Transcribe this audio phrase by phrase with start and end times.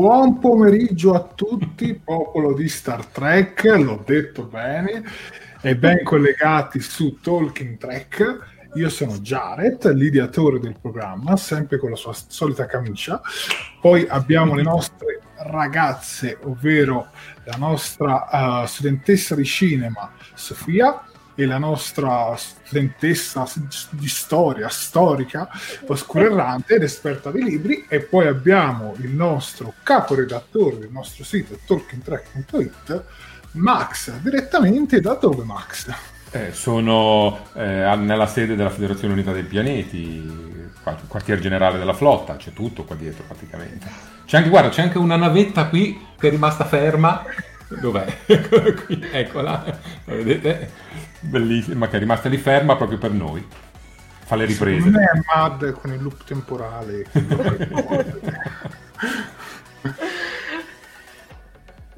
[0.00, 5.04] Buon pomeriggio a tutti, popolo di Star Trek, l'ho detto bene,
[5.60, 8.38] e ben collegati su Talking Trek.
[8.76, 13.20] Io sono Jared, l'ideatore del programma, sempre con la sua solita camicia.
[13.78, 17.08] Poi abbiamo le nostre ragazze, ovvero
[17.44, 21.04] la nostra uh, studentessa di cinema, Sofia,
[21.40, 23.46] e la nostra studentessa
[23.90, 25.48] di storia storica,
[25.86, 31.58] oscura errante ed esperta di libri, e poi abbiamo il nostro caporedattore del nostro sito
[31.64, 33.04] talkingtrack.it,
[33.52, 35.90] Max, direttamente da dove Max?
[36.30, 40.68] Eh, sono eh, nella sede della Federazione Unita dei Pianeti,
[41.08, 43.86] quartier generale della flotta, c'è tutto qua dietro praticamente.
[44.26, 47.24] C'è anche, guarda, c'è anche una navetta qui che è rimasta ferma.
[47.78, 48.18] Dov'è?
[49.12, 50.70] Eccola, vedete?
[51.20, 53.46] bellissima, che è rimasta lì ferma proprio per noi.
[54.24, 54.88] Fa le riprese.
[54.88, 57.06] Non è Mad con il loop temporale.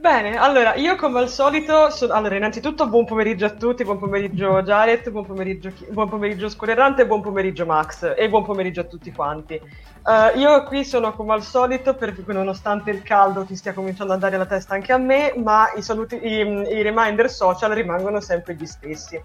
[0.03, 2.13] Bene, allora io come al solito, so...
[2.13, 7.21] allora innanzitutto buon pomeriggio a tutti, buon pomeriggio Jared, buon pomeriggio, buon pomeriggio Scorerante, buon
[7.21, 9.61] pomeriggio Max e buon pomeriggio a tutti quanti.
[10.03, 14.17] Uh, io qui sono come al solito, per, nonostante il caldo che stia cominciando a
[14.17, 18.55] dare la testa anche a me, ma i, saluti, i, i reminder social rimangono sempre
[18.55, 19.23] gli stessi.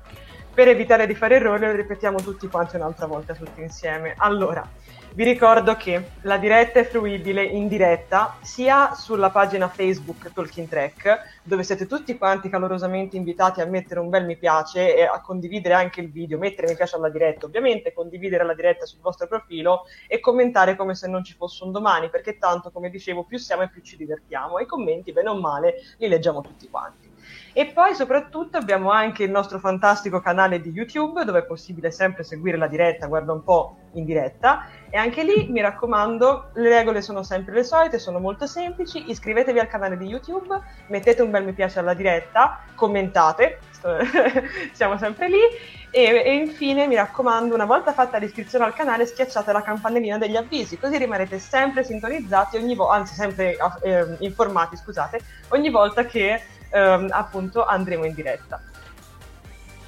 [0.54, 4.14] Per evitare di fare errori lo ripetiamo tutti quanti un'altra volta tutti insieme.
[4.18, 4.64] Allora,
[5.14, 11.42] vi ricordo che la diretta è fruibile in diretta sia sulla pagina Facebook Talking Track,
[11.44, 15.74] dove siete tutti quanti calorosamente invitati a mettere un bel mi piace e a condividere
[15.74, 19.84] anche il video, mettere mi piace alla diretta, ovviamente condividere la diretta sul vostro profilo
[20.08, 23.64] e commentare come se non ci fosse un domani, perché tanto, come dicevo, più siamo
[23.64, 24.60] e più ci divertiamo.
[24.60, 27.07] E i commenti, bene o male, li leggiamo tutti quanti.
[27.58, 32.22] E poi soprattutto abbiamo anche il nostro fantastico canale di YouTube dove è possibile sempre
[32.24, 34.68] seguire la diretta, guarda un po' in diretta.
[34.92, 39.10] E anche lì mi raccomando, le regole sono sempre le solite, sono molto semplici.
[39.10, 40.56] Iscrivetevi al canale di YouTube,
[40.90, 43.58] mettete un bel mi piace alla diretta, commentate,
[44.72, 45.42] siamo sempre lì.
[45.90, 50.36] E, e, infine mi raccomando, una volta fatta l'iscrizione al canale, schiacciate la campanellina degli
[50.36, 56.40] avvisi, così rimarrete sempre sintonizzati, ogni vo- anzi sempre eh, informati, scusate, ogni volta che
[56.70, 58.62] ehm, appunto andremo in diretta.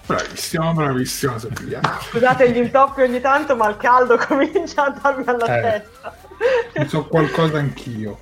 [0.10, 1.82] Bravissima, bravissima Sofia.
[2.02, 6.18] Scusate gli intoppi ogni tanto, ma il caldo comincia a darmi alla eh, testa.
[6.74, 8.18] Ne so qualcosa anch'io.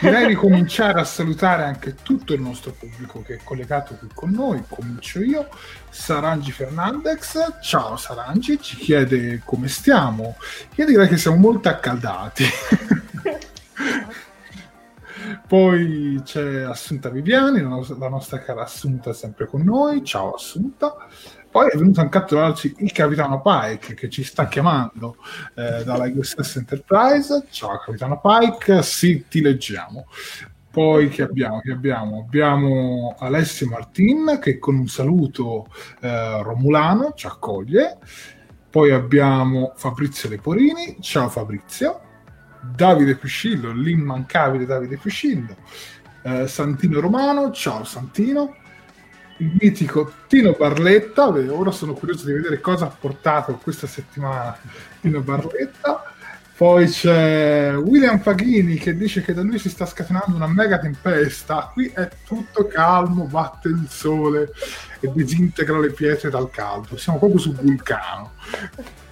[0.00, 4.32] Direi di cominciare a salutare anche tutto il nostro pubblico che è collegato qui con
[4.32, 4.62] noi.
[4.68, 5.48] Comincio io.
[5.88, 10.36] Sarangi Fernandez, ciao Sarangi, ci chiede come stiamo.
[10.74, 12.44] Io direi che siamo molto accaldati.
[15.46, 20.04] Poi c'è Assunta Viviani, la nostra, cara Assunta sempre con noi.
[20.04, 20.94] Ciao Assunta.
[21.50, 25.16] Poi è venuto a trovarci il capitano Pike che ci sta chiamando
[25.56, 27.46] eh, dalla USS Enterprise.
[27.50, 30.06] Ciao capitano Pike, sì, ti leggiamo.
[30.70, 31.60] Poi che abbiamo?
[31.60, 32.20] Che abbiamo?
[32.20, 35.66] abbiamo Alessio Martin che con un saluto
[36.00, 37.98] eh, romulano ci accoglie.
[38.70, 40.98] Poi abbiamo Fabrizio Leporini.
[41.00, 42.09] Ciao Fabrizio.
[42.60, 45.56] Davide Piscillo, l'immancabile Davide Piscillo.
[46.22, 47.50] Eh, Santino Romano.
[47.50, 48.56] Ciao Santino
[49.40, 51.28] il mitico Tino Barletta.
[51.28, 54.56] ora sono curioso di vedere cosa ha portato questa settimana
[55.00, 56.04] Tino Barletta.
[56.56, 61.70] Poi c'è William Paghini che dice che da lui si sta scatenando una mega tempesta.
[61.72, 64.52] Qui è tutto calmo, batte il sole
[65.00, 66.98] e disintegra le pietre dal caldo.
[66.98, 68.32] Siamo proprio sul vulcano.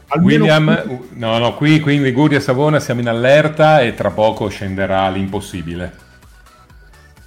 [0.09, 1.09] Almeno William, qui...
[1.13, 5.09] no, no, qui, qui in Liguria e Savona siamo in allerta e tra poco scenderà
[5.11, 6.07] l'impossibile.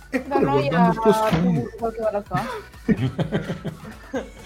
[0.09, 2.43] E a qualche ora fa.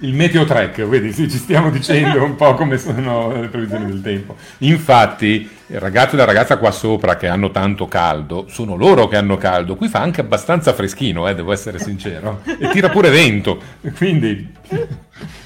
[0.00, 4.00] Il meteo track, vedi, sì, ci stiamo dicendo un po' come sono le previsioni del
[4.00, 4.36] tempo.
[4.58, 9.16] Infatti, il ragazzo e la ragazza qua sopra che hanno tanto caldo, sono loro che
[9.16, 9.74] hanno caldo.
[9.74, 12.42] Qui fa anche abbastanza freschino, eh, devo essere sincero.
[12.44, 13.60] E tira pure vento,
[13.96, 14.54] quindi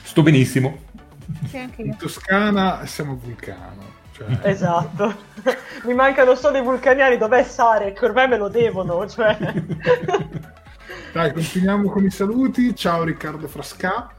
[0.03, 0.91] sto benissimo.
[1.77, 4.01] In Toscana siamo vulcano.
[4.13, 4.39] Cioè...
[4.43, 5.15] Esatto.
[5.85, 8.01] Mi mancano solo i vulcaniani, dov'è Sarek?
[8.03, 9.37] Ormai me lo devono, cioè...
[11.13, 12.75] Dai, continuiamo con i saluti.
[12.75, 14.11] Ciao Riccardo Frasca.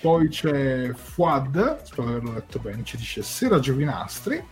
[0.00, 4.42] Poi c'è Fuad, spero di averlo detto bene, ci dice Sera Giovinastri.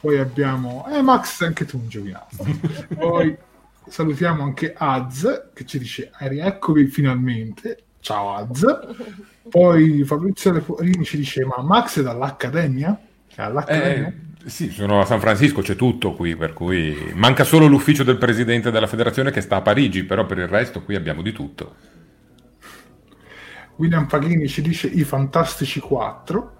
[0.00, 0.86] Poi abbiamo...
[0.88, 2.46] Eh Max, anche tu un Giovinastro.
[2.96, 3.36] Poi
[3.86, 7.82] salutiamo anche Az, che ci dice Rieccovi finalmente.
[8.04, 8.66] Ciao Az.
[9.48, 13.00] Poi Fabrizio Leporini ci dice ma Max è dall'Accademia?
[13.36, 14.08] All'Accademia?
[14.08, 18.18] Eh, sì, sono a San Francisco, c'è tutto qui, per cui manca solo l'ufficio del
[18.18, 21.76] presidente della federazione che sta a Parigi, però per il resto qui abbiamo di tutto.
[23.76, 26.52] William Paghini ci dice i Fantastici 4.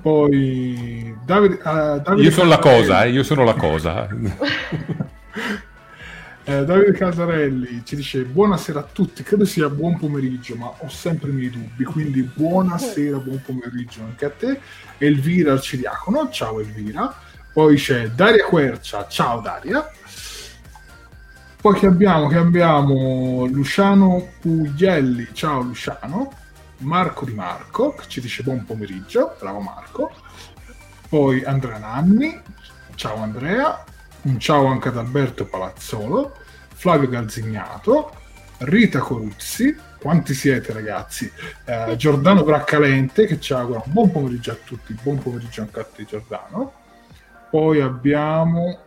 [0.00, 4.08] Poi Davide, uh, Davide Io sono la cosa, eh, io sono la cosa.
[6.46, 11.30] Eh, Davide Casarelli ci dice buonasera a tutti, credo sia buon pomeriggio, ma ho sempre
[11.30, 14.60] i miei dubbi, quindi buonasera, buon pomeriggio anche a te.
[14.98, 17.14] Elvira Arciriacono, ciao Elvira.
[17.50, 19.88] Poi c'è Daria Quercia, ciao Daria.
[21.62, 22.28] Poi che abbiamo?
[22.28, 26.30] Che abbiamo Luciano Puglielli, ciao Luciano.
[26.78, 30.12] Marco Di Marco, che ci dice buon pomeriggio, bravo Marco.
[31.08, 32.38] Poi Andrea Nanni,
[32.96, 33.82] ciao Andrea
[34.24, 36.34] un ciao anche ad Alberto Palazzolo,
[36.74, 38.12] Flavio Galzignato,
[38.58, 41.30] Rita Coruzzi, quanti siete ragazzi?
[41.64, 45.84] Eh, Giordano Braccalente che ci augura un buon pomeriggio a tutti, buon pomeriggio anche a
[45.84, 46.72] te Giordano.
[47.50, 48.78] Poi abbiamo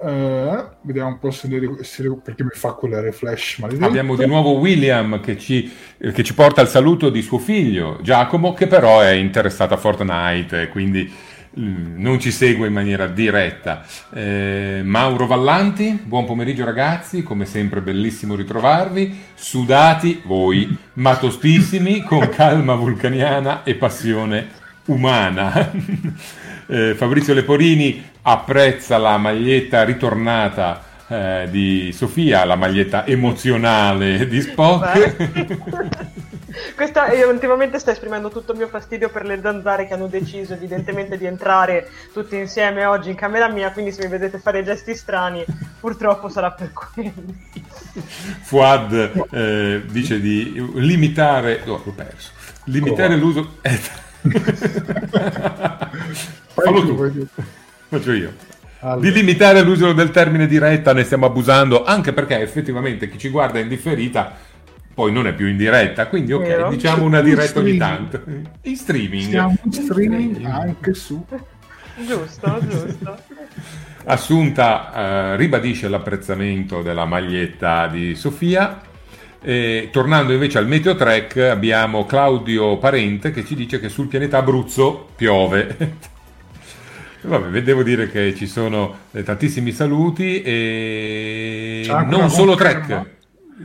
[0.00, 3.84] eh, vediamo un po' se, le, se perché mi fa quelle reflash maledetto.
[3.84, 8.54] Abbiamo di nuovo William che ci, che ci porta il saluto di suo figlio Giacomo
[8.54, 11.12] che però è interessato a Fortnite quindi
[11.58, 13.84] non ci segue in maniera diretta.
[14.12, 22.28] Eh, Mauro Vallanti, buon pomeriggio ragazzi, come sempre bellissimo ritrovarvi, sudati voi, ma tostissimi, con
[22.28, 24.48] calma vulcaniana e passione
[24.86, 25.70] umana.
[26.66, 35.16] eh, Fabrizio Leporini apprezza la maglietta ritornata eh, di Sofia, la maglietta emozionale di Spock.
[36.74, 40.54] Questa, eh, ultimamente sta esprimendo tutto il mio fastidio per le zanzare che hanno deciso
[40.54, 44.94] evidentemente di entrare tutti insieme oggi in camera mia, quindi se mi vedete fare gesti
[44.94, 45.44] strani,
[45.80, 47.12] purtroppo sarà per quello.
[48.42, 51.62] Fuad eh, dice di limitare...
[51.66, 52.32] Oh, l'ho perso.
[52.64, 53.18] Limitare oh.
[53.18, 53.56] l'uso...
[53.62, 53.78] Eh.
[56.54, 57.26] Fallo tu.
[57.88, 58.32] Faccio io.
[58.80, 59.00] Allora.
[59.00, 63.58] Di limitare l'uso del termine diretta ne stiamo abusando anche perché effettivamente chi ci guarda
[63.58, 64.36] in differita
[64.94, 66.68] poi non è più in diretta, quindi ok, Vero?
[66.70, 68.20] diciamo una diretta ogni tanto.
[68.62, 69.28] In streaming.
[69.28, 71.24] Siamo in streaming anche su.
[72.04, 73.16] Giusto, giusto.
[74.06, 78.80] Assunta eh, ribadisce l'apprezzamento della maglietta di Sofia.
[79.40, 84.38] E, tornando invece al Meteo Trek, abbiamo Claudio Parente che ci dice che sul pianeta
[84.38, 85.76] Abruzzo piove.
[87.20, 93.16] Vabbè, devo dire che ci sono eh, tantissimi saluti e non solo Trek.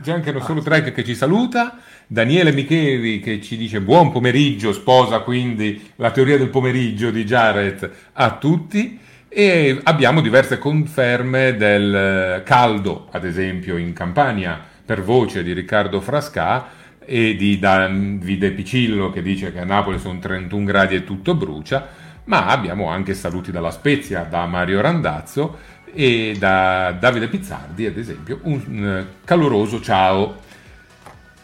[0.02, 4.72] C'è anche non solo Trek che ci saluta, Daniele Micheli che ci dice buon pomeriggio,
[4.72, 8.98] sposa quindi la teoria del pomeriggio di Jared a tutti.
[9.28, 16.68] E abbiamo diverse conferme del caldo, ad esempio in Campania, per voce di Riccardo Frasca
[17.04, 21.88] e di Davide Picillo che dice che a Napoli sono 31 gradi e tutto brucia,
[22.24, 25.58] ma abbiamo anche saluti dalla Spezia da Mario Randazzo
[25.92, 30.42] e da Davide Pizzardi, ad esempio, un caloroso ciao.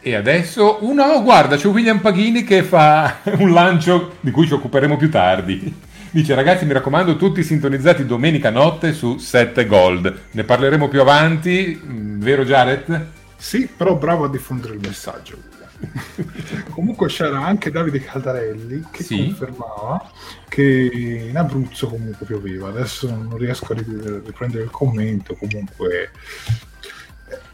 [0.02, 4.54] E adesso, uh, no, guarda, c'è William Paghini che fa un lancio di cui ci
[4.54, 5.88] occuperemo più tardi.
[6.12, 10.22] Dice ragazzi mi raccomando tutti sintonizzati domenica notte su 7 Gold.
[10.32, 13.06] Ne parleremo più avanti, mm, vero Jared?
[13.36, 15.49] Sì, però bravo a diffondere il messaggio.
[16.70, 19.16] comunque c'era anche Davide Caldarelli che sì.
[19.16, 20.10] confermava
[20.48, 22.68] che in Abruzzo comunque pioveva.
[22.68, 25.34] Adesso non riesco a riprendere il commento.
[25.34, 26.10] Comunque,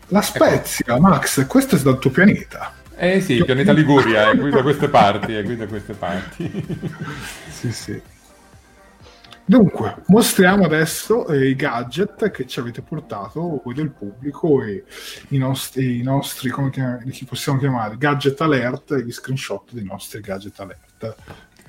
[0.09, 1.01] la Spezia, ecco.
[1.01, 2.73] Max, questo è dal tuo pianeta.
[2.97, 6.67] Eh sì, il pianeta Liguria è qui da queste parti, è qui da queste parti.
[7.51, 8.01] sì, sì.
[9.49, 14.83] Dunque, mostriamo adesso eh, i gadget che ci avete portato voi del pubblico e
[15.29, 20.59] i nostri, i nostri come li possiamo chiamare, gadget alert, gli screenshot dei nostri gadget
[20.59, 21.17] alert.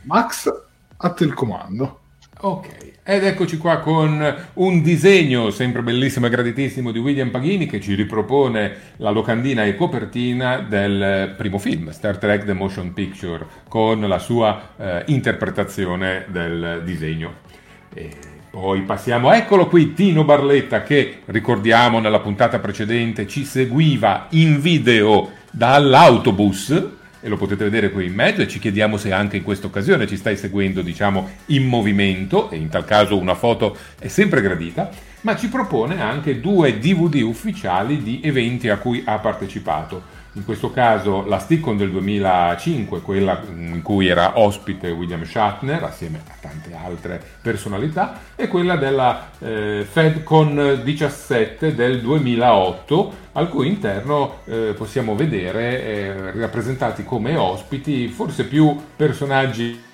[0.05, 0.51] Max,
[0.97, 1.99] a te il comando.
[2.39, 7.79] Ok, ed eccoci qua con un disegno sempre bellissimo e graditissimo di William Paghini che
[7.79, 14.01] ci ripropone la locandina e copertina del primo film, Star Trek The Motion Picture, con
[14.01, 17.45] la sua eh, interpretazione del disegno.
[17.93, 18.09] E
[18.49, 25.31] poi passiamo, eccolo qui, Tino Barletta che ricordiamo nella puntata precedente ci seguiva in video
[25.51, 29.67] dall'autobus e lo potete vedere qui in mezzo e ci chiediamo se anche in questa
[29.67, 34.41] occasione ci stai seguendo diciamo in movimento e in tal caso una foto è sempre
[34.41, 34.89] gradita
[35.21, 40.71] ma ci propone anche due DVD ufficiali di eventi a cui ha partecipato in questo
[40.71, 46.75] caso la Stickon del 2005, quella in cui era ospite William Shatner assieme a tante
[46.75, 55.15] altre personalità, e quella della eh, FedCon 17 del 2008, al cui interno eh, possiamo
[55.15, 59.85] vedere eh, rappresentati come ospiti forse più personaggi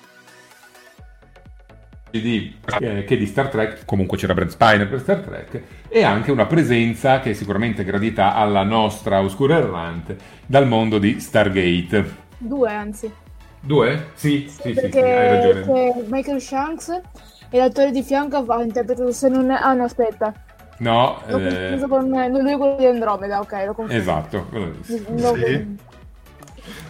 [2.20, 6.30] di, eh, che di Star Trek, comunque c'era Brent Spiner per Star Trek, e anche
[6.30, 10.16] una presenza che è sicuramente gradita alla nostra oscura errante
[10.46, 12.22] dal mondo di Stargate.
[12.38, 13.12] Due anzi.
[13.60, 14.08] Due?
[14.14, 16.04] Sì, sì, sì, sì, sì hai ragione.
[16.08, 17.00] Michael Shanks
[17.48, 19.58] e l'attore di fianco ha interpretato se non è...
[19.60, 20.32] Ah no, aspetta.
[20.78, 21.84] No, l'ho eh...
[21.88, 23.98] con lui quello di Andromeda, ok, lo confuso.
[23.98, 24.82] Esatto, quello di...
[24.82, 25.76] Sì.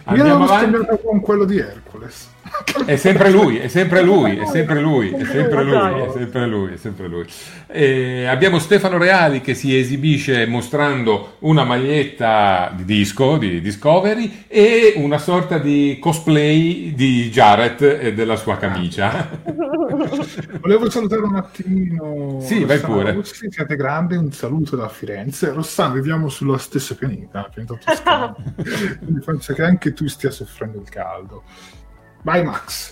[0.05, 2.33] Andiamo Io l'ho scambiato con quello di Hercules.
[2.85, 6.73] È sempre lui, è sempre lui, è sempre lui, è sempre lui, è sempre lui,
[6.73, 7.25] è sempre lui.
[7.67, 14.93] E abbiamo Stefano Reali che si esibisce mostrando una maglietta di disco, di Discovery, e
[14.97, 19.29] una sorta di cosplay di Jared e della sua camicia.
[20.61, 22.39] Volevo salutare un attimino.
[22.41, 23.23] Sì, vai pure.
[23.23, 25.51] Siete grandi, un saluto da Firenze.
[25.51, 28.35] Rossano, viviamo sulla stessa pianeta, pianeta
[28.99, 31.43] Quindi penso che anche tu stia soffrendo il caldo.
[32.25, 32.91] Vai Max.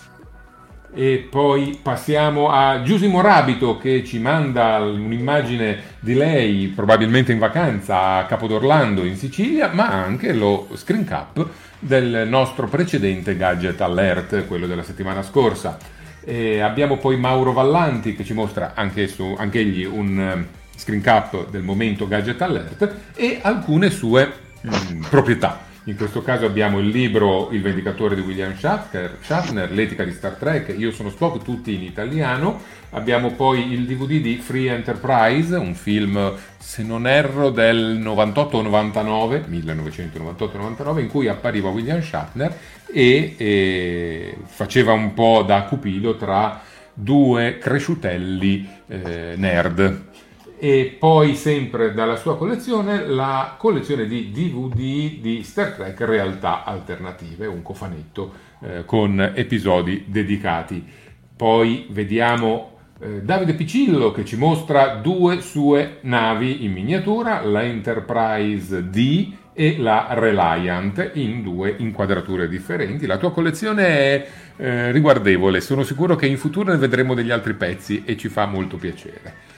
[0.93, 8.17] E poi passiamo a Giusimo Rabito che ci manda un'immagine di lei probabilmente in vacanza
[8.17, 11.47] a Capodorlando in Sicilia, ma anche lo screen cap
[11.79, 15.79] del nostro precedente gadget alert, quello della settimana scorsa.
[16.23, 20.47] E abbiamo poi Mauro Vallanti che ci mostra anche, su, anche egli un eh,
[20.77, 26.45] screen cap del momento gadget alert e alcune sue mh, mm, proprietà in questo caso
[26.45, 31.09] abbiamo il libro Il Vendicatore di William Shatner, Shatner, L'etica di Star Trek, Io sono
[31.09, 32.61] Spock, tutti in italiano.
[32.91, 40.99] Abbiamo poi il DVD di Free Enterprise, un film, se non erro, del 98-99, 1998-99,
[40.99, 46.61] in cui appariva William Shatner e, e, faceva un po' da cupido tra
[46.93, 50.11] due cresciutelli eh, nerd
[50.63, 57.47] e poi sempre dalla sua collezione la collezione di DVD di Star Trek Realtà Alternative,
[57.47, 60.81] un cofanetto eh, con episodi dedicati.
[61.35, 68.89] Poi vediamo eh, Davide Picillo che ci mostra due sue navi in miniatura, la Enterprise
[68.89, 73.05] D e la Reliant in due inquadrature differenti.
[73.05, 77.53] La tua collezione è eh, riguardevole, sono sicuro che in futuro ne vedremo degli altri
[77.53, 79.51] pezzi e ci fa molto piacere.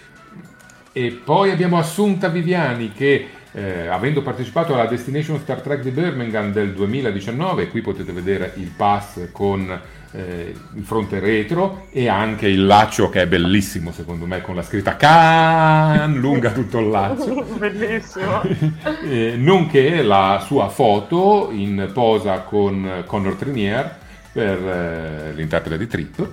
[0.98, 6.54] E poi abbiamo Assunta Viviani che eh, avendo partecipato alla Destination Star Trek di Birmingham
[6.54, 9.78] del 2019, qui potete vedere il pass con
[10.12, 14.62] eh, il fronte retro e anche il laccio che è bellissimo secondo me con la
[14.62, 17.44] scritta Can lunga tutto il laccio.
[17.60, 18.42] bellissimo.
[19.04, 23.98] eh, nonché la sua foto in posa con Connor Trinier
[24.32, 26.30] per eh, l'interprete di Trip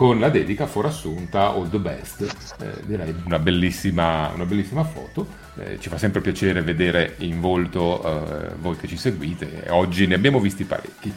[0.00, 2.22] con la dedica For Assunta All the Best,
[2.62, 5.26] eh, direi una bellissima, una bellissima foto,
[5.56, 10.14] eh, ci fa sempre piacere vedere in volto eh, voi che ci seguite, oggi ne
[10.14, 11.12] abbiamo visti parecchi.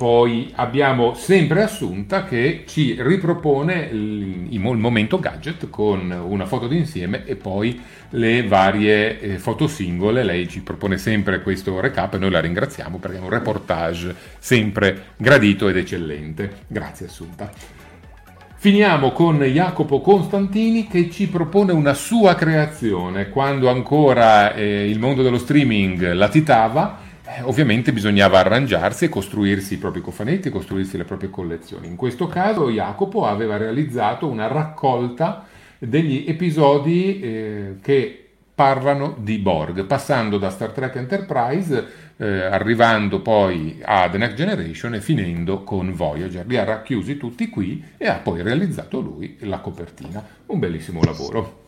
[0.00, 7.36] Poi abbiamo sempre Assunta che ci ripropone il, momento gadget con una foto d'insieme e
[7.36, 7.78] poi
[8.08, 10.24] le varie eh, foto singole.
[10.24, 15.08] Lei ci propone sempre questo recap e noi la ringraziamo perché è un reportage sempre
[15.18, 16.50] gradito ed eccellente.
[16.66, 17.50] Grazie Assunta.
[18.56, 25.22] Finiamo con Jacopo Constantini che ci propone una sua creazione quando ancora eh, il mondo
[25.22, 31.30] dello streaming latitava eh, ovviamente bisognava arrangiarsi e costruirsi i propri cofanetti, costruirsi le proprie
[31.30, 31.86] collezioni.
[31.86, 35.46] In questo caso Jacopo aveva realizzato una raccolta
[35.78, 43.80] degli episodi eh, che parlano di Borg, passando da Star Trek Enterprise, eh, arrivando poi
[43.82, 46.44] a The Next Generation e finendo con Voyager.
[46.46, 50.22] Li ha racchiusi tutti qui e ha poi realizzato lui la copertina.
[50.46, 51.58] Un bellissimo lavoro.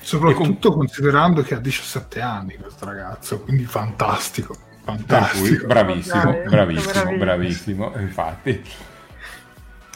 [0.00, 0.78] Soprattutto con...
[0.78, 4.68] considerando che ha 17 anni questo ragazzo, quindi fantastico.
[4.96, 5.66] Fantastico.
[5.66, 8.62] bravissimo, Dai, bravissimo, bravissimo, infatti.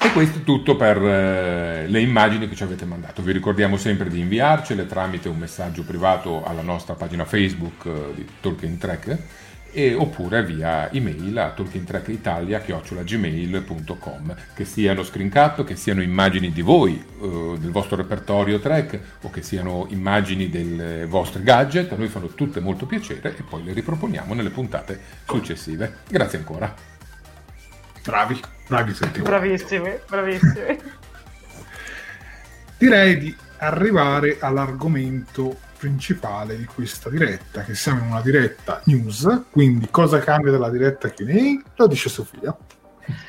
[0.04, 3.22] E questo è tutto per eh, le immagini che ci avete mandato.
[3.22, 8.26] Vi ricordiamo sempre di inviarcele tramite un messaggio privato alla nostra pagina Facebook eh, di
[8.40, 9.18] Talking Track
[9.75, 16.95] e, oppure via email a talkingtrackitalia.gmail.com che siano screen cap, che siano immagini di voi,
[16.95, 22.28] eh, del vostro repertorio track o che siano immagini dei vostri gadget, a noi fanno
[22.28, 26.02] tutte molto piacere e poi le riproponiamo nelle puntate successive.
[26.09, 26.73] Grazie ancora.
[28.04, 29.28] Bravi, bravi sentiamo.
[29.28, 30.78] Bravissimi, bravissimi.
[32.78, 39.88] Direi di arrivare all'argomento principale di questa diretta, che siamo in una diretta news, quindi
[39.91, 41.62] cosa cambia dalla diretta Q&A?
[41.76, 42.57] Lo dice Sofia.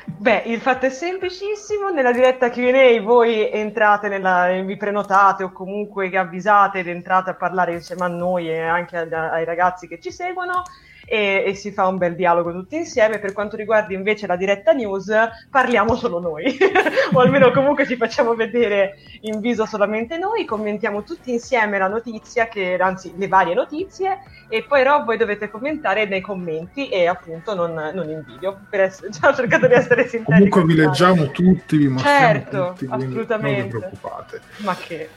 [0.06, 6.08] Beh, il fatto è semplicissimo, nella diretta Q&A voi entrate, nella, vi prenotate o comunque
[6.16, 10.10] avvisate ed entrate a parlare insieme a noi e anche ai, ai ragazzi che ci
[10.10, 10.62] seguono
[11.06, 13.18] e, e, si fa un bel dialogo tutti insieme.
[13.18, 15.12] Per quanto riguarda invece la diretta news,
[15.50, 16.56] parliamo solo noi,
[17.12, 22.48] o almeno comunque ci facciamo vedere in viso solamente noi, commentiamo tutti insieme la notizia,
[22.48, 27.56] che, anzi le varie notizie, e poi però voi dovete commentare nei commenti e appunto
[27.56, 28.60] non, non in video.
[28.70, 30.32] Per essere, già ho cercato di essere sintetico.
[30.32, 33.58] Comunque vi leggiamo tutti, vi mostriamo certo, tutti, assolutamente.
[33.58, 34.40] non vi preoccupate.
[34.58, 35.08] Ma che...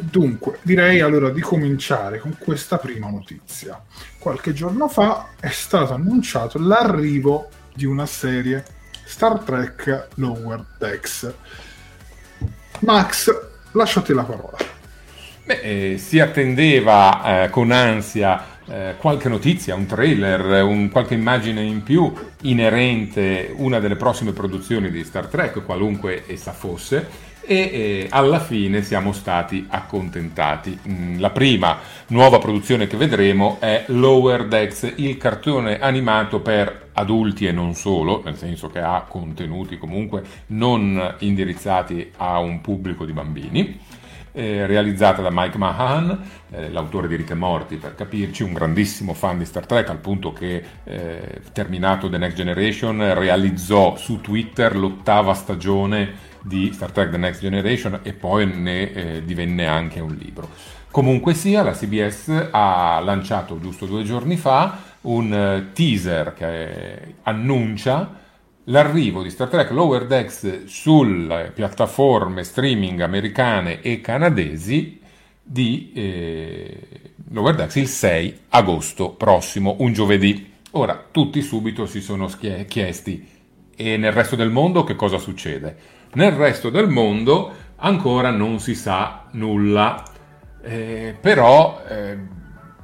[0.00, 3.82] Dunque, direi allora di cominciare con questa prima notizia.
[4.18, 8.64] Qualche giorno fa è stato annunciato l'arrivo di una serie
[9.04, 11.34] Star Trek Lower Decks.
[12.80, 13.28] Max,
[13.72, 14.56] lasciate la parola.
[15.44, 21.62] Beh, eh, si attendeva eh, con ansia eh, qualche notizia, un trailer, un, qualche immagine
[21.62, 27.56] in più inerente a una delle prossime produzioni di Star Trek, qualunque essa fosse e
[27.56, 30.78] eh, alla fine siamo stati accontentati.
[30.86, 37.46] Mm, la prima nuova produzione che vedremo è Lower Decks, il cartone animato per adulti
[37.46, 43.12] e non solo, nel senso che ha contenuti comunque non indirizzati a un pubblico di
[43.12, 43.80] bambini.
[44.32, 49.14] Eh, realizzata da Mike Mahan, eh, l'autore di Rick e Morty per capirci, un grandissimo
[49.14, 54.76] fan di Star Trek al punto che eh, terminato The Next Generation realizzò su Twitter
[54.76, 60.14] l'ottava stagione di Star Trek The Next Generation e poi ne eh, divenne anche un
[60.14, 60.48] libro.
[60.90, 68.16] Comunque sia, la CBS ha lanciato giusto due giorni fa un uh, teaser che annuncia
[68.64, 75.00] l'arrivo di Star Trek Lower Decks sulle piattaforme streaming americane e canadesi
[75.42, 76.80] di eh,
[77.30, 80.52] Lower Decks il 6 agosto prossimo, un giovedì.
[80.72, 82.28] Ora, tutti subito si sono
[82.66, 83.26] chiesti,
[83.74, 85.96] e nel resto del mondo che cosa succede?
[86.14, 90.02] Nel resto del mondo ancora non si sa nulla,
[90.62, 92.18] eh, però eh,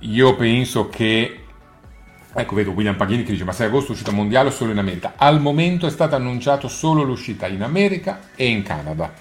[0.01, 1.39] io penso che
[2.37, 5.13] Ecco, vedo William Paghini che dice: Ma 6 agosto uscita mondiale o solo in America?
[5.17, 9.13] Al momento è stata annunciata solo l'uscita in America e in Canada.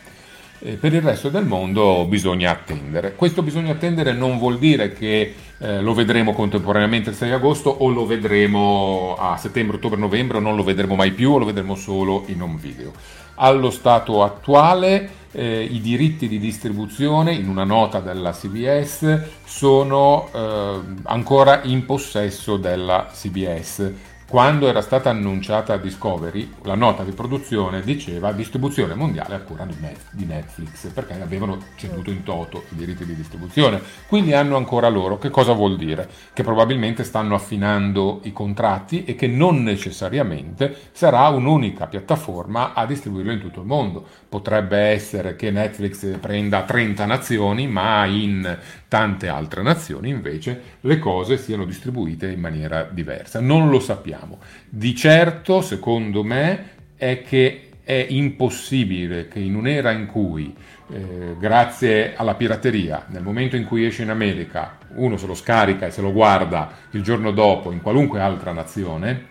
[0.58, 3.14] Eh, per il resto del mondo bisogna attendere.
[3.16, 7.90] Questo bisogna attendere non vuol dire che eh, lo vedremo contemporaneamente il 6 agosto o
[7.90, 11.76] lo vedremo a settembre, ottobre, novembre o non lo vedremo mai più o lo vedremo
[11.76, 12.94] solo in un video.
[13.36, 20.80] Allo stato attuale eh, i diritti di distribuzione in una nota della CBS sono eh,
[21.04, 23.92] ancora in possesso della CBS
[24.34, 29.64] quando era stata annunciata Discovery, la nota di produzione diceva distribuzione mondiale a cura
[30.10, 33.80] di Netflix, perché avevano ceduto in toto i diritti di distribuzione.
[34.08, 35.20] Quindi hanno ancora loro.
[35.20, 36.10] Che cosa vuol dire?
[36.34, 43.34] Che probabilmente stanno affinando i contratti e che non necessariamente sarà un'unica piattaforma a distribuirlo
[43.34, 44.04] in tutto il mondo.
[44.34, 51.38] Potrebbe essere che Netflix prenda 30 nazioni, ma in tante altre nazioni invece le cose
[51.38, 53.40] siano distribuite in maniera diversa.
[53.40, 54.40] Non lo sappiamo.
[54.68, 60.52] Di certo, secondo me, è che è impossibile che in un'era in cui,
[60.92, 65.86] eh, grazie alla pirateria, nel momento in cui esce in America, uno se lo scarica
[65.86, 69.28] e se lo guarda il giorno dopo in qualunque altra nazione,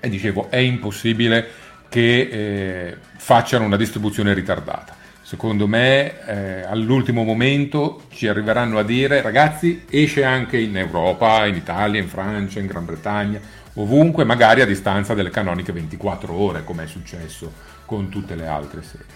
[0.00, 1.48] e dicevo, è impossibile
[1.88, 4.96] che eh, facciano una distribuzione ritardata.
[5.22, 11.54] Secondo me eh, all'ultimo momento ci arriveranno a dire ragazzi esce anche in Europa, in
[11.54, 13.38] Italia, in Francia, in Gran Bretagna,
[13.74, 17.52] ovunque, magari a distanza delle canoniche 24 ore, come è successo
[17.84, 19.06] con tutte le altre serie.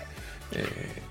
[0.51, 1.11] Eh...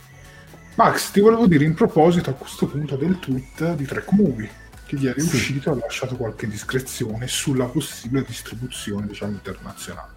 [0.76, 4.50] Max, ti volevo dire in proposito a questo punto del tweet di Track Movie,
[4.86, 5.36] che ieri è sì.
[5.36, 10.11] uscito e ha lasciato qualche discrezione sulla possibile distribuzione diciamo, internazionale.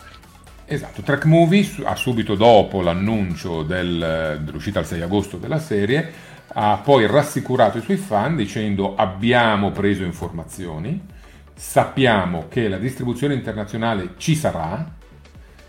[0.67, 6.11] Esatto, Track Movie subito dopo l'annuncio del, dell'uscita il 6 agosto della serie
[6.57, 11.07] ha poi rassicurato i suoi fan dicendo abbiamo preso informazioni,
[11.55, 14.91] sappiamo che la distribuzione internazionale ci sarà,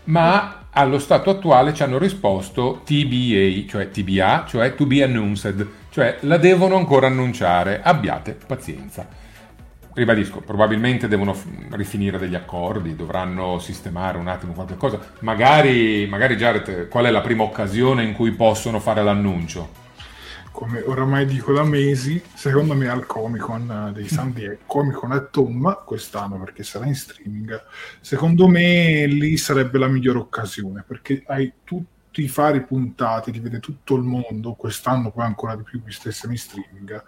[0.04, 6.18] ma allo stato attuale ci hanno risposto TBA, cioè TBA, cioè to be announced, cioè
[6.20, 9.25] la devono ancora annunciare, abbiate pazienza
[9.96, 11.34] ribadisco, probabilmente devono
[11.70, 15.00] rifinire degli accordi, dovranno sistemare un attimo qualche cosa.
[15.20, 19.84] Magari, magari Jared, qual è la prima occasione in cui possono fare l'annuncio?
[20.52, 25.12] Come oramai dico da mesi, secondo me al Comic Con dei San Diego, Comic Con
[25.12, 27.62] at Home quest'anno perché sarà in streaming,
[28.00, 33.40] secondo me lì sarebbe la migliore occasione perché hai tutto tutti i fari puntati, li
[33.40, 37.04] vede tutto il mondo, quest'anno poi ancora di più visto essere in streaming.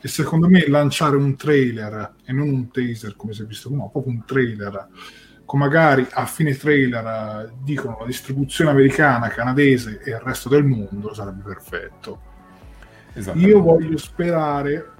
[0.00, 3.90] E secondo me lanciare un trailer e non un taser come si è visto, no,
[3.90, 4.88] proprio un trailer
[5.44, 11.12] con magari a fine trailer dicono la distribuzione americana, canadese e il resto del mondo
[11.12, 12.20] sarebbe perfetto.
[13.34, 14.94] Io voglio sperare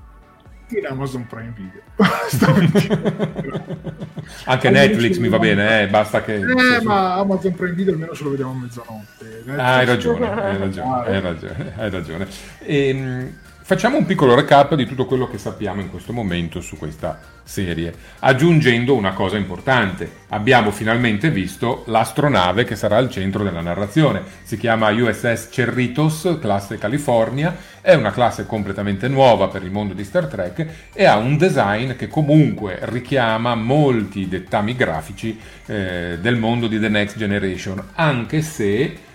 [0.68, 1.82] in Amazon Prime Video.
[4.46, 6.36] Anche Netflix mi va bene, eh, basta che...
[6.36, 9.44] Eh, ma Amazon Prime Video almeno ce lo vediamo a mezzanotte.
[9.56, 11.72] Ah, hai ragione, hai ragione, hai ragione.
[11.76, 12.26] Hai ragione.
[12.58, 13.32] E, ehm,
[13.68, 17.92] Facciamo un piccolo recap di tutto quello che sappiamo in questo momento su questa serie,
[18.20, 20.08] aggiungendo una cosa importante.
[20.28, 24.22] Abbiamo finalmente visto l'astronave che sarà al centro della narrazione.
[24.44, 30.04] Si chiama USS Cerritos, classe California, è una classe completamente nuova per il mondo di
[30.04, 36.68] Star Trek e ha un design che comunque richiama molti dettami grafici eh, del mondo
[36.68, 39.05] di The Next Generation, anche se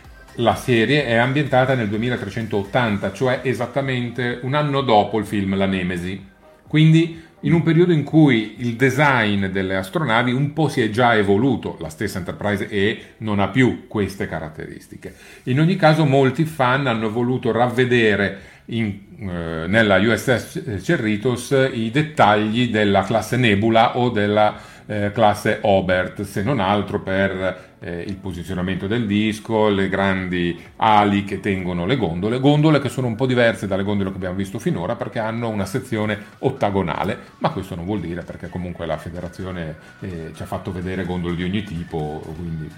[0.41, 6.29] la serie è ambientata nel 2380, cioè esattamente un anno dopo il film La Nemesi.
[6.67, 11.15] Quindi in un periodo in cui il design delle astronavi un po' si è già
[11.15, 15.15] evoluto, la stessa Enterprise E non ha più queste caratteristiche.
[15.43, 22.69] In ogni caso molti fan hanno voluto ravvedere in, eh, nella USS Cerritos i dettagli
[22.69, 24.55] della classe Nebula o della
[24.91, 31.23] eh, classe Obert, se non altro per eh, il posizionamento del disco, le grandi ali
[31.23, 34.59] che tengono le gondole, gondole che sono un po' diverse dalle gondole che abbiamo visto
[34.59, 39.77] finora perché hanno una sezione ottagonale, ma questo non vuol dire perché comunque la federazione
[40.01, 42.69] eh, ci ha fatto vedere gondole di ogni tipo, quindi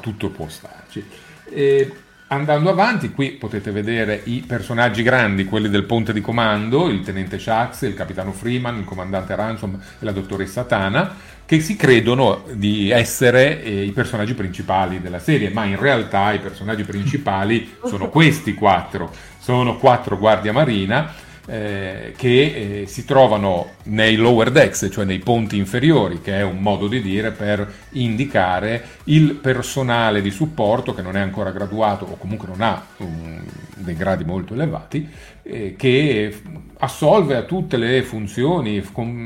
[0.00, 1.04] tutto può starci.
[1.50, 1.92] E
[2.30, 7.38] Andando avanti, qui potete vedere i personaggi grandi, quelli del ponte di comando, il tenente
[7.38, 11.10] Shax, il capitano Freeman, il comandante Ransom e la dottoressa Tana,
[11.48, 16.40] che si credono di essere eh, i personaggi principali della serie, ma in realtà i
[16.40, 21.10] personaggi principali sono questi quattro, sono quattro guardia marina
[21.46, 26.58] eh, che eh, si trovano nei lower decks, cioè nei ponti inferiori, che è un
[26.58, 32.18] modo di dire per indicare il personale di supporto che non è ancora graduato o
[32.18, 33.42] comunque non ha um,
[33.74, 35.08] dei gradi molto elevati,
[35.42, 36.42] eh, che
[36.78, 38.82] assolve a tutte le funzioni,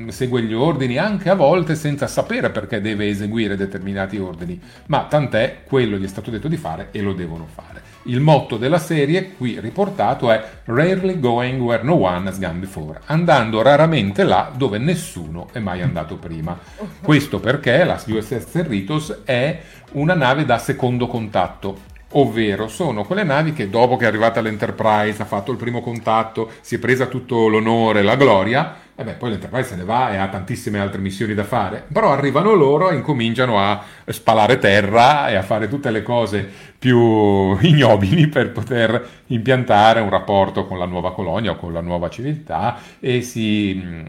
[0.08, 5.62] segue gli ordini, anche a volte senza sapere perché deve eseguire determinati ordini, ma tant'è,
[5.64, 7.90] quello gli è stato detto di fare e lo devono fare.
[8.06, 13.00] Il motto della serie, qui riportato, è Rarely going where no one has gone before,
[13.06, 16.58] andando raramente là dove nessuno è mai andato prima.
[17.00, 19.60] Questo perché la USS Cerritos è
[19.92, 25.22] una nave da secondo contatto, ovvero sono quelle navi che dopo che è arrivata l'Enterprise,
[25.22, 29.30] ha fatto il primo contatto, si è presa tutto l'onore, la gloria, e beh, poi
[29.30, 32.94] l'Enterprise se ne va e ha tantissime altre missioni da fare, però arrivano loro e
[32.94, 36.48] incominciano a spalare terra e a fare tutte le cose
[36.78, 42.10] più ignobili per poter impiantare un rapporto con la nuova colonia o con la nuova
[42.10, 44.04] civiltà e si mm,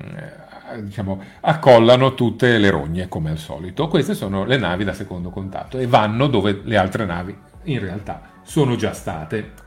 [0.81, 3.87] diciamo, accollano tutte le rogne come al solito.
[3.87, 8.21] Queste sono le navi da secondo contatto e vanno dove le altre navi in realtà
[8.43, 9.61] sono già state.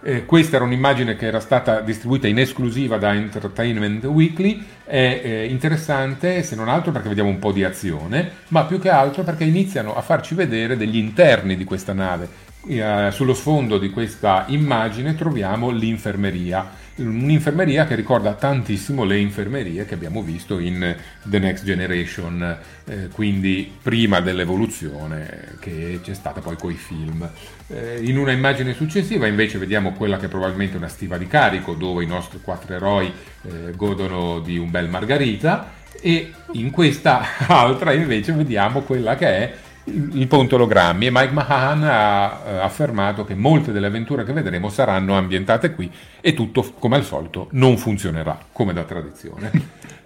[0.00, 5.46] Eh, questa era un'immagine che era stata distribuita in esclusiva da Entertainment Weekly, è eh,
[5.46, 9.44] interessante se non altro perché vediamo un po' di azione, ma più che altro perché
[9.44, 12.46] iniziano a farci vedere degli interni di questa nave.
[12.68, 19.94] Eh, sullo sfondo di questa immagine troviamo l'infermeria un'infermeria che ricorda tantissimo le infermerie che
[19.94, 26.74] abbiamo visto in The Next Generation, eh, quindi prima dell'evoluzione che c'è stata poi coi
[26.74, 27.28] film.
[27.68, 31.74] Eh, in una immagine successiva invece vediamo quella che è probabilmente una stiva di carico
[31.74, 37.92] dove i nostri quattro eroi eh, godono di un bel margarita e in questa altra
[37.92, 39.54] invece vediamo quella che è
[39.88, 44.68] il ponte ologrammi e Mike Mahan ha eh, affermato che molte delle avventure che vedremo
[44.68, 49.50] saranno ambientate qui e tutto, come al solito, non funzionerà, come da tradizione.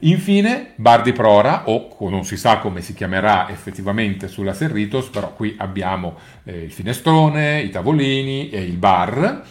[0.00, 5.32] Infine, Bar di Prora, o non si sa come si chiamerà effettivamente sulla Serritos, però
[5.32, 9.42] qui abbiamo eh, il finestrone, i tavolini e il bar,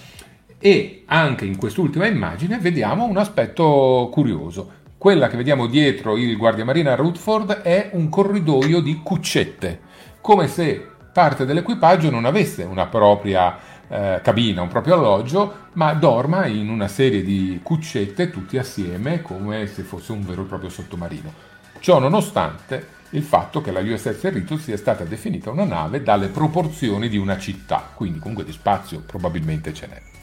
[0.59, 6.95] e anche in quest'ultima immagine vediamo un aspetto curioso quella che vediamo dietro il guardiamarina
[6.95, 9.81] Rutford è un corridoio di cuccette,
[10.19, 13.55] come se parte dell'equipaggio non avesse una propria
[13.87, 19.67] eh, cabina, un proprio alloggio, ma dorma in una serie di cuccette tutti assieme come
[19.67, 21.31] se fosse un vero e proprio sottomarino.
[21.77, 27.09] Ciò nonostante il fatto che la USS Cerritos sia stata definita una nave dalle proporzioni
[27.09, 30.14] di una città, quindi comunque di spazio probabilmente ce n'è.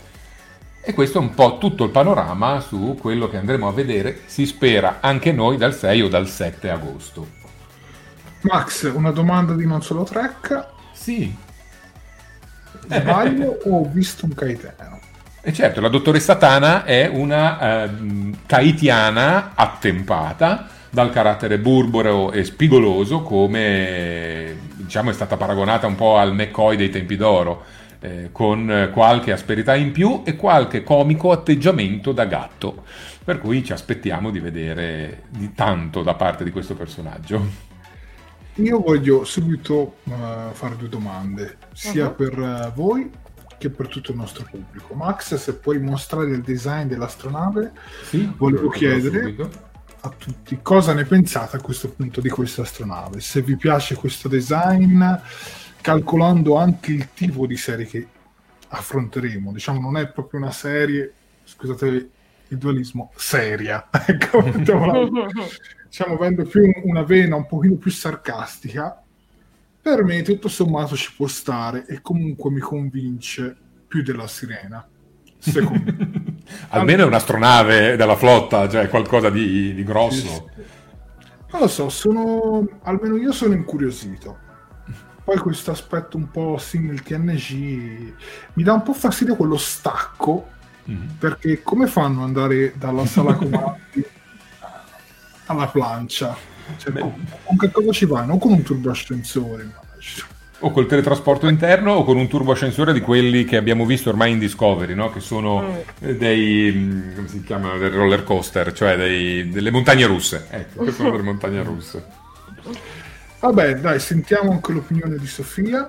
[0.85, 4.47] E questo è un po' tutto il panorama su quello che andremo a vedere, si
[4.47, 7.27] spera, anche noi dal 6 o dal 7 agosto.
[8.41, 10.67] Max, una domanda di non solo track.
[10.93, 11.33] Sì.
[12.89, 14.99] Sbaglio o ho visto un kaitiano?
[15.41, 17.89] E certo, la dottoressa Tana è una
[18.47, 26.35] kaitiana attempata dal carattere burbero e spigoloso come diciamo è stata paragonata un po' al
[26.35, 27.65] McCoy dei tempi d'oro
[28.03, 32.85] eh, con qualche asperità in più e qualche comico atteggiamento da gatto.
[33.25, 37.71] Per cui ci aspettiamo di vedere di tanto da parte di questo personaggio.
[38.57, 40.13] Io voglio subito uh,
[40.53, 42.15] fare due domande, sia uh-huh.
[42.15, 43.11] per uh, voi
[43.57, 44.93] che per tutto il nostro pubblico.
[44.95, 49.37] Max, se puoi mostrare il design dell'astronave, sì, volevo chiedere
[50.05, 53.21] a tutti cosa ne pensate a questo punto di questa astronave.
[53.21, 55.01] Se vi piace questo design,
[55.83, 58.07] calcolando anche il tipo di serie che
[58.69, 59.53] affronteremo.
[59.53, 61.13] Diciamo, non è proprio una serie,
[61.45, 61.87] scusate
[62.49, 63.89] il dualismo, seria.
[64.07, 69.03] ecco, diciamo, avendo più una vena un pochino più sarcastica,
[69.83, 73.55] per me tutto sommato ci può stare e comunque mi convince
[73.87, 74.87] più della sirena.
[75.39, 76.41] Secondo me.
[76.69, 80.51] Almeno è un'astronave della flotta, cioè qualcosa di, di grosso.
[80.55, 80.81] Sì, sì.
[81.51, 84.39] Non lo so, sono, almeno io sono incuriosito
[85.25, 88.13] poi questo aspetto un po' simile TNG
[88.55, 90.49] mi dà un po' fastidio quello stacco,
[90.91, 91.09] mm-hmm.
[91.19, 94.05] perché come fanno ad andare dalla sala comandi
[95.47, 96.37] alla plancia?
[96.77, 98.35] Cioè, con, con, che cosa ci vanno?
[98.35, 100.27] O con un turboascensore, immagino.
[100.65, 104.39] O col teletrasporto interno o con un turboascensore di quelli che abbiamo visto ormai in
[104.39, 105.11] Discovery, no?
[105.11, 106.11] che sono mm.
[106.11, 110.47] dei, mm, come si chiama, dei roller coaster, cioè dei, delle montagne russe.
[110.51, 112.05] Ecco, sono delle montagne russe.
[113.43, 115.85] Vabbè, dai, sentiamo anche l'opinione di Sofia,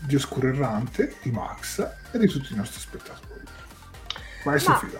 [0.00, 1.78] di Oscuro Errante, di Max
[2.10, 3.44] e di tutti i nostri spettatori.
[4.42, 4.98] Vai Ma, Sofia.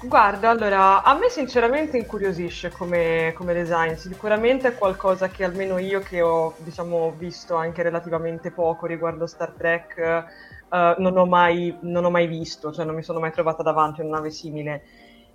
[0.00, 5.98] Guarda, allora, a me sinceramente incuriosisce come, come, design, sicuramente è qualcosa che almeno io
[5.98, 10.24] che ho, diciamo, visto anche relativamente poco riguardo Star Trek,
[10.68, 14.02] uh, non, ho mai, non ho mai visto, cioè non mi sono mai trovata davanti
[14.02, 14.82] a una nave simile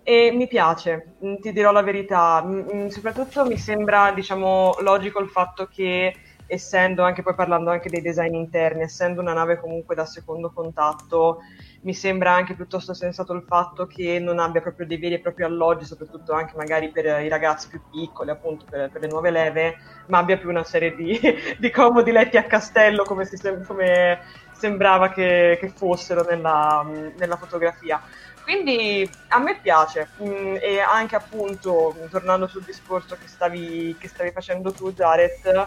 [0.08, 5.20] e mi piace, mm, ti dirò la verità, mm, mm, soprattutto mi sembra diciamo logico
[5.20, 6.14] il fatto che
[6.46, 11.40] essendo anche poi parlando anche dei design interni, essendo una nave comunque da secondo contatto,
[11.82, 15.44] mi sembra anche piuttosto sensato il fatto che non abbia proprio dei veri e propri
[15.44, 19.76] alloggi, soprattutto anche magari per i ragazzi più piccoli, appunto per, per le nuove leve,
[20.08, 21.20] ma abbia più una serie di,
[21.58, 24.20] di comodi letti a castello come, si, come
[24.52, 26.86] sembrava che, che fossero nella,
[27.18, 28.00] nella fotografia.
[28.46, 34.30] Quindi a me piace mm, e anche appunto, tornando sul discorso che stavi, che stavi
[34.30, 35.66] facendo tu Jared,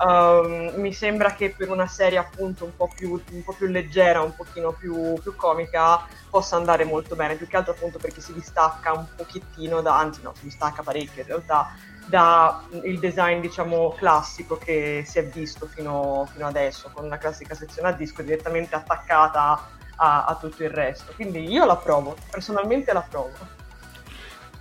[0.00, 4.22] um, mi sembra che per una serie appunto un po' più, un po più leggera,
[4.22, 8.32] un pochino più, più, comica, possa andare molto bene, più che altro appunto perché si
[8.32, 11.76] distacca un pochettino da, anzi no, si distacca parecchio in realtà,
[12.08, 12.60] dal
[12.98, 17.92] design diciamo classico che si è visto fino, fino adesso, con la classica sezione a
[17.92, 21.12] disco direttamente attaccata a, a tutto il resto.
[21.14, 23.32] Quindi io la provo, personalmente la provo.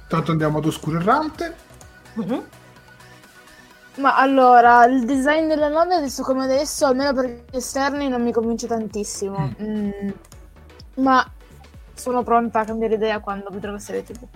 [0.07, 1.55] Tanto andiamo ad Oscuro Errante.
[2.13, 2.45] Uh-huh.
[3.95, 8.31] Ma allora, il design della nave adesso come adesso, almeno per gli esterni, non mi
[8.31, 9.53] convince tantissimo.
[9.61, 9.89] Mm.
[9.89, 10.09] Mm.
[10.95, 11.25] ma
[11.93, 14.27] sono pronta a cambiare idea quando vedrò la serie TV.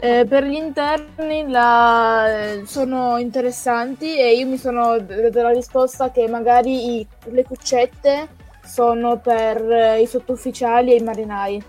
[0.00, 2.60] Eh, per gli interni la...
[2.64, 7.06] sono interessanti e io mi sono data la risposta che magari i...
[7.24, 8.28] le cuccette
[8.70, 11.62] sono per eh, i sottufficiali e i marinai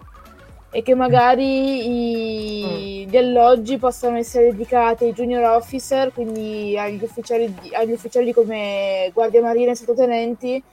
[0.74, 3.08] e che magari i...
[3.08, 9.42] gli alloggi possano essere dedicati ai junior officer, quindi agli ufficiali, agli ufficiali come guardia
[9.42, 10.64] marina e sottotenenti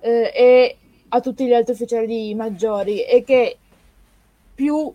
[0.00, 0.76] eh, e
[1.08, 3.56] a tutti gli altri ufficiali maggiori e che
[4.54, 4.92] più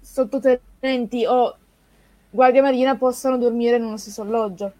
[0.00, 1.56] sottotenenti o
[2.30, 4.72] guardia marina possano dormire in uno stesso alloggio,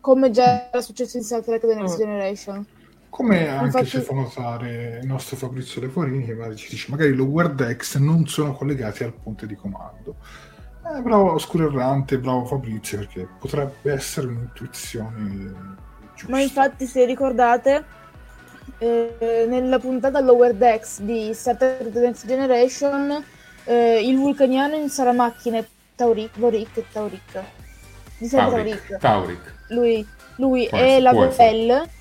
[0.00, 1.98] come già era successo in Star Trek The Next Mm.
[1.98, 2.66] Generation.
[3.18, 7.12] Come anche Infatti- ci fa notare il nostro Fabrizio Leforini, che magari ci dice magari
[7.14, 10.14] l'Over Decks non sono collegati al ponte di comando.
[10.86, 15.52] Eh, bravo Oscuro Errante, bravo Fabrizio, perché potrebbe essere un'intuizione
[16.14, 16.30] giusta.
[16.30, 17.84] Ma infatti, se ricordate,
[18.78, 23.24] eh, nella puntata Lower Decks di Star Trek The Next Generation,
[23.64, 27.42] eh, il vulcaniano in Saramacchina e Taurik, Vorik e Taurik.
[28.18, 28.86] Mi sembra Tauric.
[28.86, 29.00] Taurik.
[29.00, 29.54] Tauric.
[29.70, 31.12] Lui, lui e la.
[31.36, 31.96] Belle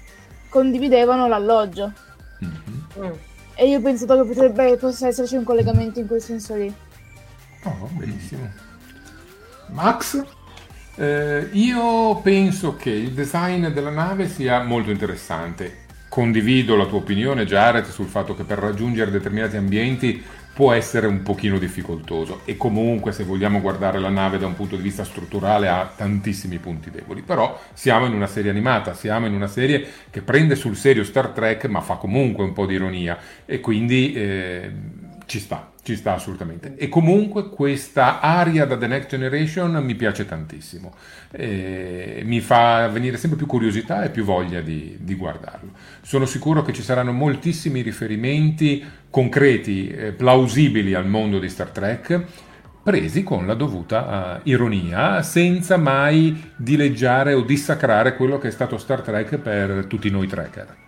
[0.50, 1.92] condividevano l'alloggio.
[2.40, 2.88] Mhm.
[3.00, 3.12] Mm.
[3.56, 6.72] E io ho pensato che potrebbe possa esserci un collegamento in quel senso lì.
[7.64, 8.48] Oh, benissimo.
[9.70, 10.24] Max?
[10.96, 15.86] Eh, io penso che il design della nave sia molto interessante.
[16.08, 20.24] Condivido la tua opinione, Jared, sul fatto che per raggiungere determinati ambienti
[20.58, 24.76] può essere un pochino difficoltoso e comunque se vogliamo guardare la nave da un punto
[24.76, 29.36] di vista strutturale ha tantissimi punti deboli, però siamo in una serie animata, siamo in
[29.36, 33.20] una serie che prende sul serio Star Trek ma fa comunque un po' di ironia.
[33.46, 34.72] E quindi eh,
[35.28, 36.76] ci sta, ci sta assolutamente.
[36.78, 40.96] E comunque questa aria da The Next Generation mi piace tantissimo,
[41.32, 45.72] E mi fa venire sempre più curiosità e più voglia di, di guardarlo.
[46.02, 52.24] Sono sicuro che ci saranno moltissimi riferimenti concreti, eh, plausibili al mondo di Star Trek,
[52.82, 58.78] presi con la dovuta eh, ironia, senza mai dileggiare o dissacrare quello che è stato
[58.78, 60.86] Star Trek per tutti noi trekker.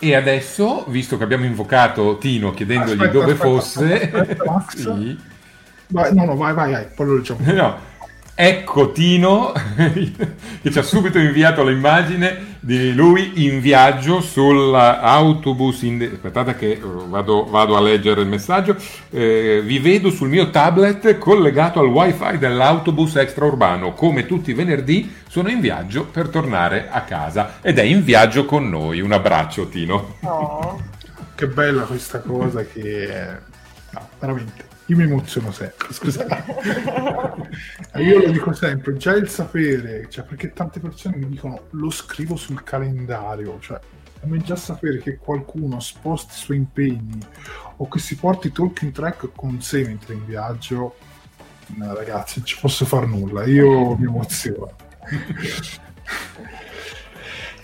[0.00, 5.18] E adesso, visto che abbiamo invocato Tino chiedendogli Aspetta, dove aspetta, fosse, aspetta, sì.
[5.88, 7.40] Vai, no, no, vai, vai, vai, poi lo leggiamo.
[7.52, 7.78] No,
[8.40, 15.82] ecco Tino che ci ha subito inviato l'immagine di lui in viaggio sull'autobus.
[15.82, 16.08] In...
[16.12, 18.76] Aspettate che eh, vado, vado a leggere il messaggio.
[19.10, 23.92] Eh, vi vedo sul mio tablet collegato al wifi dell'autobus extraurbano.
[23.94, 28.44] Come tutti i venerdì sono in viaggio per tornare a casa ed è in viaggio
[28.44, 29.00] con noi.
[29.00, 30.14] Un abbraccio Tino.
[30.20, 30.80] Oh.
[31.34, 33.08] Che bella questa cosa che...
[33.90, 34.67] No, veramente.
[34.88, 36.44] Io mi emoziono sempre, scusate.
[38.00, 42.36] Io lo dico sempre, già il sapere, cioè perché tante persone mi dicono lo scrivo
[42.36, 43.78] sul calendario, cioè
[44.20, 47.20] a me già sapere che qualcuno sposti i suoi impegni
[47.76, 50.96] o che si porti talking track con sé mentre in viaggio,
[51.76, 54.74] no, ragazzi, non ci posso far nulla, io mi emoziono.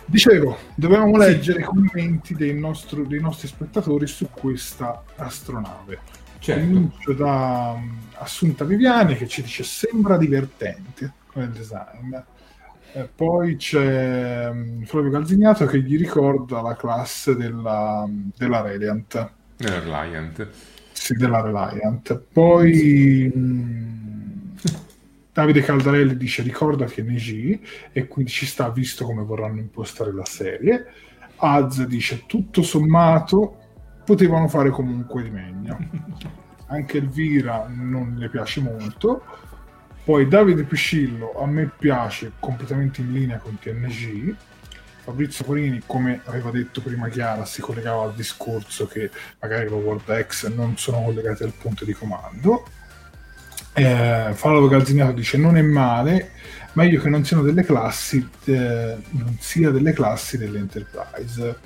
[0.07, 6.24] Dicevo, dovevamo leggere i commenti dei, nostro- dei nostri spettatori su questa astronave.
[6.45, 6.63] Certo.
[6.63, 12.15] Comincio da um, Assunta Viviani che ci dice sembra divertente come design.
[12.93, 19.15] Eh, poi c'è um, Flavio Calzignato che gli ricorda la classe della, della Reliant.
[19.57, 20.47] Eh, Reliant.
[20.93, 22.23] Sì, della Reliant.
[22.31, 23.33] Poi
[25.33, 27.59] Davide Caldarelli dice ricorda che NG
[27.91, 30.93] e quindi ci sta visto come vorranno impostare la serie.
[31.37, 33.61] Az dice tutto sommato
[34.05, 35.79] potevano fare comunque di meglio.
[36.67, 39.23] Anche Elvira non le piace molto.
[40.05, 44.35] Poi Davide Piscillo a me piace completamente in linea con TNG.
[45.05, 50.27] Fabrizio Corini, come aveva detto prima Chiara, si collegava al discorso che magari lo World
[50.27, 52.65] X non sono collegati al punto di comando.
[53.75, 56.31] Eh, Flavio Calzinato dice non è male,
[56.73, 61.57] meglio che non siano delle classi, eh, non sia delle classi dell'Enterprise.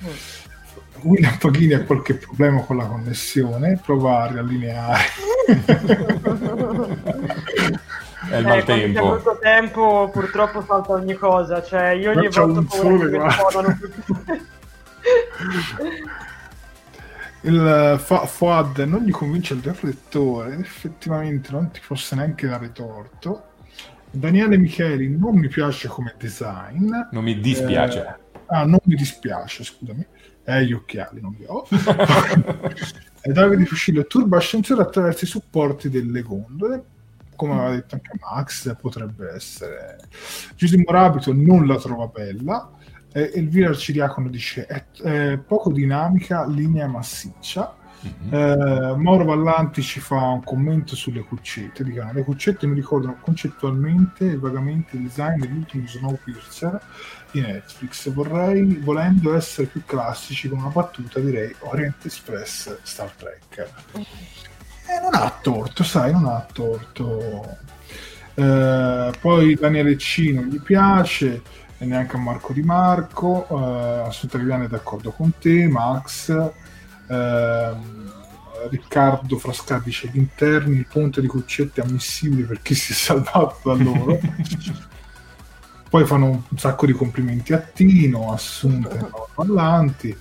[1.03, 5.03] William Paghini ha qualche problema con la connessione, prova a riallineare.
[8.29, 9.05] È il Eh, c'è maltempo.
[9.05, 14.13] molto tempo purtroppo salta ogni cosa, cioè io un ho paura sole, che mi tutti.
[17.43, 22.73] Il eh, Fa- Fuad non gli convince il riflettore, effettivamente non ti posso neanche dare
[22.73, 23.45] torto.
[24.11, 26.91] Daniele Micheli non mi piace come design.
[27.13, 28.01] Non mi dispiace.
[28.01, 28.15] Eh,
[28.47, 30.05] ah, non mi dispiace, scusami.
[30.49, 31.67] Eh, gli occhiali non li ho.
[33.21, 36.83] e Davide Fucillo, turbo ascensore attraverso i supporti delle gondole.
[37.37, 39.99] Come aveva detto anche Max, potrebbe essere.
[40.57, 42.71] Giusimo Rabito non la trova bella.
[43.13, 47.77] Eh, Elvira Ciriacono dice è, è poco dinamica, linea massiccia.
[48.01, 48.35] Mhm.
[48.35, 51.83] Eh, Mauro Vallanti ci fa un commento sulle cuccette.
[51.83, 56.81] Dicono, le cuccette mi ricordano concettualmente e vagamente il design dell'ultimo Snowpiercer
[57.33, 58.11] di Netflix.
[58.11, 63.71] Vorrei, volendo essere più classici, con una battuta direi Orient Express Star Trek.
[63.97, 67.57] Eh, non ha torto, sai, non ha torto.
[68.35, 71.43] Eh, poi Daniele C non gli piace,
[71.77, 73.47] e neanche a Marco Di Marco.
[73.51, 76.33] Eh, Assunta Viviani è d'accordo con te, Max.
[77.09, 78.13] Ehm,
[78.71, 82.95] Riccardo Frasca dice gli interni, il ponte di Cuccetti è ammissibile per chi si è
[82.95, 84.19] salvato da loro.
[85.89, 90.17] Poi fanno un sacco di complimenti a Tino, Assunta e Paolo Vallanti.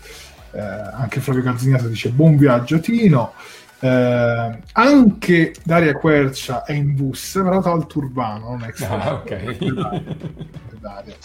[0.51, 3.33] Eh, anche Flavio Calzignato dice buon viaggio Tino.
[3.79, 9.57] Eh, anche Daria Quercia è in bus, però tolto urbano, non è che Ah, ok.
[10.79, 11.15] Daria.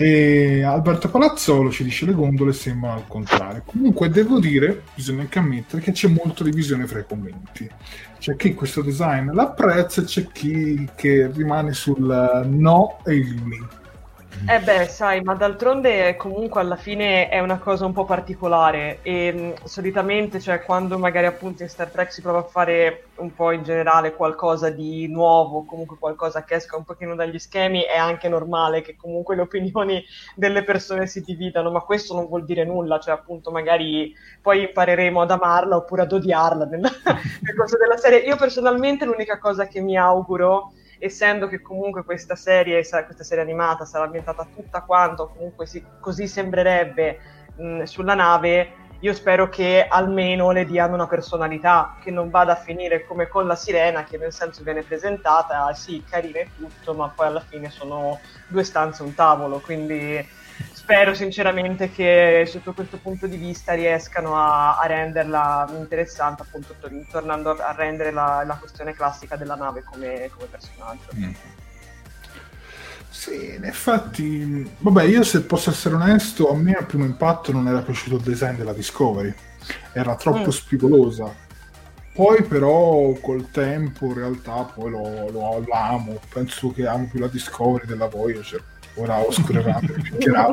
[0.00, 3.62] E Alberto Palazzolo ci dice le gondole sembrano al contrario.
[3.66, 7.68] Comunque devo dire, bisogna anche ammettere che c'è molta divisione fra i commenti.
[8.16, 13.58] C'è chi questo design l'apprezza e c'è chi che rimane sul no e il mi.
[14.44, 19.30] Eh beh, sai, ma d'altronde comunque alla fine è una cosa un po' particolare e
[19.30, 23.50] mh, solitamente, cioè, quando magari appunto in Star Trek si prova a fare un po'
[23.52, 28.28] in generale qualcosa di nuovo, comunque qualcosa che esca un pochino dagli schemi, è anche
[28.30, 30.02] normale che comunque le opinioni
[30.34, 35.20] delle persone si dividano, ma questo non vuol dire nulla, cioè appunto magari poi impareremo
[35.20, 38.20] ad amarla oppure ad odiarla nel, nel corso della serie.
[38.20, 43.84] Io personalmente l'unica cosa che mi auguro essendo che comunque questa serie, questa serie animata
[43.84, 47.18] sarà ambientata tutta quanto, comunque si- così sembrerebbe
[47.54, 52.56] mh, sulla nave, io spero che almeno le diano una personalità, che non vada a
[52.56, 57.10] finire come con la sirena, che nel senso viene presentata, sì, carina e tutto, ma
[57.12, 60.26] poi alla fine sono due stanze e un tavolo, quindi
[60.88, 67.06] spero sinceramente che sotto questo punto di vista riescano a, a renderla interessante, appunto tor-
[67.10, 71.10] tornando a rendere la, la questione classica della nave come, come personaggio.
[71.14, 71.32] Mm.
[73.10, 77.68] Sì, in effetti, vabbè, io se posso essere onesto, a me al primo impatto non
[77.68, 79.34] era piaciuto il design della Discovery,
[79.92, 80.50] era troppo Mm.
[80.50, 81.34] spigolosa.
[82.14, 87.18] Poi però col tempo in realtà poi lo, lo, lo amo, penso che amo più
[87.20, 88.64] la Discovery della Voyager.
[88.98, 90.52] Ora oscurerate però,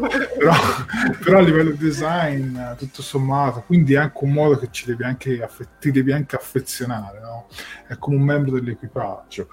[1.23, 5.03] però a livello di design tutto sommato, quindi è anche un modo che ci devi
[5.03, 7.47] anche, affe- ti devi anche affezionare, no?
[7.87, 9.47] È come un membro dell'equipaggio.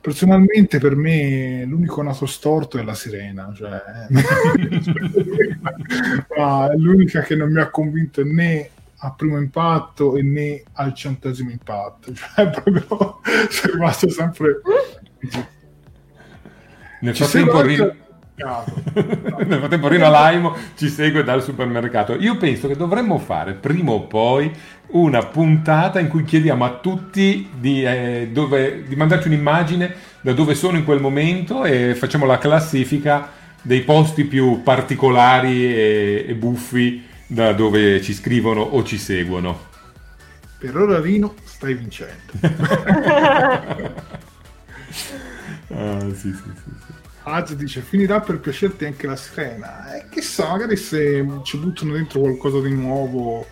[0.00, 3.82] Personalmente per me l'unico naso storto è la sirena, cioè...
[6.36, 8.70] Ma è l'unica che non mi ha convinto né
[9.00, 13.20] a primo impatto e né al centesimo impatto, cioè proprio
[13.50, 14.60] sono rimasto sempre...
[17.00, 18.06] Nel frattempo, Rino...
[18.94, 22.14] Nel frattempo Rino Laimo ci segue dal supermercato.
[22.14, 24.50] Io penso che dovremmo fare prima o poi
[24.88, 30.54] una puntata in cui chiediamo a tutti di, eh, dove- di mandarci un'immagine da dove
[30.54, 33.30] sono in quel momento e facciamo la classifica
[33.60, 39.66] dei posti più particolari e, e buffi da dove ci scrivono o ci seguono.
[40.58, 42.32] Per ora Rino stai vincendo.
[45.70, 47.07] Ah, sì, sì, sì, sì.
[47.30, 49.94] Az dice finirà per piacerti anche la sirena.
[49.94, 53.46] Eh, chissà, magari se ci buttano dentro qualcosa di nuovo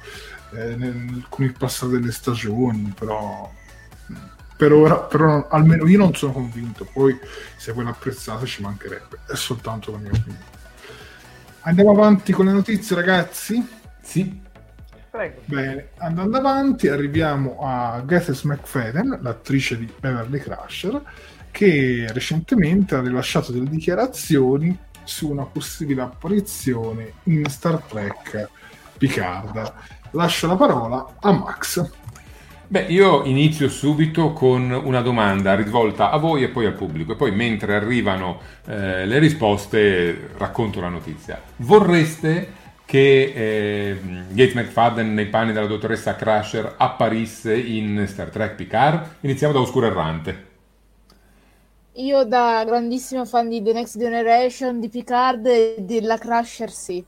[0.53, 3.51] eh, nel- con il passare delle stagioni, però
[4.57, 6.89] per ora, però almeno io non sono convinto.
[6.91, 7.19] Poi
[7.57, 10.55] se quella apprezzata ci mancherebbe, è soltanto la mia opinione.
[11.61, 13.67] Andiamo avanti con le notizie, ragazzi.
[14.01, 14.41] Sì,
[15.11, 15.41] Prego.
[15.47, 21.01] Bene, andando avanti, arriviamo a Gates McFadden, l'attrice di Beverly Crusher,
[21.57, 28.51] che recentemente ha rilasciato delle dichiarazioni su una possibile apparizione in Star Trek
[28.99, 29.73] Picard.
[30.11, 31.91] Lascio la parola a Max.
[32.69, 37.17] Beh, io inizio subito con una domanda rivolta a voi e poi al pubblico, e
[37.17, 41.41] poi mentre arrivano eh, le risposte racconto la notizia.
[41.57, 42.53] Vorreste
[42.85, 43.99] che eh,
[44.29, 49.15] Gates McFadden nei panni della dottoressa Crusher apparisse in Star Trek Picard?
[49.21, 50.56] Iniziamo da Oscuro Errante.
[51.99, 57.03] Io da grandissimo fan di The Next Generation, di Picard e della Crusher sì.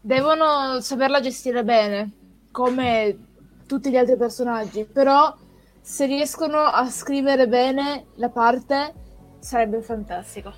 [0.00, 2.12] Devono saperla gestire bene,
[2.50, 3.18] come
[3.66, 5.34] tutti gli altri personaggi, però
[5.82, 8.94] se riescono a scrivere bene la parte
[9.38, 10.50] sarebbe fantastico.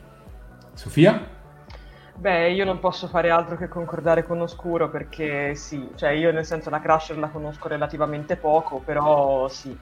[0.74, 1.20] Sofia?
[2.14, 6.44] Beh, io non posso fare altro che concordare con Oscuro perché sì, cioè io nel
[6.44, 9.76] senso la Crusher la conosco relativamente poco, però sì.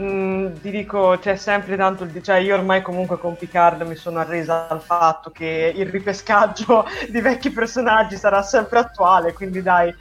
[0.00, 4.18] Mm, ti dico, c'è sempre tanto il cioè io ormai comunque con Picard mi sono
[4.18, 9.94] arresa al fatto che il ripescaggio di vecchi personaggi sarà sempre attuale, quindi dai,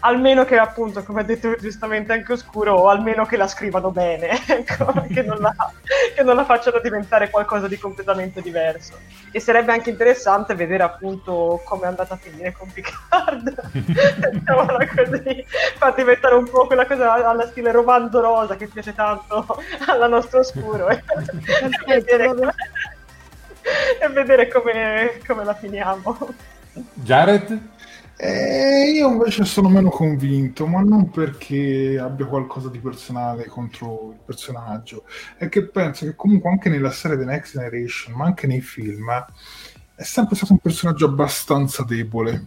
[0.00, 4.30] almeno che appunto, come ha detto giustamente anche Oscuro, o almeno che la scrivano bene,
[4.46, 5.54] ecco, che, non la,
[6.14, 8.98] che, non la, facciano diventare qualcosa di completamente diverso.
[9.32, 15.44] E sarebbe anche interessante vedere appunto come è andata a finire con Picard, mettiamola così,
[15.76, 19.46] fa diventare un po' quella cosa alla stile romanzo rosa che piace tanto
[19.86, 20.88] alla nostra Oscuro.
[20.88, 21.00] e
[21.86, 22.54] vedere,
[24.00, 26.16] e vedere come, come la finiamo.
[26.94, 27.78] Jared?
[28.22, 34.18] Eh, io invece sono meno convinto, ma non perché abbia qualcosa di personale contro il
[34.22, 35.04] personaggio,
[35.38, 39.08] è che penso che comunque anche nella serie The Next Generation, ma anche nei film,
[39.94, 42.44] è sempre stato un personaggio abbastanza debole.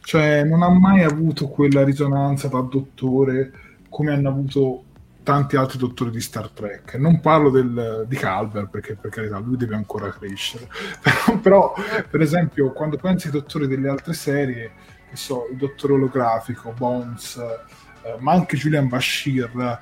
[0.00, 3.52] Cioè, non ha mai avuto quella risonanza da dottore
[3.88, 4.84] come hanno avuto
[5.30, 6.94] tanti altri dottori di Star Trek.
[6.94, 10.66] Non parlo del, di Calver perché per carità lui deve ancora crescere,
[11.40, 11.72] però,
[12.10, 14.72] per esempio quando pensi ai dottori delle altre serie,
[15.08, 19.80] che so, il dottore olografico, Bones, eh, ma anche Julian Bashir,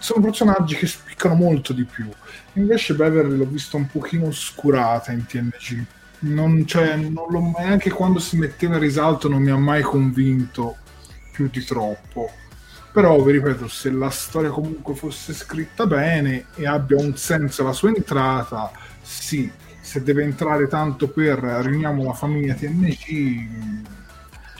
[0.00, 2.08] sono personaggi che spiccano molto di più.
[2.54, 5.84] Invece Beverly l'ho visto un pochino oscurata in TNG.
[6.20, 9.82] Non, cioè, non l'ho mai, anche quando si metteva in risalto non mi ha mai
[9.82, 10.76] convinto
[11.30, 12.30] più di troppo
[12.98, 17.72] però vi ripeto se la storia comunque fosse scritta bene e abbia un senso la
[17.72, 19.48] sua entrata sì
[19.80, 23.46] se deve entrare tanto per riuniamo la famiglia TNG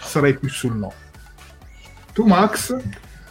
[0.00, 0.92] sarei più sul no
[2.12, 2.76] tu Max?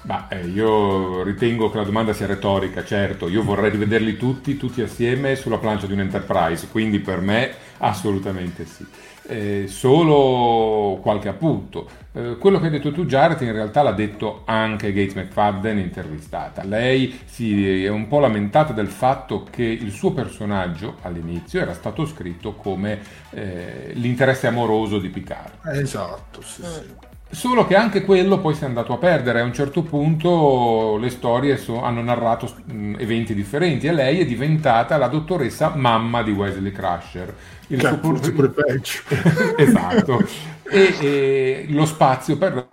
[0.07, 4.81] Bah, eh, io ritengo che la domanda sia retorica, certo, io vorrei rivederli tutti, tutti
[4.81, 8.85] assieme sulla plancia di un Enterprise, quindi per me assolutamente sì.
[9.27, 11.89] Eh, solo qualche appunto.
[12.13, 16.63] Eh, quello che hai detto tu, Jared, in realtà l'ha detto anche Gates McFadden intervistata.
[16.63, 22.05] Lei si è un po' lamentata del fatto che il suo personaggio all'inizio era stato
[22.05, 23.01] scritto come
[23.31, 25.55] eh, l'interesse amoroso di Picard.
[25.65, 27.15] Esatto, sì, sì.
[27.29, 31.09] Solo che anche quello poi si è andato a perdere, a un certo punto le
[31.09, 32.49] storie so, hanno narrato
[32.97, 37.33] eventi differenti e lei è diventata la dottoressa mamma di Wesley Crusher.
[37.67, 38.99] Il cioè, suo pure peggio.
[39.57, 40.25] esatto.
[40.69, 42.67] e, e lo spazio per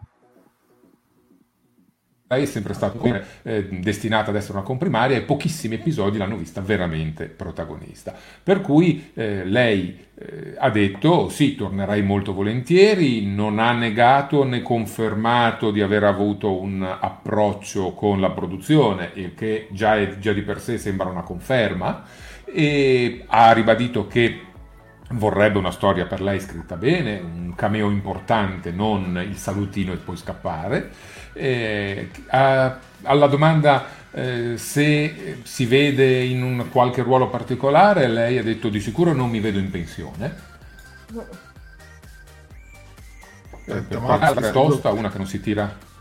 [2.42, 2.98] è sempre stata
[3.42, 8.14] eh, destinata ad essere una comprimaria e pochissimi episodi l'hanno vista veramente protagonista.
[8.42, 14.62] Per cui eh, lei eh, ha detto sì, tornerai molto volentieri, non ha negato né
[14.62, 20.42] confermato di aver avuto un approccio con la produzione, il che già, è, già di
[20.42, 22.04] per sé sembra una conferma,
[22.44, 24.40] e ha ribadito che
[25.10, 30.16] vorrebbe una storia per lei scritta bene, un cameo importante, non il salutino e poi
[30.16, 30.90] scappare.
[31.34, 38.42] Eh, a, alla domanda eh, se si vede in un qualche ruolo particolare, lei ha
[38.42, 40.52] detto di sicuro non mi vedo in pensione.
[43.66, 45.92] Eh, per quanto tosta, una che non si tira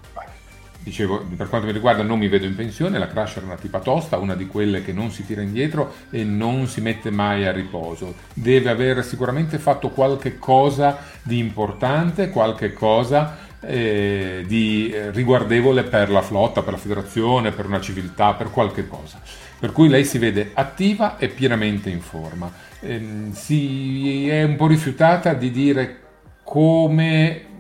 [0.83, 3.79] dicevo, per quanto mi riguarda non mi vedo in pensione, la Crusher è una tipa
[3.79, 7.51] tosta, una di quelle che non si tira indietro e non si mette mai a
[7.51, 8.13] riposo.
[8.33, 16.21] Deve aver sicuramente fatto qualche cosa di importante, qualche cosa eh, di riguardevole per la
[16.21, 19.21] flotta, per la federazione, per una civiltà, per qualche cosa.
[19.59, 22.51] Per cui lei si vede attiva e pienamente in forma.
[22.81, 25.99] Eh, si è un po' rifiutata di dire
[26.43, 27.51] come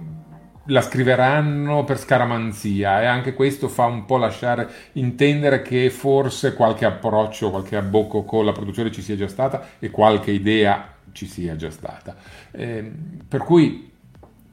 [0.67, 6.85] la scriveranno per scaramanzia e anche questo fa un po' lasciare intendere che forse qualche
[6.85, 11.55] approccio, qualche abbocco con la produzione ci sia già stata e qualche idea ci sia
[11.55, 12.15] già stata.
[12.51, 12.91] Eh,
[13.27, 13.91] per cui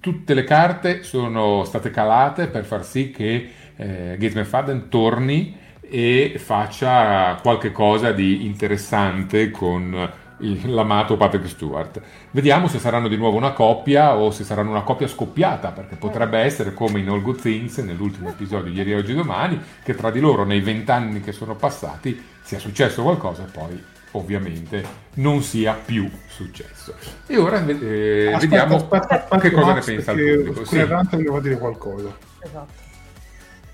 [0.00, 6.34] tutte le carte sono state calate per far sì che eh, Gates McFadden torni e
[6.38, 12.00] faccia qualche cosa di interessante con l'amato Patrick Stewart.
[12.30, 16.38] Vediamo se saranno di nuovo una coppia o se saranno una coppia scoppiata, perché potrebbe
[16.38, 20.44] essere come in All Good Things, nell'ultimo episodio ieri, oggi, domani, che tra di loro
[20.44, 23.82] nei vent'anni che sono passati sia successo qualcosa e poi
[24.12, 24.82] ovviamente
[25.14, 26.94] non sia più successo.
[27.26, 30.64] E ora eh, aspetta, vediamo aspetta, aspetta, che cosa Max, ne pensa il pubblico.
[30.64, 30.84] Sì.
[30.84, 32.16] voleva dire qualcosa.
[32.40, 32.88] Esatto.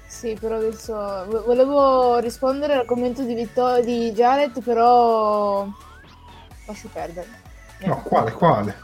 [0.06, 0.94] Sì, però adesso
[1.44, 5.66] volevo rispondere al commento di, Vittor- di Jared, però
[6.66, 7.26] lascio perdere.
[7.80, 8.76] No, quale, quale?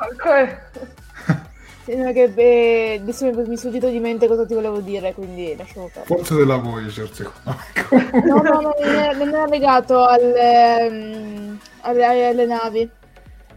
[1.84, 5.86] Sì, che, beh, adesso mi, mi sfuggito di mente cosa ti volevo dire, quindi lasciamo
[5.92, 6.14] perdere.
[6.14, 8.22] Forse della Voyager, secondo me.
[8.24, 8.74] no, no, no,
[9.16, 12.88] non era, legato alle, um, alle, alle, navi.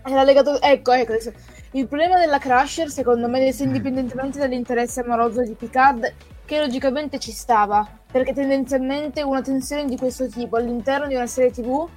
[0.03, 0.59] Era legato...
[0.59, 1.31] Ecco, ecco, adesso.
[1.71, 6.11] Il problema della Crusher, secondo me, adesso indipendentemente dall'interesse amoroso di Picard,
[6.45, 11.51] che logicamente ci stava, perché tendenzialmente una tensione di questo tipo all'interno di una serie
[11.51, 11.87] TV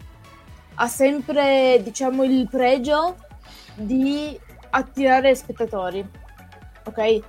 [0.75, 3.17] ha sempre, diciamo, il pregio
[3.75, 4.39] di
[4.71, 6.07] attirare spettatori.
[6.85, 7.23] Ok?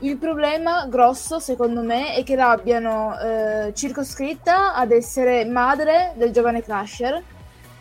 [0.00, 6.62] Il problema grosso, secondo me, è che l'abbiano eh, circoscritta ad essere madre del giovane
[6.62, 7.22] Crusher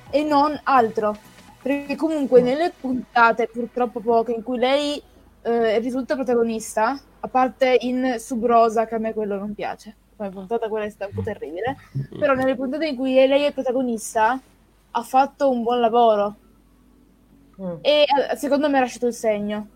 [0.09, 1.17] e non altro.
[1.61, 5.01] Perché comunque nelle puntate, purtroppo poche, in cui lei
[5.41, 10.29] eh, risulta protagonista, a parte in Sub Rosa, che a me quello non piace, come
[10.29, 11.75] puntata quella è stata un po' terribile,
[12.17, 14.39] però nelle puntate in cui lei è protagonista
[14.91, 16.35] ha fatto un buon lavoro
[17.61, 17.75] Mm.
[17.81, 19.67] e eh, secondo me ha lasciato il segno.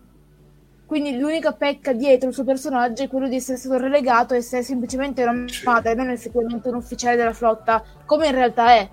[0.86, 4.64] Quindi l'unica pecca dietro il suo personaggio è quello di essere stato relegato e essere
[4.64, 8.88] semplicemente una madre, non effettivamente un ufficiale della flotta, come in realtà è.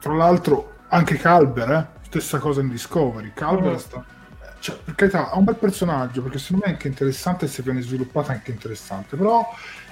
[0.00, 2.00] Tra l'altro, anche Calber, eh?
[2.06, 3.30] stessa cosa in Discovery.
[3.34, 3.76] Calber Mm.
[3.76, 4.04] sta...
[4.58, 7.80] cioè, per carità, ha un bel personaggio perché secondo me è anche interessante se viene
[7.80, 9.16] sviluppato è anche interessante.
[9.16, 9.48] Però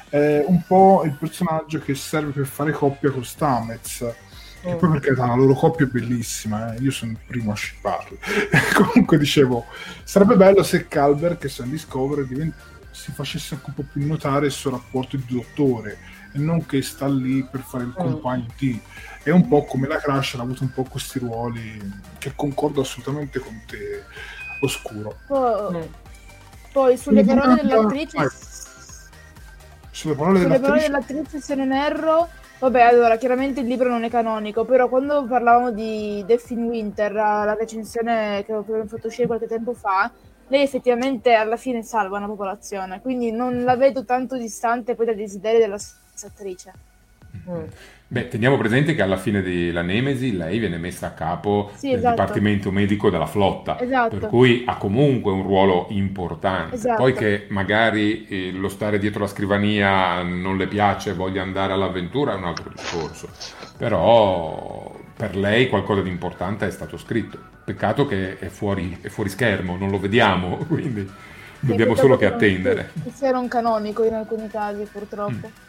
[0.08, 4.04] è un po' il personaggio che serve per fare coppia con Stamez.
[4.62, 6.80] Che poi per carità la loro coppia è bellissima, eh?
[6.80, 8.18] io sono il primo a shipparli.
[8.74, 9.64] Comunque dicevo,
[10.04, 12.54] sarebbe bello se Calber, che sta in Discovery, divent-
[12.90, 15.96] si facesse anche un po' più notare il suo rapporto di dottore
[16.32, 18.78] e non che sta lì per fare il compagno di.
[19.22, 21.80] È un po' come la Crash ha avuto un po' questi ruoli
[22.18, 24.04] che concordo assolutamente con te,
[24.60, 25.16] Oscuro.
[25.26, 25.82] Poi, Mm.
[26.72, 28.30] poi sulle parole dell'attrice.
[29.90, 32.28] Sulle parole sulle parole dell'attrice, dell'attrice, se non erro,
[32.60, 37.12] vabbè, allora chiaramente il libro non è canonico, però quando parlavamo di Death in Winter,
[37.12, 40.10] la recensione che abbiamo fatto uscire qualche tempo fa,
[40.48, 45.16] lei effettivamente alla fine salva una popolazione, quindi non la vedo tanto distante poi dai
[45.16, 46.72] desideri della stessa.
[47.48, 47.64] Mm.
[48.12, 51.98] Beh, teniamo presente che alla fine della Nemesi lei viene messa a capo Sì, del
[51.98, 52.16] esatto.
[52.16, 54.16] Dipartimento Medico della flotta, Esatto.
[54.16, 56.74] per cui ha comunque un ruolo importante.
[56.74, 57.02] Esatto.
[57.02, 62.32] Poi che magari eh, lo stare dietro la scrivania non le piace, voglia andare all'avventura
[62.32, 63.28] è un altro discorso.
[63.78, 67.38] Però per lei qualcosa di importante è stato scritto.
[67.64, 71.08] Peccato che è fuori, è fuori schermo, non lo vediamo, quindi
[71.60, 72.90] dobbiamo solo che attendere.
[73.04, 75.46] Che sia non canonico in alcuni casi, purtroppo.
[75.46, 75.68] Mm.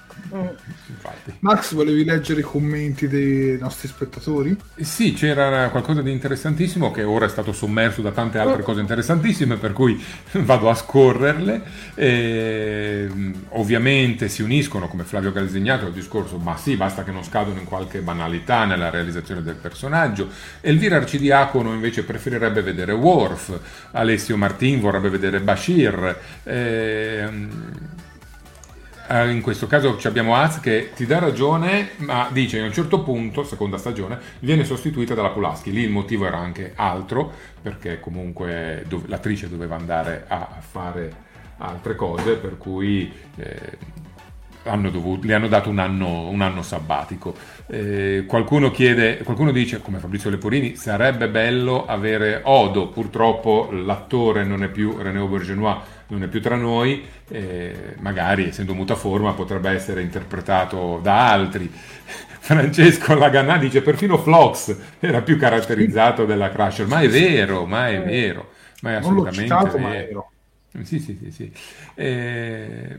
[0.86, 1.40] Infatti.
[1.40, 4.58] Max, volevi leggere i commenti dei nostri spettatori?
[4.84, 9.58] Sì, c'era qualcosa di interessantissimo che ora è stato sommerso da tante altre cose interessantissime,
[9.58, 10.02] per cui
[10.42, 11.62] vado a scorrerle.
[11.94, 17.24] E, mh, ovviamente si uniscono, come Flavio Calzignato, al discorso, ma sì, basta che non
[17.24, 20.30] scadano in qualche banalità nella realizzazione del personaggio.
[20.62, 23.60] Elvira Arcidiacono invece preferirebbe vedere Worf,
[23.92, 26.18] Alessio Martin vorrebbe vedere Bashir.
[26.44, 27.50] ehm,
[29.12, 32.74] eh, in questo caso abbiamo Az che ti dà ragione, ma dice che a un
[32.74, 35.72] certo punto, seconda stagione, viene sostituita dalla Pulaski.
[35.72, 37.32] Lì il motivo era anche altro,
[37.62, 43.78] perché comunque dov- l'attrice doveva andare a fare altre cose, per cui eh,
[44.64, 47.36] hanno dovuto- le hanno dato un anno, un anno sabbatico.
[47.68, 54.64] Eh, qualcuno chiede, qualcuno dice, come Fabrizio Leporini, sarebbe bello avere Odo, purtroppo l'attore non
[54.64, 55.78] è più, René Aubergenois
[56.12, 61.72] non è più tra noi, eh, magari essendo mutaforma potrebbe essere interpretato da altri.
[62.42, 68.02] Francesco Laganà dice perfino Flox era più caratterizzato della Crusher, ma è vero, ma è
[68.04, 68.52] vero,
[68.82, 70.00] ma è assolutamente citato, ma vero.
[70.00, 70.32] è vero.
[70.84, 71.52] Sì, sì, sì, sì.
[71.96, 72.98] Eh,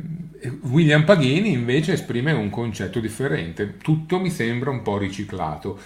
[0.63, 3.77] William Paghini invece esprime un concetto differente.
[3.79, 5.79] Tutto mi sembra un po' riciclato.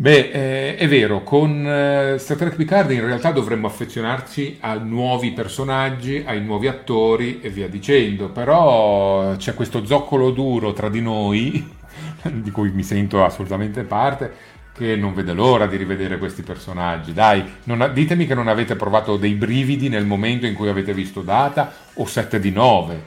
[0.00, 5.32] Beh, eh, è vero, con eh, Star Trek Picard in realtà dovremmo affezionarci a nuovi
[5.32, 11.70] personaggi, ai nuovi attori e via dicendo, però c'è questo zoccolo duro tra di noi,
[12.32, 14.32] di cui mi sento assolutamente parte,
[14.72, 17.12] che non vede l'ora di rivedere questi personaggi.
[17.12, 21.20] Dai, ha- ditemi che non avete provato dei brividi nel momento in cui avete visto
[21.20, 23.02] Data o 7 di 9.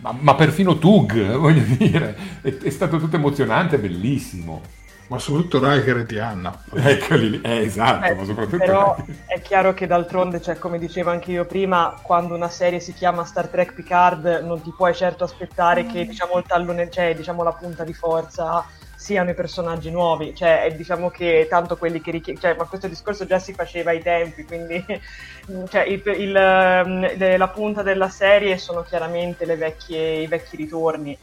[0.00, 4.80] Ma, ma perfino Tug, voglio dire, è, è stato tutto emozionante, bellissimo.
[5.12, 6.64] Ma soprattutto Riker e Diana.
[6.72, 8.56] Eccoli lì, eh, esatto, Beh, ma soprattutto...
[8.56, 8.96] però
[9.26, 13.22] è chiaro che d'altronde, cioè, come dicevo anche io prima, quando una serie si chiama
[13.26, 17.52] Star Trek Picard non ti puoi certo aspettare che diciamo, il tallone, cioè, diciamo, la
[17.52, 18.64] punta di forza
[18.96, 22.88] siano i personaggi nuovi, cioè è, diciamo che tanto quelli che richiedono, cioè, ma questo
[22.88, 24.82] discorso già si faceva ai tempi, quindi
[25.68, 31.18] cioè, il- il, ehm, la punta della serie sono chiaramente le vecchie- i vecchi ritorni.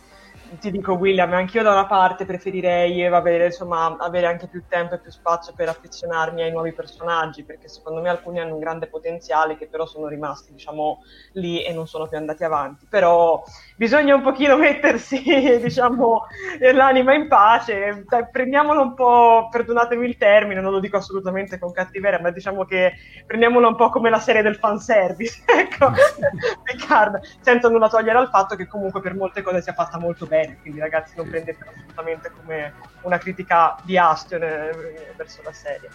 [0.57, 4.99] Ti dico William, anch'io da una parte preferirei avere, insomma, avere anche più tempo e
[4.99, 9.57] più spazio per affezionarmi ai nuovi personaggi, perché secondo me alcuni hanno un grande potenziale
[9.57, 10.99] che però sono rimasti, diciamo,
[11.33, 12.87] lì e non sono più andati avanti.
[12.89, 13.43] Però
[13.79, 15.23] bisogna un pochino mettersi,
[15.61, 16.25] diciamo,
[16.73, 21.71] l'anima in pace, Dai, prendiamolo un po', perdonatemi il termine, non lo dico assolutamente con
[21.71, 25.93] cattiveria, ma diciamo che prendiamolo un po' come la serie del fanservice, ecco,
[26.63, 30.57] Picard, senza nulla togliere al fatto che comunque per molte cose sia fatta molto bene,
[30.59, 32.73] quindi ragazzi non prendetelo assolutamente come
[33.03, 35.89] una critica di Aston eh, verso la serie.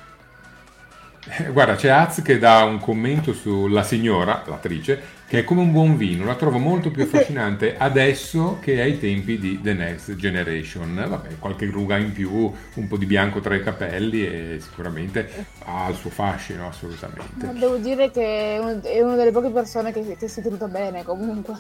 [1.27, 5.73] Eh, Guarda, c'è Az che dà un commento sulla signora, l'attrice, che è come un
[5.73, 10.95] buon vino, la trovo molto più affascinante adesso che ai tempi di The Next Generation.
[10.95, 15.29] Vabbè, qualche ruga in più, un po' di bianco tra i capelli e sicuramente
[15.65, 17.53] ha il suo fascino, Ma assolutamente.
[17.59, 21.55] devo dire che è una delle poche persone che, che si è tenuta bene comunque.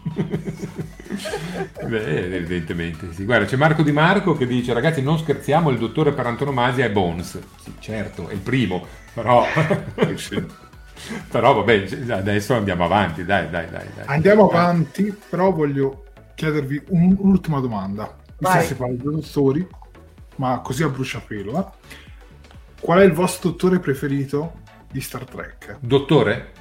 [1.87, 3.27] Beh, evidentemente sì.
[3.27, 6.91] Guarda, c'è Marco Di Marco che dice, ragazzi non scherziamo, il dottore per antonomasia è
[6.91, 7.39] Bones.
[7.63, 9.45] Sì, certo, è il primo, però...
[11.31, 13.87] però vabbè, adesso andiamo avanti, dai, dai, dai.
[13.95, 14.05] dai.
[14.07, 18.17] Andiamo avanti, però voglio chiedervi un- un'ultima domanda.
[18.39, 19.67] Visto si parla di dottori,
[20.37, 21.99] ma così a bruciapelo, eh.
[22.81, 25.77] Qual è il vostro dottore preferito di Star Trek?
[25.81, 26.53] Dottore?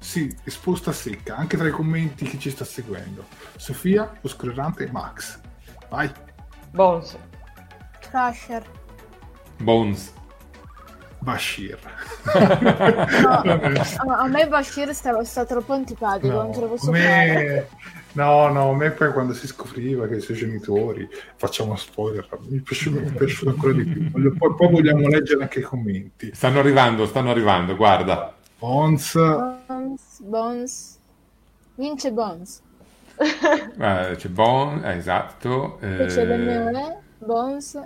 [0.00, 3.26] Sì, esposta secca, anche tra i commenti che ci sta seguendo.
[3.56, 5.38] Sofia, Oscuro Errante e Max.
[5.88, 6.10] Vai.
[6.72, 7.16] Bones.
[8.00, 8.62] Crusher.
[9.58, 10.12] Bones.
[11.18, 11.78] Bashir.
[13.18, 13.42] No,
[14.18, 17.34] a, me Bashir sta, sta troppo antipatico, non ce lo No, posso a fare.
[17.34, 17.68] me...
[18.12, 22.58] no, no, a me poi quando si scopriva che i suoi genitori, facciamo spoiler, mi
[22.58, 24.10] è piaciuto, mi è piaciuto ancora di più.
[24.10, 26.30] Poi, poi vogliamo leggere anche i commenti.
[26.34, 28.34] Stanno arrivando, stanno arrivando, guarda.
[28.60, 30.98] Ons, Bones, Bones.
[31.76, 32.62] Vince Bones.
[33.20, 35.78] Eh, c'è Bon, eh, esatto.
[35.96, 37.78] Poi c'è eh, l'MOE, Bones.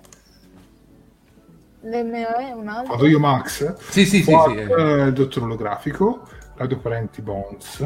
[1.83, 2.95] L'MOE, un altro.
[2.95, 3.75] vado io Max.
[3.91, 4.83] Sì, sì, sì, Quark, sì, eh.
[4.83, 7.81] eh, il dottor olografico, Claudio Parenti Bones,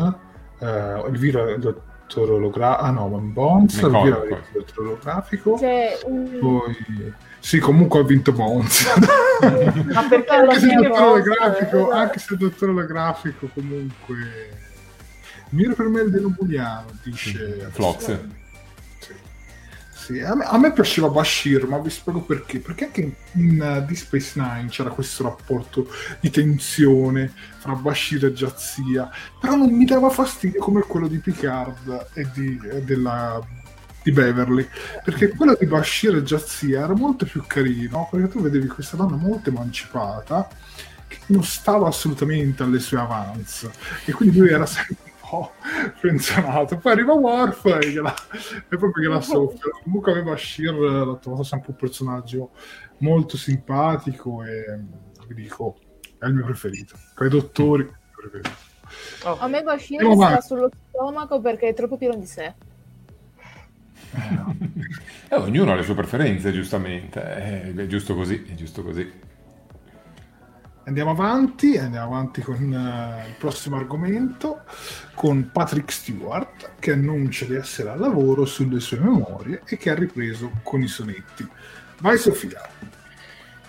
[0.59, 4.53] eh, Elvira il dottor olografico, ah no, Bones, Elvira il McCoy.
[4.53, 6.39] dottor olografico, C'è un...
[6.39, 7.15] poi...
[7.39, 8.85] Sì, comunque ha vinto Bones.
[9.41, 11.91] Ma perché anche se il dottor olografico, esatto.
[11.93, 14.15] anche se il dottor olografico comunque...
[15.51, 17.69] Miro per me il denobuliano, dice...
[17.71, 18.19] Flox.
[20.07, 20.21] Sì.
[20.21, 22.61] A, me, a me piaceva Bashir, ma vi spiego perché.
[22.61, 25.89] Perché anche in, in uh, Deep Space Nine c'era questo rapporto
[26.21, 32.11] di tensione fra Bashir e Jazia, però non mi dava fastidio come quello di Picard
[32.15, 33.45] e di, e della,
[34.05, 34.69] di Beverly,
[35.03, 39.17] perché quello di Bashir e Jazia era molto più carino, perché tu vedevi questa donna
[39.17, 40.49] molto emancipata,
[41.09, 43.73] che non stava assolutamente alle sue avance,
[44.05, 45.53] e quindi lui era sempre po'
[46.01, 46.77] pensionato.
[46.77, 48.15] Poi arriva Worf e, gliela,
[48.69, 49.71] e proprio gliela soffia.
[49.83, 52.51] Comunque aveva Bashir, l'ho trovato sempre un personaggio
[52.99, 54.81] molto simpatico e
[55.29, 55.79] vi dico,
[56.19, 56.97] è il mio preferito.
[57.15, 58.65] Tra i dottori, il mio preferito.
[59.25, 59.39] Oh.
[59.39, 60.47] A me Bashir sta avanti.
[60.47, 62.55] sullo stomaco perché è troppo pieno di sé.
[65.29, 67.21] Eh, ognuno ha le sue preferenze, giustamente.
[67.21, 69.13] Eh, è giusto così, è giusto così.
[70.87, 74.61] Andiamo avanti, andiamo avanti con eh, il prossimo argomento,
[75.17, 79.97] con Patrick Stewart che annuncia di essere al lavoro sulle sue memorie e che ha
[79.97, 81.45] ripreso con i sonetti.
[81.99, 82.61] Vai Sofia.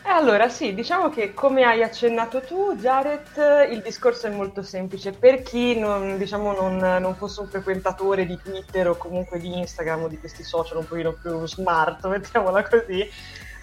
[0.03, 5.11] E allora sì, diciamo che come hai accennato tu, Jared, il discorso è molto semplice.
[5.11, 10.03] Per chi non, diciamo, non, non fosse un frequentatore di Twitter o comunque di Instagram
[10.03, 13.09] o di questi social un pochino più smart, mettiamola così,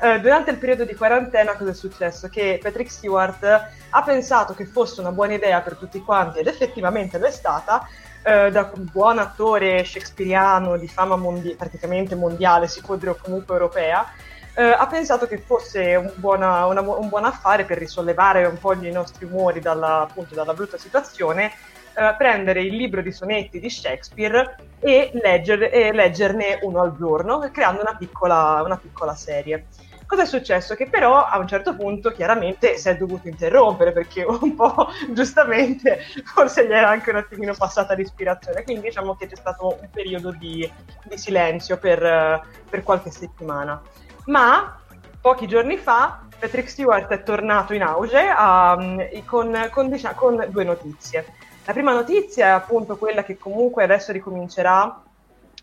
[0.01, 2.29] eh, durante il periodo di quarantena cosa è successo?
[2.29, 3.45] Che Patrick Stewart
[3.91, 7.87] ha pensato che fosse una buona idea per tutti quanti ed effettivamente lo è stata,
[8.23, 13.55] eh, da un buon attore shakespeariano di fama mondi- praticamente mondiale, si può dire comunque
[13.55, 14.07] europea,
[14.55, 18.73] eh, ha pensato che fosse un, buona- una un buon affare per risollevare un po'
[18.73, 21.53] i nostri umori dalla, appunto, dalla brutta situazione,
[21.97, 27.39] eh, prendere il libro di sonetti di Shakespeare e, legger- e leggerne uno al giorno,
[27.53, 29.67] creando una piccola, una piccola serie.
[30.07, 30.75] Cosa è successo?
[30.75, 36.01] Che però a un certo punto chiaramente si è dovuto interrompere perché un po' giustamente
[36.25, 40.31] forse gli era anche un attimino passata l'ispirazione, quindi diciamo che c'è stato un periodo
[40.31, 40.71] di,
[41.05, 43.81] di silenzio per, per qualche settimana.
[44.27, 44.79] Ma
[45.21, 48.77] pochi giorni fa Patrick Stewart è tornato in auge a-
[49.25, 51.25] con, con, diciamo, con due notizie.
[51.67, 55.03] La prima notizia è appunto quella che comunque adesso ricomincerà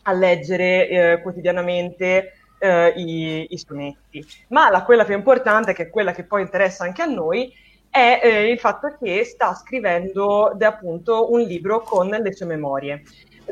[0.04, 4.26] a leggere eh, quotidianamente eh, i, i sonetti.
[4.48, 7.54] Ma la, quella più importante, che è quella che poi interessa anche a noi,
[7.88, 13.04] è eh, il fatto che sta scrivendo de- appunto un libro con le sue memorie.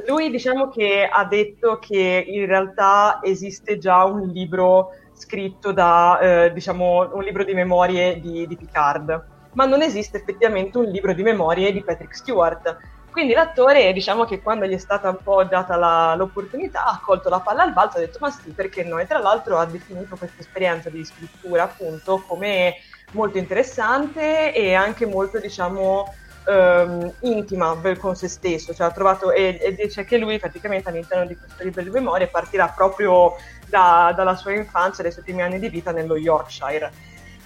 [0.07, 6.53] lui diciamo che ha detto che in realtà esiste già un libro scritto da, eh,
[6.53, 11.23] diciamo, un libro di memorie di, di Picard, ma non esiste effettivamente un libro di
[11.23, 12.77] memorie di Patrick Stewart.
[13.11, 17.27] Quindi l'attore, diciamo che quando gli è stata un po' data la, l'opportunità, ha colto
[17.29, 18.99] la palla al balzo e ha detto ma sì, perché no?
[18.99, 22.75] E tra l'altro ha definito questa esperienza di scrittura appunto come
[23.11, 26.13] molto interessante e anche molto, diciamo,
[26.47, 31.25] ehm, intima con se stesso, cioè ha trovato e, e, dice che lui praticamente all'interno
[31.25, 33.35] di questo libro di memorie partirà proprio
[33.67, 36.91] da, dalla sua infanzia, dai suoi primi anni di vita nello Yorkshire.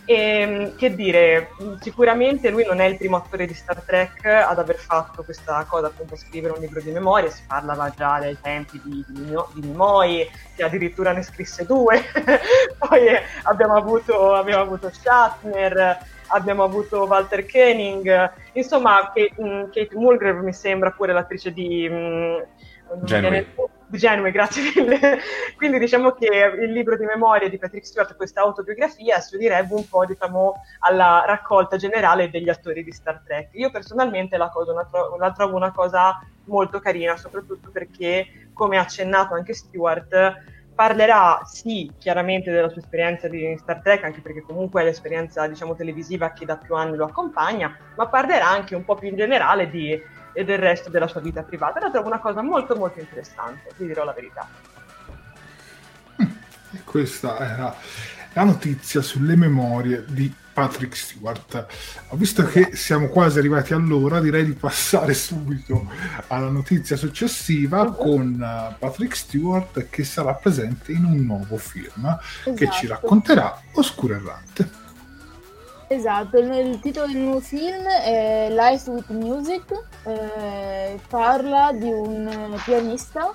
[0.05, 4.59] E, ehm, che dire, sicuramente lui non è il primo attore di Star Trek ad
[4.59, 8.81] aver fatto questa cosa, appunto scrivere un libro di memorie, si parlava già dai tempi
[8.83, 12.01] di, di, di Nimoy, che addirittura ne scrisse due,
[12.77, 13.07] poi
[13.43, 21.13] abbiamo avuto, abbiamo avuto Shatner, abbiamo avuto Walter Koenig, insomma Kate, Mulgrave mi sembra pure
[21.13, 21.87] l'attrice di...
[21.87, 22.43] Um,
[23.97, 24.13] Genui.
[24.23, 25.19] Genui, grazie mille.
[25.55, 26.27] Quindi diciamo che
[26.61, 31.23] il libro di memoria di Patrick Stewart, questa autobiografia, si unirebbe un po' diciamo, alla
[31.25, 33.49] raccolta generale degli attori di Star Trek.
[33.53, 34.73] Io personalmente la, cosa,
[35.17, 41.91] la trovo una cosa molto carina, soprattutto perché, come ha accennato anche Stewart, parlerà sì
[41.99, 46.45] chiaramente della sua esperienza di Star Trek, anche perché comunque è l'esperienza diciamo, televisiva che
[46.45, 50.01] da più anni lo accompagna, ma parlerà anche un po' più in generale di,
[50.33, 51.79] del resto della sua vita privata.
[51.79, 54.47] La trovo una cosa molto molto interessante, vi dirò la verità.
[56.83, 57.75] Questa era
[58.33, 61.65] la notizia sulle memorie di Patrick Stewart.
[62.11, 65.89] Visto che siamo quasi arrivati all'ora, direi di passare subito
[66.27, 72.53] alla notizia successiva con uh, Patrick Stewart che sarà presente in un nuovo film esatto.
[72.53, 73.01] che ci esatto.
[73.01, 74.81] racconterà Oscuro Errante.
[75.93, 79.71] Esatto, il titolo del nuovo film è Life with Music,
[80.05, 83.31] eh, parla di un pianista,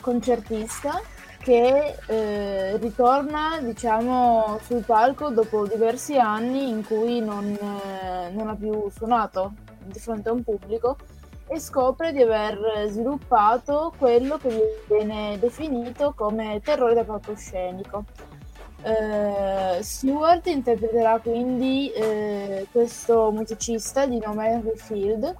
[0.00, 1.02] concertista
[1.40, 8.54] che eh, ritorna diciamo, sul palco dopo diversi anni in cui non, eh, non, ha
[8.54, 10.96] più suonato di fronte a un pubblico
[11.48, 18.04] e scopre di aver sviluppato quello che viene definito come terrore da palcoscenico.
[18.80, 25.36] Eh, Stewart interpreterà quindi eh, questo musicista di nome Henry Field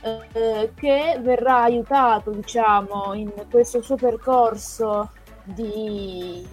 [0.00, 5.10] eh, che verrà aiutato diciamo in questo suo percorso
[5.42, 6.46] di,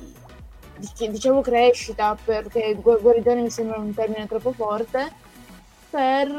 [0.75, 5.11] di diciamo crescita, perché guarigione mi sembra un termine troppo forte,
[5.89, 6.29] per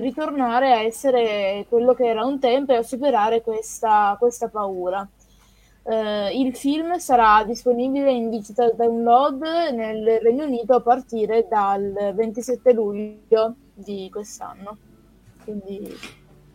[0.00, 5.06] ritornare a essere quello che era un tempo e a superare questa, questa paura.
[5.86, 9.42] Eh, il film sarà disponibile in digital download
[9.74, 14.78] nel Regno Unito a partire dal 27 luglio di quest'anno.
[15.44, 15.94] Quindi,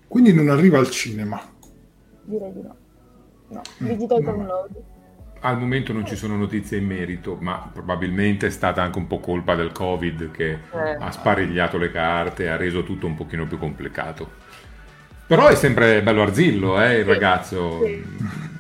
[0.07, 1.39] Quindi non arriva al cinema?
[2.23, 2.75] Direi di no.
[3.49, 4.83] No, mm, digital download.
[5.41, 9.19] Al momento non ci sono notizie in merito, ma probabilmente è stata anche un po'
[9.19, 10.97] colpa del Covid che eh.
[10.99, 14.47] ha sparigliato le carte, ha reso tutto un pochino più complicato.
[15.27, 17.85] Però è sempre bello arzillo, eh, il sì, ragazzo.
[17.85, 18.03] Sì.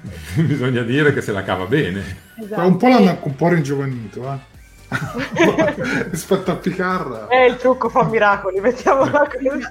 [0.35, 2.03] Bisogna dire che se la cava bene.
[2.35, 2.67] Esatto.
[2.67, 4.57] Un po' l'hanno un po' ringiovanito, eh.
[6.09, 7.27] rispetto a Picard.
[7.29, 9.67] Eh, il trucco fa miracoli, mettiamola così.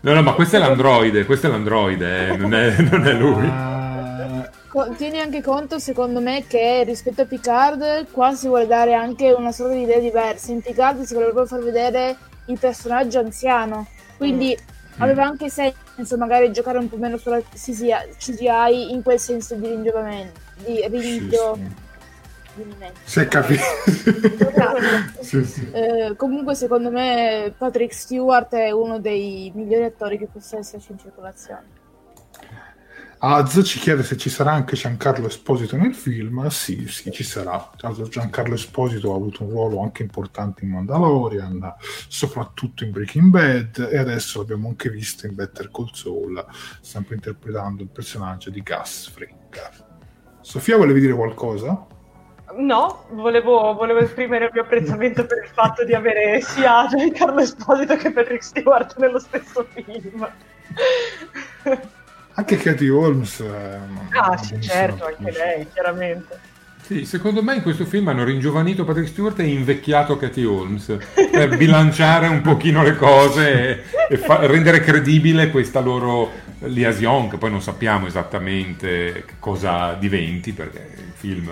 [0.00, 3.46] No, no, ma questo è l'androide, questo è l'androide, eh, non, è, non è lui.
[3.46, 3.72] Ah
[4.96, 9.52] tieni anche conto, secondo me, che rispetto a Picard, qua si vuole dare anche una
[9.52, 10.50] sorta di idea diversa.
[10.50, 12.16] In Picard si vuole proprio far vedere
[12.46, 15.02] il personaggio anziano, quindi mm.
[15.02, 15.76] aveva anche senso
[16.16, 21.56] magari giocare un po' meno sulla CGI in quel senso di ringiovamento, di ringio.
[21.56, 22.64] Sì,
[23.04, 23.20] sì.
[23.20, 23.62] È capito.
[25.20, 25.70] sì, sì.
[25.72, 30.98] Eh, comunque, secondo me, Patrick Stewart è uno dei migliori attori che possa esserci in
[30.98, 31.80] circolazione.
[33.24, 36.48] Az ci chiede se ci sarà anche Giancarlo Esposito nel film.
[36.48, 37.70] Sì, sì, ci sarà.
[38.08, 41.72] Giancarlo Esposito ha avuto un ruolo anche importante in Mandalorian,
[42.08, 46.44] soprattutto in Breaking Bad, e adesso l'abbiamo anche visto in Better Call Saul,
[46.80, 49.36] sempre interpretando il personaggio di Gus Fring.
[50.40, 51.86] Sofia, volevi dire qualcosa?
[52.56, 57.94] No, volevo, volevo, esprimere il mio apprezzamento per il fatto di avere sia Giancarlo Esposito
[57.94, 60.28] che Patrick Stewart nello stesso film.
[62.34, 63.44] Anche Katie Holmes.
[64.10, 66.50] ah, sì, certo, anche lei, chiaramente.
[66.82, 70.96] Sì, secondo me in questo film hanno ringiovanito Patrick Stewart e invecchiato Katie Holmes
[71.30, 77.38] per bilanciare un pochino le cose e, e fa- rendere credibile questa loro liaison, che
[77.38, 81.50] poi non sappiamo esattamente cosa diventi perché il film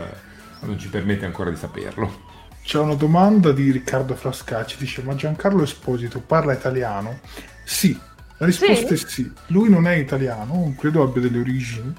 [0.63, 2.29] non ci permette ancora di saperlo.
[2.63, 7.21] C'è una domanda di Riccardo Frascacci, dice ma Giancarlo Esposito parla italiano?
[7.65, 7.99] Sì,
[8.41, 9.05] La risposta Sì?
[9.05, 9.33] è sì.
[9.49, 11.93] Lui non è italiano, non credo abbia delle origini,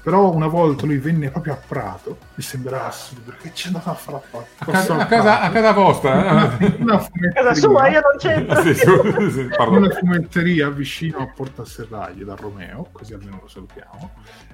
[0.00, 3.94] però una volta lui venne proprio a Prato, mi sembrava assurdo, perché c'è andato a
[3.94, 4.46] fare a Prato?
[4.58, 6.58] A casa, a casa- a casa vostra?
[6.58, 6.76] eh?
[6.78, 8.62] Una Casa sua, io fumetteria, non c'entro.
[8.62, 14.10] Sì, su- sì, una fumetteria vicino a Porta Serraglie da Romeo, così almeno lo salutiamo.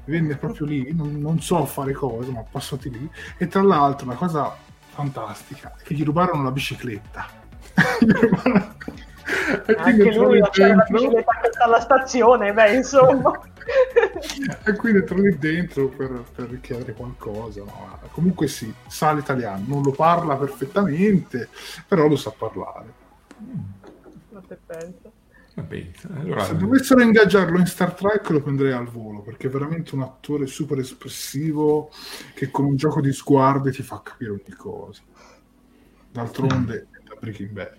[0.07, 3.11] Venne proprio lì, non, non so fare cosa, ma passati lì.
[3.37, 4.57] E tra l'altro la cosa
[4.95, 7.27] fantastica è che gli rubarono la bicicletta.
[8.01, 8.77] Gli rubarono-
[9.77, 13.39] Anche lui lì la bicicletta alla stazione, beh, insomma.
[14.65, 17.63] e quindi lì dentro per, per richiedere qualcosa.
[17.63, 17.99] no?
[18.13, 21.49] Comunque sì, sa l'italiano, non lo parla perfettamente,
[21.87, 22.93] però lo sa parlare.
[24.31, 24.59] Ma te
[25.63, 29.95] bene, allora- Se dovessero ingaggiarlo in Star Trek lo prenderei al volo, perché è veramente
[29.95, 31.91] un attore super espressivo
[32.35, 35.03] che con un gioco di sguardi ti fa capire ogni cosa.
[36.11, 37.77] D'altronde è da Breaking Bad.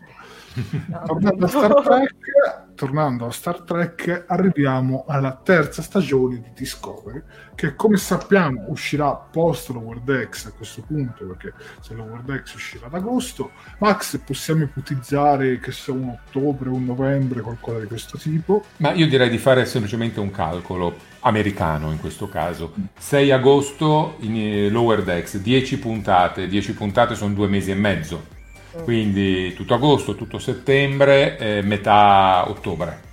[1.05, 7.21] Tornando a Star Trek, tornando a Star Trek, arriviamo alla terza stagione di Discovery,
[7.55, 12.87] che come sappiamo uscirà post Lower Decks a questo punto, perché se Lower Decks uscirà
[12.87, 18.63] ad agosto, Max possiamo ipotizzare che sia un ottobre, un novembre, qualcosa di questo tipo.
[18.77, 22.73] Ma io direi di fare semplicemente un calcolo americano in questo caso.
[22.97, 28.37] 6 agosto in eh, Lower Decks, 10 puntate, 10 puntate sono due mesi e mezzo.
[28.83, 33.07] Quindi tutto agosto, tutto settembre, eh, metà ottobre.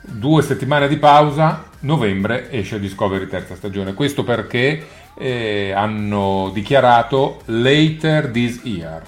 [0.00, 3.94] Due settimane di pausa, novembre esce Discovery terza stagione.
[3.94, 4.86] Questo perché
[5.16, 9.02] eh, hanno dichiarato later this year,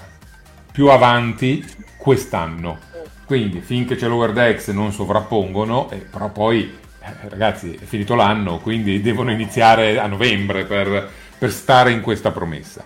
[0.71, 1.65] più avanti
[1.97, 2.79] quest'anno.
[3.25, 8.59] Quindi finché c'è Lower Decks non sovrappongono, eh, però poi eh, ragazzi è finito l'anno,
[8.59, 12.85] quindi devono iniziare a novembre per, per stare in questa promessa.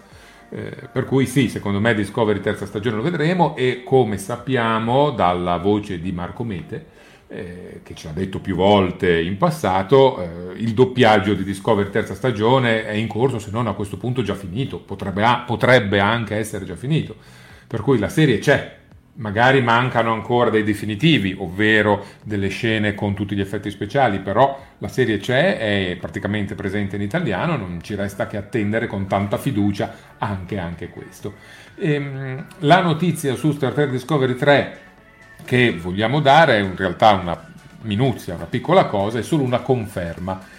[0.52, 5.58] Eh, per cui sì, secondo me Discovery terza stagione lo vedremo e come sappiamo dalla
[5.58, 6.86] voce di Marco Mete,
[7.28, 12.16] eh, che ci ha detto più volte in passato, eh, il doppiaggio di Discovery terza
[12.16, 16.66] stagione è in corso, se non a questo punto già finito, potrebbe, potrebbe anche essere
[16.66, 17.16] già finito.
[17.68, 18.78] Per cui la serie c'è,
[19.20, 24.88] magari mancano ancora dei definitivi, ovvero delle scene con tutti gli effetti speciali, però la
[24.88, 29.93] serie c'è, è praticamente presente in italiano, non ci resta che attendere con tanta fiducia
[30.17, 31.36] anche, anche questo.
[31.78, 34.80] Ehm, la notizia su Star Trek Discovery 3
[35.45, 37.47] che vogliamo dare è in realtà una
[37.82, 40.57] minuzia, una piccola cosa, è solo una conferma.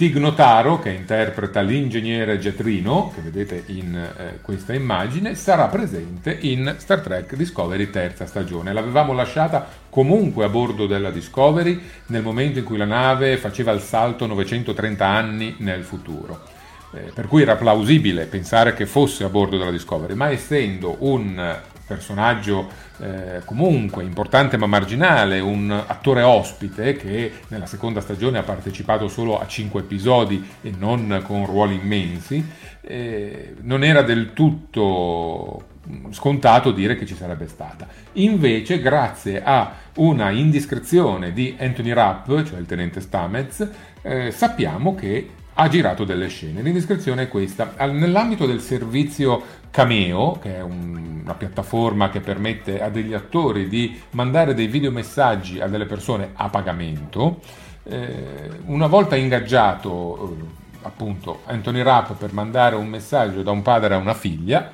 [0.00, 6.76] Tig Notaro, che interpreta l'ingegnere Getrino, che vedete in eh, questa immagine, sarà presente in
[6.78, 8.72] Star Trek Discovery terza stagione.
[8.72, 13.82] L'avevamo lasciata comunque a bordo della Discovery nel momento in cui la nave faceva il
[13.82, 16.44] salto 930 anni nel futuro.
[16.94, 21.58] Eh, per cui era plausibile pensare che fosse a bordo della Discovery, ma essendo un
[21.90, 22.68] personaggio
[23.00, 29.40] eh, comunque importante ma marginale, un attore ospite che nella seconda stagione ha partecipato solo
[29.40, 32.48] a 5 episodi e non con ruoli immensi,
[32.82, 35.64] eh, non era del tutto
[36.10, 37.88] scontato dire che ci sarebbe stata.
[38.12, 43.68] Invece, grazie a una indiscrezione di Anthony Rapp, cioè il tenente Stamez,
[44.02, 45.30] eh, sappiamo che
[45.62, 46.62] ha girato delle scene.
[46.62, 47.74] L'indiscrezione è questa.
[47.90, 54.00] Nell'ambito del servizio Cameo, che è un- una piattaforma che permette a degli attori di
[54.12, 57.40] mandare dei videomessaggi a delle persone a pagamento,
[57.84, 60.44] eh, una volta ingaggiato eh,
[60.82, 64.70] appunto Anthony Rapp per mandare un messaggio da un padre a una figlia,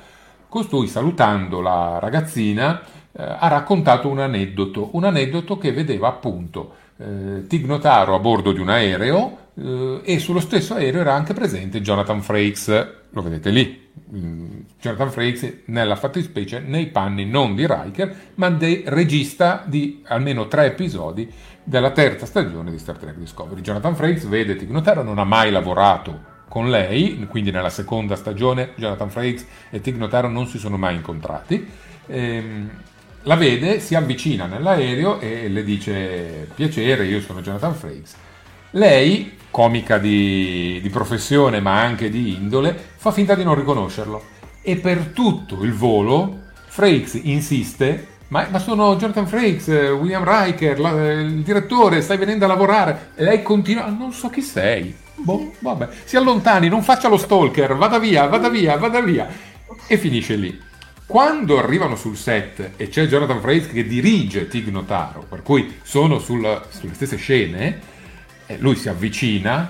[0.47, 2.81] costui salutando la ragazzina
[3.11, 8.53] eh, ha raccontato un aneddoto, un aneddoto che vedeva appunto eh, Tig Notaro a bordo
[8.53, 13.85] di un aereo e sullo stesso aereo era anche presente Jonathan Frakes, lo vedete lì,
[14.15, 20.47] Mm, Jonathan Frakes nella fattispecie nei panni non di Riker ma del regista di almeno
[20.47, 21.29] tre episodi
[21.61, 23.59] della terza stagione di Star Trek Discovery.
[23.59, 28.71] Jonathan Frakes vede Tig Notaro, non ha mai lavorato con lei, quindi nella seconda stagione
[28.75, 31.67] Jonathan Frakes e Tig Notaro non si sono mai incontrati.
[32.07, 32.69] Ehm,
[33.23, 38.15] la vede, si avvicina nell'aereo e le dice piacere, io sono Jonathan Frakes.
[38.71, 44.23] Lei, comica di, di professione ma anche di indole, fa finta di non riconoscerlo
[44.61, 50.79] e per tutto il volo Frakes insiste ma, ma sono Jonathan Frakes, eh, William Riker,
[50.81, 54.93] la- il direttore, stai venendo a lavorare e lei continua, "Ah, non so chi sei.
[55.15, 59.27] Boh, vabbè, si allontani, non faccia lo stalker, vada via, vada via, vada via.
[59.87, 60.59] E finisce lì.
[61.05, 66.19] Quando arrivano sul set e c'è Jonathan Frakes che dirige Tig Notaro, per cui sono
[66.19, 67.79] sul- sulle stesse scene,
[68.47, 69.69] eh, lui si avvicina,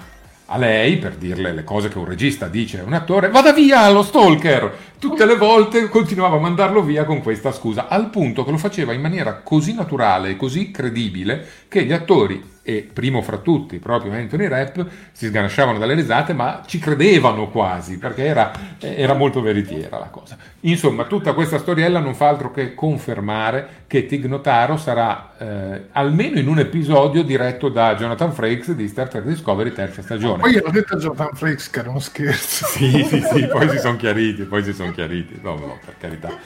[0.50, 3.90] a lei per dirle le cose che un regista dice a un attore, vada via
[3.90, 4.86] lo stalker!
[4.98, 8.94] Tutte le volte continuava a mandarlo via con questa scusa, al punto che lo faceva
[8.94, 14.12] in maniera così naturale e così credibile che gli attori e primo fra tutti proprio
[14.12, 14.78] Anthony Rapp
[15.14, 20.36] si sganasciavano dalle risate ma ci credevano quasi perché era, era, molto veritiera la cosa
[20.70, 26.40] insomma tutta questa storiella non fa altro che confermare che Tig Notaro sarà eh, almeno
[26.40, 30.72] in un episodio diretto da Jonathan Frakes di Star Trek Discovery terza stagione poi gliel'ho
[30.72, 34.44] detto a Jonathan Frakes che era uno scherzo sì sì sì poi si sono chiariti
[34.44, 36.38] poi si sono chiariti no no per carità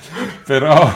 [0.45, 0.91] però,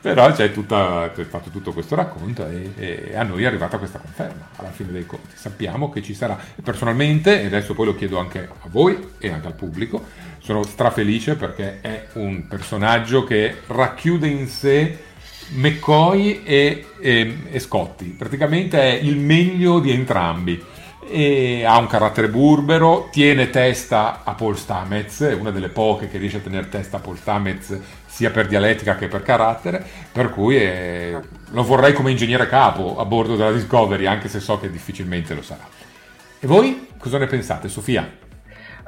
[0.00, 3.98] però c'è, tutta, c'è stato tutto questo racconto e, e a noi è arrivata questa
[3.98, 5.34] conferma alla fine dei conti.
[5.34, 6.38] Sappiamo che ci sarà.
[6.62, 10.06] Personalmente, e adesso poi lo chiedo anche a voi e anche al pubblico,
[10.48, 14.96] sono strafelice perché è un personaggio che racchiude in sé
[15.50, 18.06] McCoy e, e, e Scotti.
[18.06, 20.64] Praticamente è il meglio di entrambi.
[21.10, 26.16] E ha un carattere burbero, tiene testa a Paul Stamets, è una delle poche che
[26.16, 30.56] riesce a tenere testa a Paul Stamets sia per dialettica che per carattere, per cui
[30.56, 31.18] è...
[31.50, 35.42] lo vorrei come ingegnere capo a bordo della Discovery, anche se so che difficilmente lo
[35.42, 35.66] sarà.
[36.40, 38.26] E voi cosa ne pensate, Sofia?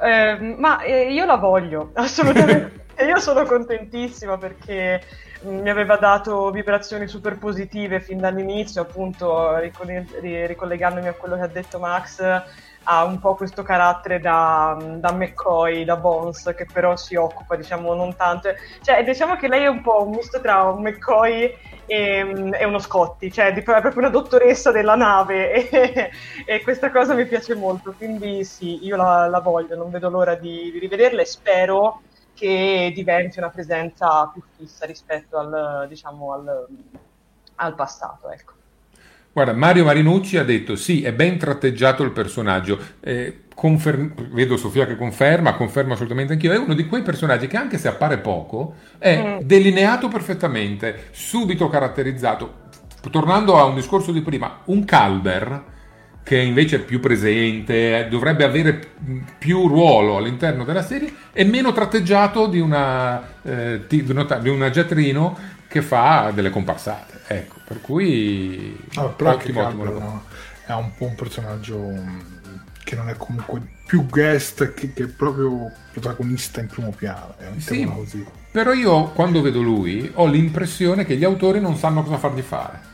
[0.01, 2.79] Eh, ma eh, io la voglio, assolutamente.
[3.05, 5.01] io sono contentissima perché
[5.43, 11.79] mi aveva dato vibrazioni super positive fin dall'inizio, appunto ricollegandomi a quello che ha detto
[11.79, 12.21] Max
[12.83, 17.93] ha un po' questo carattere da, da, McCoy, da Bones, che però si occupa, diciamo,
[17.93, 18.49] non tanto.
[18.81, 21.53] Cioè, diciamo che lei è un po' un misto tra un McCoy
[21.91, 26.09] e, e uno Scotti, cioè è proprio una dottoressa della nave e,
[26.45, 30.35] e, questa cosa mi piace molto, quindi sì, io la, la voglio, non vedo l'ora
[30.35, 36.67] di, di rivederla e spero che diventi una presenza più fissa rispetto al, diciamo, al,
[37.55, 38.53] al passato, ecco.
[39.33, 42.77] Guarda, Mario Marinucci ha detto sì, è ben tratteggiato il personaggio.
[42.99, 46.51] Eh, confer- vedo Sofia che conferma, conferma assolutamente anch'io.
[46.51, 49.45] È uno di quei personaggi che anche se appare poco, è mm.
[49.45, 52.59] delineato perfettamente, subito caratterizzato.
[53.09, 55.63] Tornando a un discorso di prima, un Calber
[56.23, 58.79] che invece è più presente, dovrebbe avere
[59.37, 65.81] più ruolo all'interno della serie, è meno tratteggiato di una, eh, di una Jetrino che
[65.81, 67.21] fa delle comparsate.
[67.27, 70.23] Ecco, per cui allora, però ottimo, ottimo no,
[70.65, 72.19] è un po' un personaggio mm,
[72.83, 77.35] che non è comunque più guest che, che proprio protagonista in primo piano.
[77.55, 78.25] Sì, così.
[78.51, 82.89] Però io quando vedo lui ho l'impressione che gli autori non sanno cosa fargli fare.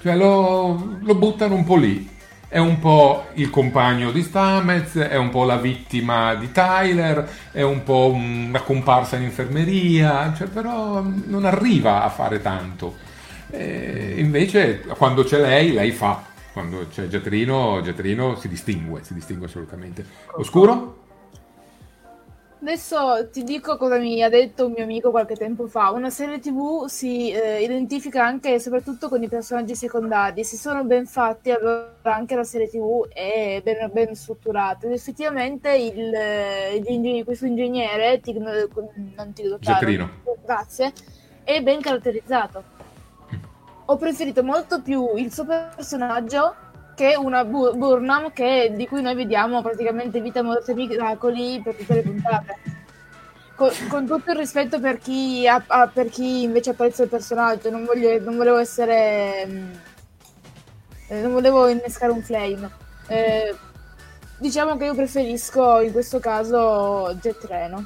[0.00, 2.10] Cioè lo, lo buttano un po' lì.
[2.54, 7.62] È un po' il compagno di Stamez, è un po' la vittima di Tyler, è
[7.62, 12.94] un po' una comparsa in infermeria, cioè, però non arriva a fare tanto.
[13.50, 16.22] E invece quando c'è lei, lei fa.
[16.52, 20.06] Quando c'è Giatrino, Giatrino si distingue, si distingue assolutamente.
[20.36, 21.03] Oscuro?
[22.64, 25.90] Adesso ti dico cosa mi ha detto un mio amico qualche tempo fa.
[25.90, 30.42] Una serie TV si eh, identifica anche e soprattutto con i personaggi secondari.
[30.44, 34.86] Se sono ben fatti, allora anche la serie TV è ben, ben strutturata.
[34.86, 36.10] Ed effettivamente il,
[36.88, 40.10] il, questo ingegnere, Tig, non Tig Giatrino,
[40.42, 40.90] grazie,
[41.44, 42.72] è ben caratterizzato
[43.86, 46.54] ho preferito molto più il suo personaggio
[46.94, 51.74] che una Bu- Burnham che, di cui noi vediamo praticamente vita, morte e miracoli per
[51.74, 52.56] tutte le puntate.
[53.54, 57.70] Con, con, tutto il rispetto per chi, ha, ha, per chi invece apprezza il personaggio,
[57.70, 59.46] non, voglio, non volevo essere.
[59.46, 59.72] Mm,
[61.08, 62.70] eh, non volevo innescare un flame.
[63.06, 63.54] Eh,
[64.38, 67.84] diciamo che io preferisco in questo caso Jet Reno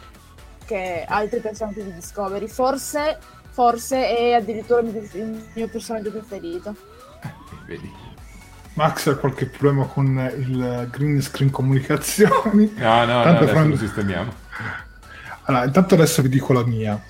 [0.64, 2.46] che altri personaggi di Discovery.
[2.46, 3.18] Forse
[3.58, 6.76] forse è addirittura il mio personaggio preferito.
[7.66, 8.07] Vedi.
[8.78, 10.06] Max ha qualche problema con
[10.36, 12.74] il green screen comunicazioni.
[12.78, 13.70] No, no, no adesso quando...
[13.70, 14.32] lo sistemiamo.
[15.42, 17.02] Allora, intanto adesso vi dico la mia.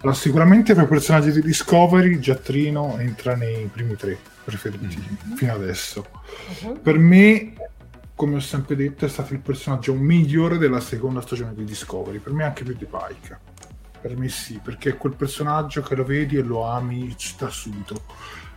[0.00, 5.36] Allora, sicuramente per i personaggi di Discovery, Giattrino entra nei primi tre preferiti mm-hmm.
[5.36, 6.06] fino adesso.
[6.60, 6.80] Uh-huh.
[6.82, 7.54] Per me,
[8.14, 12.18] come ho sempre detto, è stato il personaggio migliore della seconda stagione di Discovery.
[12.18, 13.38] Per me anche più di Pike
[14.06, 18.02] per me sì, perché è quel personaggio che lo vedi e lo ami da subito.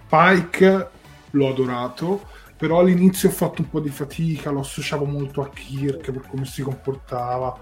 [0.07, 0.89] Pike
[1.31, 2.27] l'ho adorato,
[2.59, 6.43] però all'inizio ho fatto un po' di fatica, lo associavo molto a Kirk per come
[6.43, 7.57] si comportava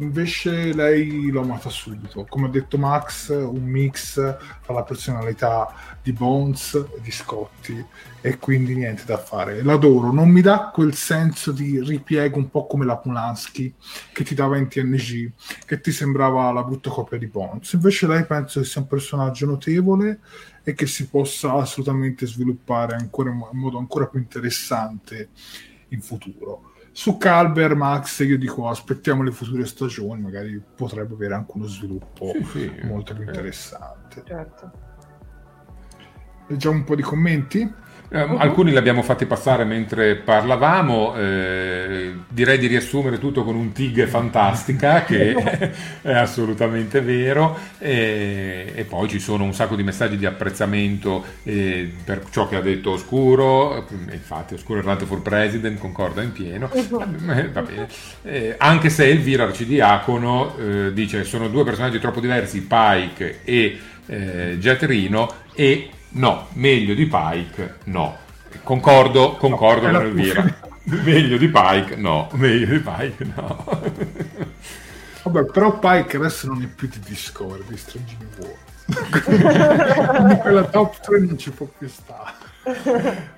[0.00, 2.24] Invece lei l'ho amata subito.
[2.28, 7.84] Come ha detto Max, un mix tra la personalità di Bones e di Scotti
[8.20, 9.62] e quindi niente da fare.
[9.64, 13.74] L'adoro, non mi dà quel senso di ripiego un po' come la Polanski
[14.12, 15.32] che ti dava in TNG,
[15.66, 17.72] che ti sembrava la brutta copia di Bones.
[17.72, 20.20] Invece lei penso che sia un personaggio notevole
[20.68, 25.30] e che si possa assolutamente sviluppare ancora in modo ancora più interessante
[25.88, 31.52] in futuro Su Calber, Max, io dico aspettiamo le future stagioni, magari potrebbe avere anche
[31.54, 33.28] uno sviluppo Sì, sì, molto più ok.
[33.28, 34.22] interessante.
[34.26, 34.72] Certo.
[36.48, 37.72] Leggiamo un po' di commenti.
[38.10, 43.72] Eh, Alcuni li abbiamo fatti passare mentre parlavamo, eh, direi di riassumere tutto con un
[43.72, 45.34] tig fantastica che
[46.00, 51.92] è assolutamente vero e, e poi ci sono un sacco di messaggi di apprezzamento eh,
[52.02, 56.70] per ciò che ha detto Oscuro, eh, infatti Oscuro Errante for President concorda in pieno,
[56.72, 57.88] Eh, va bene.
[58.22, 64.56] Eh, anche se Elvira Arcidiacono eh, dice sono due personaggi troppo diversi, Pike e eh,
[64.58, 68.16] Jet Reno e no, meglio di Pike no.
[68.62, 70.60] Concordo, concordo è con Elvira.
[70.84, 73.64] meglio di Pike no, meglio di Pike no.
[75.24, 78.66] Vabbè, però Pike adesso non è più di Discovery, di Strange New World.
[80.40, 82.46] Quella top 3 non ci può più stare.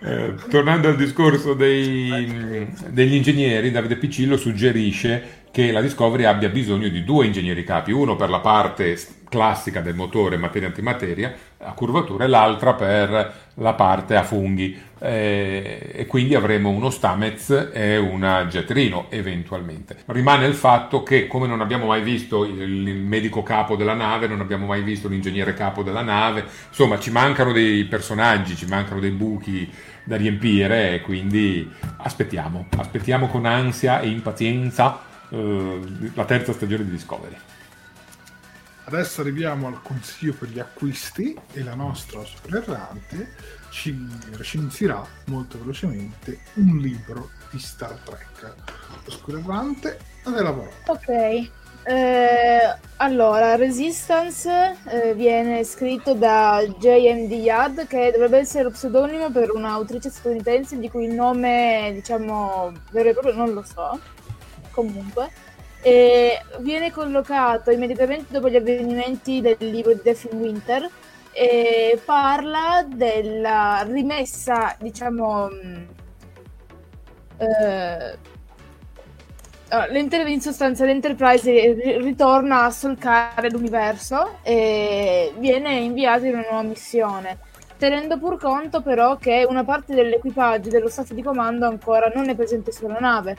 [0.00, 6.88] Eh, tornando al discorso dei- degli ingegneri, Davide Piccillo suggerisce che la Discovery abbia bisogno
[6.88, 8.98] di due ingegneri capi, uno per la parte
[9.28, 15.92] classica del motore materia antimateria a curvatura e l'altra per la parte a funghi Eh,
[15.94, 19.96] e quindi avremo uno Stamez e una Jetrino eventualmente.
[20.06, 24.40] Rimane il fatto che come non abbiamo mai visto il medico capo della nave, non
[24.40, 29.10] abbiamo mai visto l'ingegnere capo della nave, insomma ci mancano dei personaggi, ci mancano dei
[29.10, 29.66] buchi
[30.04, 31.66] da riempire e quindi
[31.96, 35.80] aspettiamo, aspettiamo con ansia e impazienza eh,
[36.14, 37.36] la terza stagione di Discovery.
[38.84, 43.34] Adesso arriviamo al consiglio per gli acquisti e la nostra super errante
[43.70, 43.96] ci
[44.32, 48.54] recensirà molto velocemente un libro di Star Trek.
[49.04, 50.70] Lo super errante a te la parola.
[50.86, 51.50] Ok,
[51.84, 57.32] eh, allora Resistance eh, viene scritto da J.M.D.
[57.32, 63.08] Yad, che dovrebbe essere lo pseudonimo per un'autrice statunitense di cui il nome, diciamo, vero
[63.08, 63.98] e proprio non lo so.
[64.80, 65.30] Comunque,
[65.82, 70.90] e viene collocato immediatamente dopo gli avvenimenti del libro di Death in Winter
[71.32, 75.86] e parla della rimessa, diciamo, mh,
[77.38, 78.18] eh,
[79.90, 86.62] l'Enter- in sostanza l'Enterprise ri- ritorna a solcare l'universo e viene inviato in una nuova
[86.62, 87.38] missione,
[87.78, 92.34] tenendo pur conto però che una parte dell'equipaggio dello staff di comando ancora non è
[92.34, 93.36] presente sulla nave,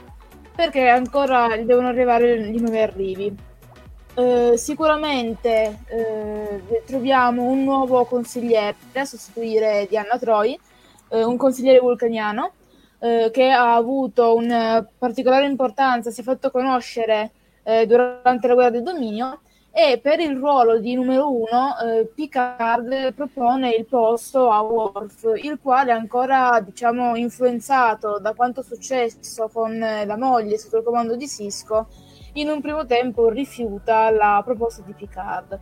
[0.55, 3.35] perché ancora devono arrivare i nuovi arrivi.
[4.13, 10.59] Eh, sicuramente eh, troviamo un nuovo consigliere a sostituire Diana Troy,
[11.09, 12.51] eh, un consigliere vulcaniano
[12.99, 17.31] eh, che ha avuto una particolare importanza, si è fatto conoscere
[17.63, 19.41] eh, durante la guerra del dominio
[19.73, 25.59] e per il ruolo di numero uno eh, Picard propone il posto a Worf, il
[25.61, 31.27] quale ancora diciamo influenzato da quanto successo con eh, la moglie sotto il comando di
[31.27, 31.87] Cisco,
[32.33, 35.57] in un primo tempo rifiuta la proposta di Picard.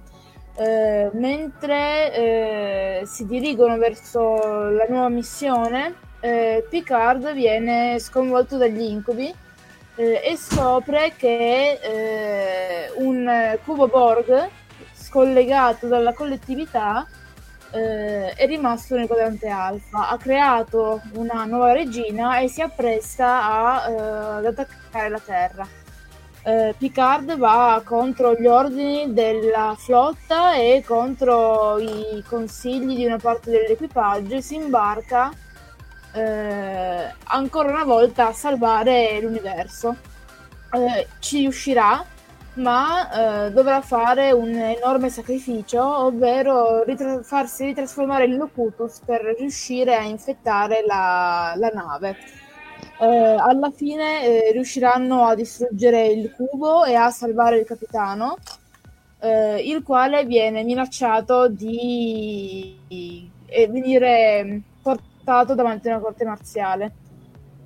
[0.55, 9.31] Eh, mentre eh, si dirigono verso la nuova missione, eh, Picard viene sconvolto dagli incubi
[9.99, 14.49] eh, e scopre che eh, un cubo Borg
[14.93, 17.05] scollegato dalla collettività
[17.71, 23.89] eh, è rimasto nel quadrante alfa, ha creato una nuova regina e si appresta a,
[23.89, 23.95] eh,
[24.37, 25.67] ad attaccare la Terra.
[26.43, 33.51] Eh, Picard va contro gli ordini della flotta e contro i consigli di una parte
[33.51, 35.29] dell'equipaggio e si imbarca
[36.13, 39.95] eh, ancora una volta salvare l'universo.
[40.71, 42.03] Eh, ci riuscirà,
[42.55, 49.95] ma eh, dovrà fare un enorme sacrificio, ovvero ritra- farsi ritrasformare in Locutus per riuscire
[49.95, 52.17] a infettare la, la nave.
[53.01, 58.37] Eh, alla fine eh, riusciranno a distruggere il cubo e a salvare il capitano,
[59.21, 62.77] eh, il quale viene minacciato di
[63.45, 65.07] eh, venire portato
[65.53, 66.91] davanti a una corte marziale.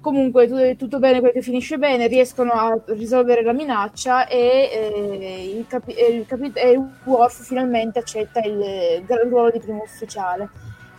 [0.02, 5.58] Comunque tu- tutto bene quel che finisce bene, riescono a risolvere la minaccia e, eh,
[5.58, 10.50] il, capi- il capi- e Worf finalmente accetta il, il ruolo di primo ufficiale.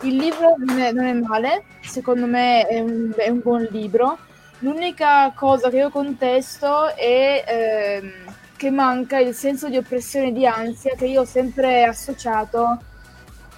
[0.01, 4.17] Il libro non è, non è male, secondo me è un, è un buon libro.
[4.59, 8.11] L'unica cosa che io contesto è ehm,
[8.57, 12.79] che manca il senso di oppressione e di ansia che io ho sempre associato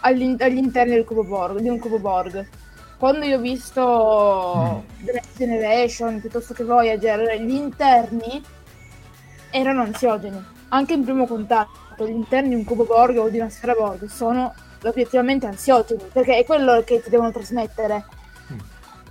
[0.01, 2.47] agli interni del cubo Borg, di un cubo Borg.
[2.97, 8.43] Quando io ho visto The Next Generation piuttosto che Voyager, gli interni
[9.51, 12.07] erano ansiogeni, anche in primo contatto.
[12.07, 14.53] Gli interni di un cubo Borg o di una sfera Borg sono
[14.83, 18.05] obiettivamente ansiogeni perché è quello che ti devono trasmettere.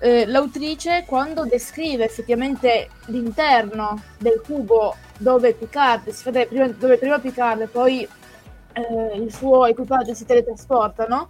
[0.00, 7.18] eh, l'autrice quando descrive effettivamente l'interno del cubo dove Picard si vede prima, dove prima
[7.18, 8.06] Picard e poi
[8.72, 11.26] eh, il suo equipaggio si teletrasportano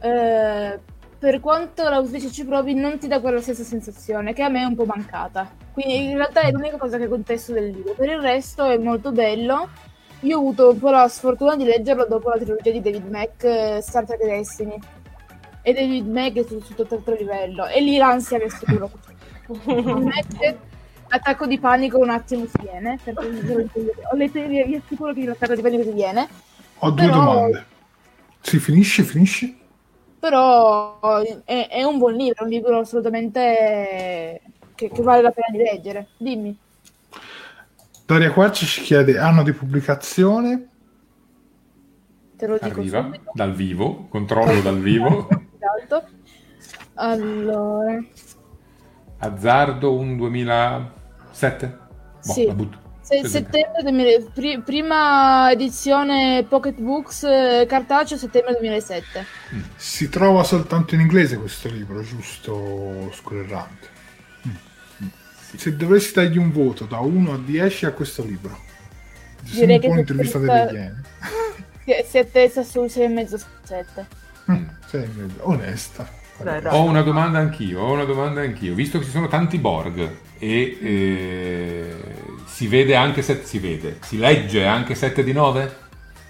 [0.00, 0.80] eh,
[1.18, 4.64] per quanto l'autrice ci provi non ti dà quella stessa sensazione che a me è
[4.64, 5.50] un po' mancata.
[5.72, 7.94] Quindi in realtà è l'unica cosa che contesto del libro.
[7.94, 9.68] Per il resto è molto bello.
[10.20, 13.44] Io ho avuto un po' la sfortuna di leggerlo dopo la trilogia di David Mack
[13.44, 14.78] eh, Star Trek Destiny.
[15.62, 17.66] E David Mack è su, su tutt'altro livello.
[17.66, 18.90] E lì l'ansia mi sicuro
[21.08, 23.24] l'attacco di panico un attimo si viene perché
[24.10, 26.28] ho letto vi vi assicuro che l'attacco di panico si viene.
[26.78, 27.64] Ho due Però- domande.
[28.40, 29.54] Si finisce, finisce?
[30.28, 30.98] Però
[31.44, 34.40] è, è un buon libro, un libro assolutamente
[34.74, 36.08] che, che vale la pena di leggere.
[36.16, 36.58] Dimmi.
[38.04, 40.68] Daria Quercia ci chiede anno di pubblicazione.
[42.36, 43.30] Te lo dico Arriva subito.
[43.34, 45.28] dal vivo, controllo dal vivo.
[45.58, 46.06] Esatto.
[46.94, 47.98] Allora,
[49.18, 51.66] Azzardo un 2007?
[51.66, 52.46] Boh, Sì.
[52.46, 52.78] la butto.
[53.06, 59.24] Se- Sì, settembre 2000 pri- prima edizione Pocket Books eh, cartaceo settembre 2007.
[59.76, 63.10] Si trova soltanto in inglese questo libro, giusto?
[63.14, 63.94] Scorrerante.
[65.56, 68.58] Se dovessi dargli un voto da 1 a 10 a questo libro,
[69.42, 71.02] Direi che se- degli Iene.
[71.84, 74.06] Si- Si attesta sul 6,5 7.
[74.50, 75.08] Mm, sei
[75.42, 76.08] onesta.
[76.42, 76.74] Dai, dai.
[76.74, 78.74] Ho una domanda anch'io, ho una domanda anch'io.
[78.74, 81.96] Visto che ci sono tanti Borg e eh,
[82.44, 85.84] si vede anche 7, si vede, si legge anche 7 di 9?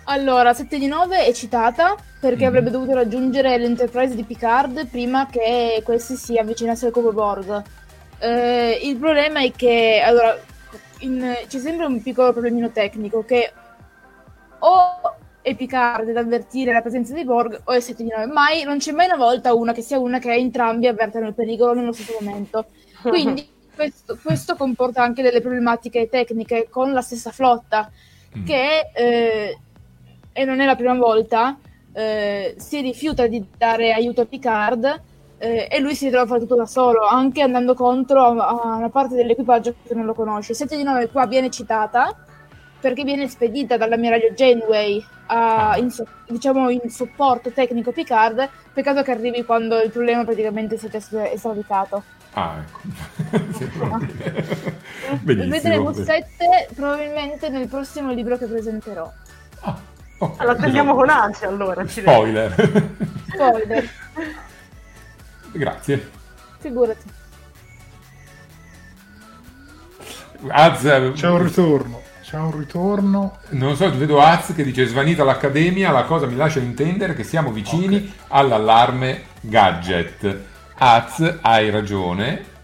[0.08, 2.48] Allora, 7 di 9 è citata perché Mhm.
[2.48, 7.62] avrebbe dovuto raggiungere l'Enterprise di Picard prima che questi si avvicinassero al Cubo Borg.
[8.18, 10.36] Eh, il problema è che, allora,
[11.00, 13.52] in- c'è sempre un piccolo problemino tecnico che
[14.58, 18.26] o è Picard ad avvertire la presenza dei Borg o è 7 di 9.
[18.26, 21.74] Mai, non c'è mai una volta una che sia una che entrambi avvertano il pericolo
[21.74, 22.66] nello stesso momento.
[23.02, 23.46] Quindi
[23.76, 27.88] questo, questo comporta anche delle problematiche tecniche con la stessa flotta
[28.36, 28.44] Mm.
[28.44, 29.58] che, eh,
[30.32, 31.56] e non è la prima volta,
[31.92, 35.02] eh, si rifiuta di dare aiuto a Picard
[35.38, 38.90] eh, e lui si ritrova a fare tutto da solo, anche andando contro a, una
[38.90, 40.52] parte dell'equipaggio che non lo conosce.
[40.54, 42.14] 7 di 9 qua viene citata
[42.78, 49.10] perché viene spedita dall'ammiraglio Janeway a- in, so- diciamo in supporto tecnico Picard, peccato che
[49.12, 52.02] arrivi quando il problema praticamente è già estradicato.
[52.38, 52.80] Ah, ecco.
[55.22, 55.46] Bene.
[55.48, 55.92] Vedremo Benissimo.
[55.92, 59.10] 7 probabilmente nel prossimo libro che presenterò.
[59.60, 59.78] Ah,
[60.18, 61.86] oh, Lo attendiamo con ansia allora.
[61.88, 62.52] Spoiler.
[63.32, 63.88] Spoiler,
[65.52, 66.10] Grazie.
[66.58, 67.10] figurati.
[70.48, 72.02] Az, C'è un ritorno.
[72.20, 73.38] C'è un ritorno.
[73.50, 77.50] non so, vedo Az che dice svanita l'accademia, la cosa mi lascia intendere che siamo
[77.50, 80.54] vicini all'allarme gadget.
[80.78, 82.54] Az, hai ragione.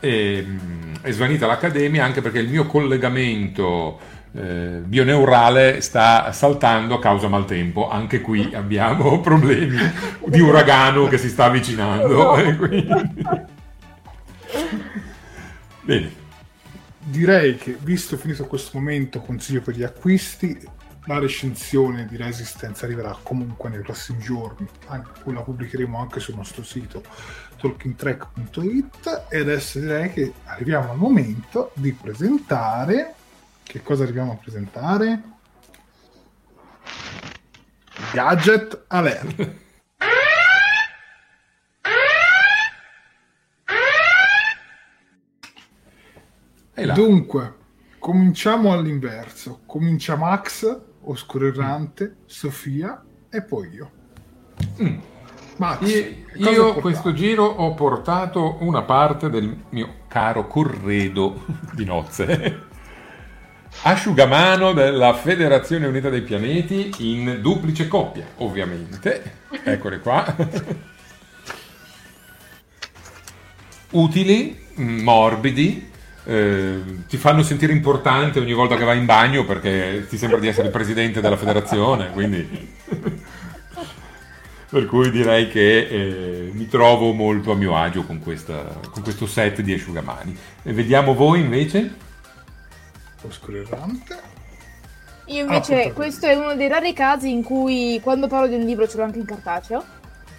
[0.00, 3.98] E, mm, è svanita l'accademia anche perché il mio collegamento
[4.34, 7.90] eh, bioneurale sta saltando a causa maltempo.
[7.90, 9.78] Anche qui abbiamo problemi
[10.26, 12.36] di uragano che si sta avvicinando.
[12.36, 12.88] e quindi-
[15.82, 16.20] Bene.
[17.04, 20.56] Direi che, visto finito questo momento, consiglio per gli acquisti,
[21.06, 24.68] la recensione di Resistance arriverà comunque nei prossimi giorni,
[25.22, 27.02] poi la pubblicheremo anche sul nostro sito
[27.56, 33.14] talkingtrack.it e adesso direi che arriviamo al momento di presentare...
[33.64, 35.22] Che cosa arriviamo a presentare?
[38.12, 39.60] Gadget Alert.
[46.94, 47.54] Dunque,
[47.98, 49.62] cominciamo all'inverso.
[49.64, 53.90] Comincia Max, Oscuro Errante, Sofia e poi io.
[55.56, 55.80] Max,
[56.34, 62.70] Io, io questo giro ho portato una parte del mio caro corredo di nozze.
[63.82, 69.38] Asciugamano della Federazione Unita dei Pianeti in duplice coppia, ovviamente.
[69.64, 70.34] Eccole qua.
[73.90, 75.90] Utili, morbidi,
[76.24, 80.46] eh, ti fanno sentire importante ogni volta che vai in bagno perché ti sembra di
[80.48, 82.70] essere il presidente della federazione, quindi...
[84.68, 89.26] Per cui direi che eh, mi trovo molto a mio agio con, questa- con questo
[89.26, 90.34] set di asciugamani.
[90.62, 91.94] E vediamo voi invece?
[93.20, 94.18] Oscuro Errante.
[95.26, 95.92] Io Ah, invece, portato.
[95.94, 99.04] questo è uno dei rari casi in cui quando parlo di un libro ce l'ho
[99.04, 99.84] anche in cartaceo.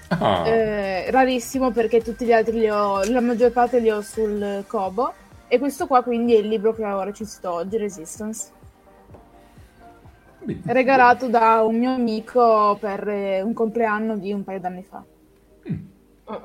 [0.08, 4.64] Ah, Eh, rarissimo perché tutti gli altri li ho, la maggior parte li ho sul
[4.66, 5.14] Kobo.
[5.54, 8.52] E questo qua quindi è il libro che ora ci sto oggi, Resistance.
[10.40, 15.06] Beh, regalato da un mio amico per eh, un compleanno di un paio d'anni fa.
[15.70, 15.86] Mm.
[16.24, 16.42] Oh.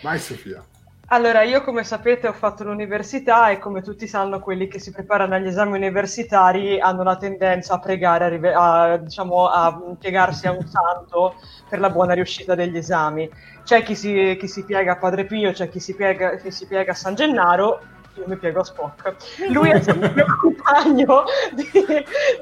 [0.00, 0.64] Vai Sofia.
[1.08, 5.36] Allora, io come sapete ho fatto l'università e come tutti sanno quelli che si preparano
[5.36, 10.66] agli esami universitari hanno la tendenza a pregare, a, a, diciamo, a piegarsi a un
[10.66, 11.36] santo
[11.68, 13.30] per la buona riuscita degli esami.
[13.62, 16.66] C'è chi si, chi si piega a Padre Pio, c'è chi si piega, chi si
[16.66, 17.80] piega a San Gennaro,
[18.26, 19.14] mi piego a Spock.
[19.50, 21.70] Lui è stato il mio compagno di,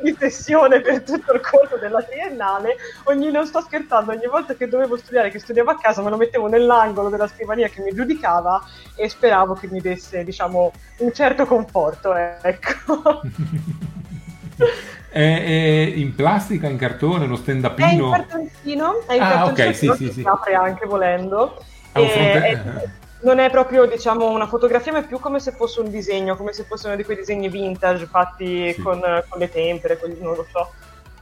[0.03, 2.77] di sessione per tutto il corso della triennale.
[3.05, 6.17] Ogni, non sto scherzando, ogni volta che dovevo studiare, che studiavo a casa, me lo
[6.17, 8.63] mettevo nell'angolo della scrivania che mi giudicava
[8.97, 12.15] e speravo che mi desse, diciamo, un certo conforto.
[12.15, 13.23] Ecco.
[15.11, 18.11] È, è in plastica, in cartone, uno È in stand-upino?
[18.11, 20.23] cartoncino, è in Ah, cartoncino, ok, sì, sì, si sì.
[20.27, 21.63] apre anche volendo.
[21.93, 22.89] Ha un E- fronte- è-
[23.25, 26.53] non è proprio diciamo una fotografia, ma è più come se fosse un disegno, come
[26.53, 28.81] se fosse uno di quei disegni vintage fatti Sì.
[28.83, 30.73] con, con le tempere, con- non lo so.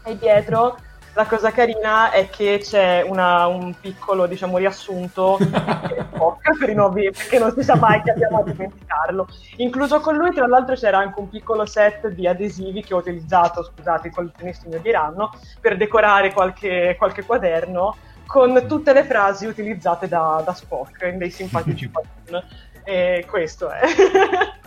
[0.04, 0.76] E dietro
[1.14, 5.36] la cosa carina è che c'è una- un piccolo diciamo riassunto
[6.58, 9.28] per i nuovi, perché non si sa mai che abbiamo a dimenticarlo.
[9.56, 13.62] Incluso con lui, tra l'altro, c'era anche un piccolo set di adesivi che ho utilizzato,
[13.62, 15.30] scusate, i collezionisti mi diranno,
[15.60, 17.94] per decorare qualche, qualche quaderno
[18.32, 22.42] con tutte le frasi utilizzate da, da Spock in dei simpatici cartoon.
[22.82, 23.82] E questo è.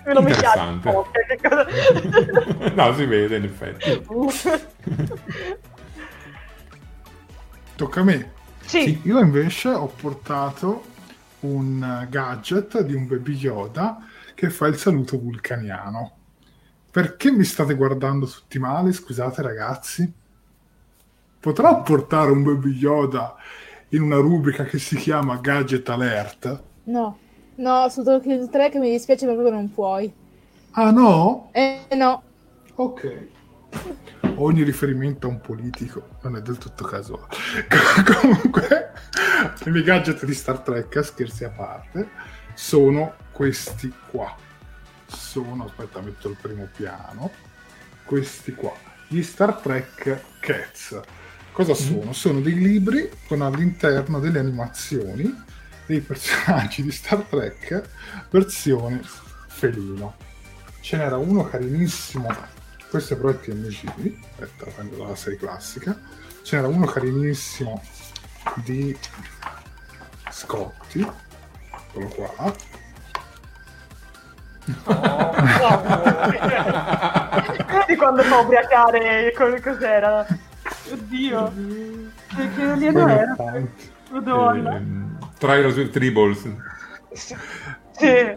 [0.13, 0.77] non mi piace.
[0.81, 1.65] Spock, che cosa-
[2.75, 4.05] no, si vede in effetti.
[7.75, 8.31] Tocca a me.
[8.59, 10.83] sì, Io invece ho portato
[11.39, 13.97] un eh, gadget di un baby Yoda
[14.35, 16.11] che fa il saluto vulcaniano.
[16.91, 18.93] Perché mi state guardando tutti male?
[18.93, 20.23] Scusate ragazzi.
[21.45, 23.35] Potrò portare un baby Yoda
[23.89, 26.63] in una rubrica che si chiama Gadget Alert?
[26.85, 27.19] No,
[27.57, 30.11] no, su Tolkien 3 che mi dispiace proprio non puoi.
[30.71, 31.49] Ah no?
[31.51, 32.23] Eh no,
[32.73, 33.27] Ok.
[34.37, 37.27] Ogni riferimento a un politico non è del tutto casuale.
[38.19, 38.93] Comunque,
[39.65, 42.09] i miei gadget di Star Trek, scherzi a parte,
[42.55, 44.35] sono questi qua.
[45.05, 47.29] Sono, aspetta, metto il primo piano.
[48.03, 48.73] Questi qua,
[49.07, 51.01] gli Star Trek Cats.
[51.55, 52.11] Cosa sono?
[52.11, 55.43] Sono dei libri con all'interno delle animazioni
[55.85, 57.81] dei personaggi di Star Trek
[58.29, 58.99] versione
[59.47, 60.15] felino.
[60.81, 62.27] Ce n'era uno carinissimo,
[62.89, 65.97] questo però è TNG, aspetta, prendo dalla serie classica.
[66.43, 67.81] Ce n'era uno carinissimo
[68.55, 68.93] di
[70.29, 71.09] Scotti,
[71.87, 72.53] eccolo qua.
[77.87, 80.27] di quando fa ubriacare co- cos'era?
[80.91, 81.53] Oddio,
[82.35, 83.35] che, che alieno era?
[84.11, 84.75] Madonna.
[84.75, 86.47] Ehm, Trials with Tribbles,
[87.11, 87.35] Sì.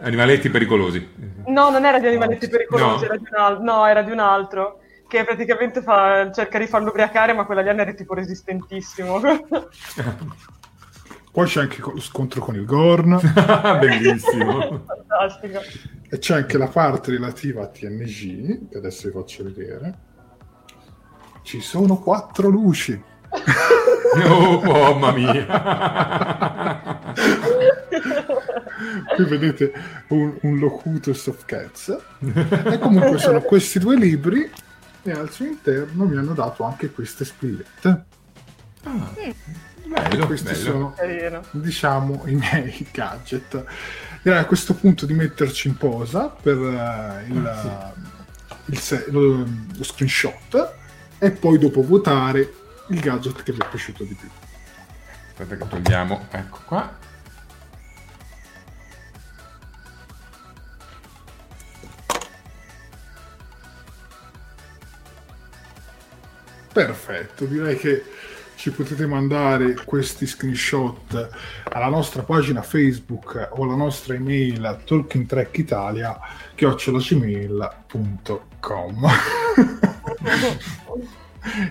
[0.01, 1.07] animaletti pericolosi.
[1.47, 3.11] No, non era di animaletti pericolosi, No.
[3.11, 4.79] era di un al- no, era di un altro.
[5.07, 9.19] Che praticamente fa- cerca di farlo ubriacare, ma quell'alieno era tipo resistentissimo.
[11.31, 13.19] Poi c'è anche lo scontro con il Gorn
[13.79, 14.83] Bellissimo.
[14.85, 15.59] Fantastico.
[16.09, 19.93] e c'è anche la parte relativa a TNG, che adesso vi faccio vedere.
[21.49, 23.01] Ci sono quattro luci.
[24.27, 25.45] Oh, mamma mia.
[29.15, 29.71] Qui vedete
[30.09, 31.95] un, un Locutus of Cats.
[32.19, 34.49] E comunque sono questi due libri
[35.03, 38.05] e al suo interno mi hanno dato anche queste spillette.
[39.85, 40.57] bello, Questi bello.
[40.59, 41.43] sono, Carino.
[41.51, 43.63] diciamo, i miei gadget.
[44.23, 47.83] Direi a questo punto di metterci in posa per eh, il,
[48.65, 50.77] il se- lo, lo screenshot
[51.19, 52.53] e poi dopo votare
[52.89, 54.29] il gadget che vi è piaciuto di più.
[55.27, 56.97] Aspetta che togliamo, ecco qua.
[66.71, 68.03] Perfetto, direi che
[68.55, 71.29] ci potete mandare questi screenshot
[71.63, 76.19] alla nostra pagina Facebook o alla nostra email talkingtrackitalia
[76.55, 79.07] chiocciolagmail.com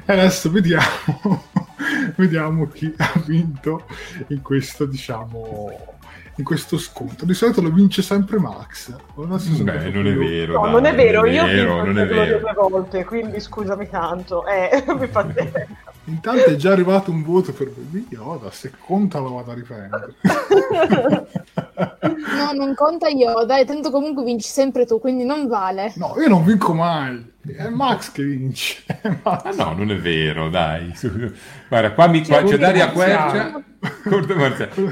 [0.05, 1.45] e adesso vediamo
[2.17, 3.85] vediamo chi ha vinto
[4.29, 5.97] in questo diciamo
[6.37, 10.53] in questo scontro di solito lo vince sempre Max Adesso sono Beh, non è vero.
[10.55, 12.39] No, dai, non è vero, io ho vero, vinto non è il Gloria vero.
[12.39, 14.47] due volte, quindi scusami tanto.
[14.47, 15.59] Eh, mi fa tempo.
[16.05, 20.15] intanto è già arrivato un voto per Baby Yoda se conta lo vado a riprendere
[21.79, 25.93] no, non conta io, dai, tanto comunque vinci sempre tu, quindi non vale.
[25.97, 27.37] No, io non vinco mai.
[27.47, 28.83] È Max che vince.
[29.23, 29.45] Max.
[29.45, 30.93] Ah no, non è vero, dai.
[31.69, 32.91] Guarda, qua, mi, qua c'è Corte Daria.
[32.91, 33.65] Quercia.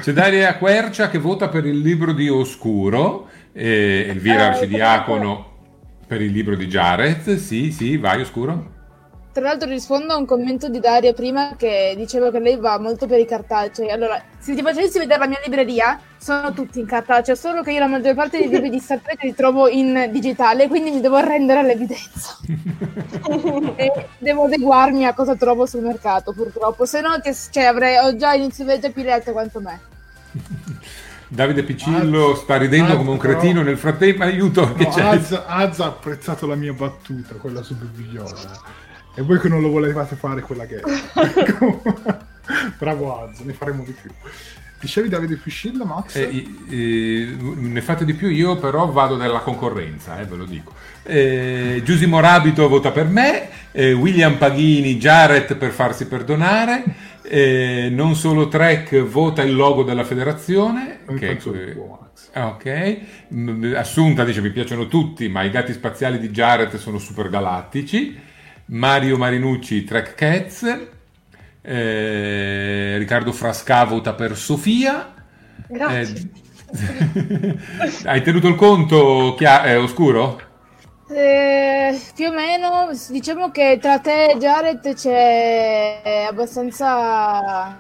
[0.01, 5.55] C'è Daria Quercia che vota per il libro di Oscuro, e Elvira Eh, Arcidiacono
[6.07, 7.37] per il libro di Jareth.
[7.37, 8.75] Sì, sì, vai Oscuro.
[9.37, 13.07] Tra l'altro rispondo a un commento di Daria prima che diceva che lei va molto
[13.07, 13.91] per i cartacei.
[13.91, 17.81] Allora, se ti facessi vedere la mia libreria, sono tutti in cartaceo, solo che io
[17.81, 21.17] la maggior parte dei libri di Star Trek li trovo in digitale, quindi mi devo
[21.17, 22.39] arrendere all'evidenza.
[23.77, 26.87] e devo adeguarmi a cosa trovo sul mercato, purtroppo.
[26.87, 29.81] Se no, che, cioè, avrei, ho già inizio a già più lette quanto me.
[31.29, 34.75] Davide Piccillo Az, sta ridendo Az, come un cretino nel frattempo, aiuto.
[34.75, 38.85] No, Az, Az, ha apprezzato la mia battuta, quella su Bigliola.
[39.19, 40.83] E voi che non lo volevate fare quella che è.
[42.79, 44.11] Bravo Az, ne faremo di più.
[44.79, 46.17] Dicevi Davide Piscilla, Max?
[46.17, 50.75] Eh, eh, ne fate di più, io però vado nella concorrenza, eh, ve lo dico.
[51.03, 56.85] Eh, Giusimo Rabito vota per me, eh, William Paghini, Jared per farsi perdonare,
[57.23, 60.99] eh, non solo Trek vota il logo della federazione.
[61.17, 61.39] Che,
[62.33, 62.99] ah, ok,
[63.77, 68.26] Assunta dice mi piacciono tutti, ma i gatti spaziali di Jared sono super galattici.
[68.67, 70.89] Mario Marinucci, Track Cats,
[71.63, 75.15] eh, Riccardo Frasca vota per Sofia.
[75.69, 76.31] Grazie.
[76.67, 77.59] Eh,
[78.05, 80.41] hai tenuto il conto chia- eh, oscuro?
[81.09, 87.77] Eh, più o meno, diciamo che tra te e Jared c'è abbastanza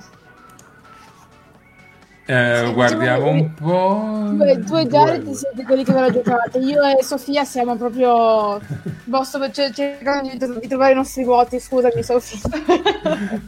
[2.27, 4.31] eh, guardiamo un po'.
[4.33, 6.59] Due, tu e Jared siete quelli che ve la giocate.
[6.59, 8.61] Io e Sofia siamo proprio.
[9.05, 11.61] Bosso, cioè, cercando di, di, trovare i nostri vuoti.
[11.61, 12.41] Scusami, Sofia.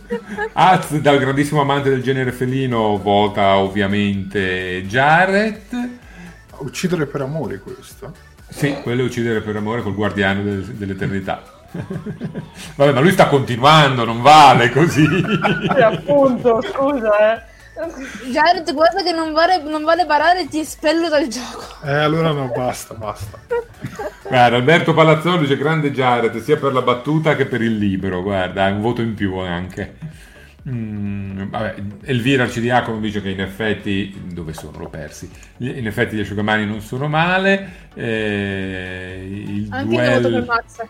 [0.55, 5.60] Az, dal grandissimo amante del genere felino, vota ovviamente Jared.
[6.59, 8.12] Uccidere per amore, questo.
[8.48, 11.42] Sì, quello è uccidere per amore col guardiano del, dell'eternità.
[12.76, 15.05] Vabbè, ma lui sta continuando, non vale così.
[15.76, 17.56] E appunto, scusa, eh.
[18.30, 21.62] Jared, guarda che non vale, non vale barare, ti espello dal gioco.
[21.84, 23.38] Eh, allora no, basta, basta.
[24.28, 28.66] Guarda, Alberto Palazzolo dice grande Jared, sia per la battuta che per il libro, guarda,
[28.66, 29.94] un voto in più anche.
[30.68, 34.78] Mm, vabbè, Elvira Ciriacono dice che in effetti, dove sono?
[34.78, 35.30] L'ho persi.
[35.59, 37.88] In effetti gli asciugamani non sono male.
[37.94, 40.16] Eh, il anche duel...
[40.16, 40.82] il voto per Max.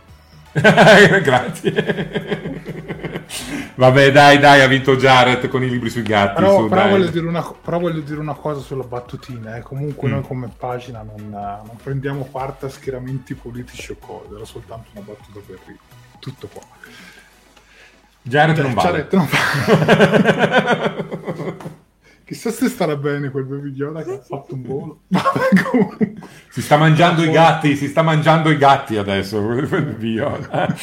[1.23, 2.97] Grazie.
[3.77, 6.41] Vabbè, dai, dai, ha vinto Jared con i libri sui gatti.
[6.41, 9.57] Però, su, però, voglio, dire una, però voglio, dire una, cosa sulla battutina.
[9.57, 9.61] Eh.
[9.61, 10.13] Comunque, mm.
[10.13, 15.05] noi come pagina non, non, prendiamo parte a schieramenti politici o cose, era soltanto una
[15.05, 15.97] battuta per ridere.
[16.19, 16.63] Tutto qua.
[18.23, 18.89] Jared non vale.
[18.89, 19.29] Jared non
[21.37, 21.77] vale.
[22.25, 25.01] Chissà se starà bene quel baby Yoda che ha fatto un volo.
[26.51, 29.43] si sta mangiando i gatti, si sta mangiando i gatti adesso.
[29.43, 30.77] quel baby Yoda.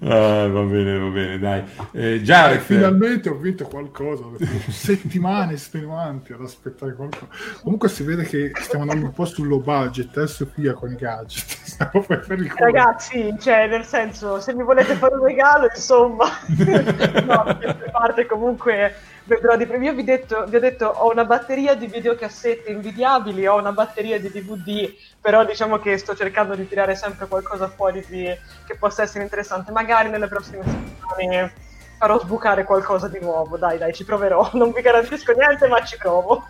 [0.00, 1.64] Ah, va bene, va bene, dai.
[1.92, 2.60] Eh, Jared...
[2.60, 4.24] Finalmente ho vinto qualcosa.
[4.68, 7.28] Settimane estenuanti ad aspettare qualcosa.
[7.62, 10.96] Comunque si vede che stiamo andando un po' sul low budget, eh, Sofia con i
[10.96, 11.78] gadget.
[12.56, 16.26] Ragazzi, cioè, nel senso, se mi volete fare un regalo, insomma.
[17.26, 17.58] no,
[17.90, 18.94] parte comunque
[19.26, 19.80] vedrò di più.
[19.80, 24.18] Io vi, detto, vi ho detto, ho una batteria di videocassette invidiabili, ho una batteria
[24.18, 28.24] di DVD, però diciamo che sto cercando di tirare sempre qualcosa fuori di,
[28.66, 29.70] che possa essere interessante.
[29.70, 31.52] Magari nelle prossime settimane
[31.98, 33.56] farò sbucare qualcosa di nuovo.
[33.56, 34.50] Dai, dai, ci proverò.
[34.54, 36.44] Non vi garantisco niente, ma ci provo.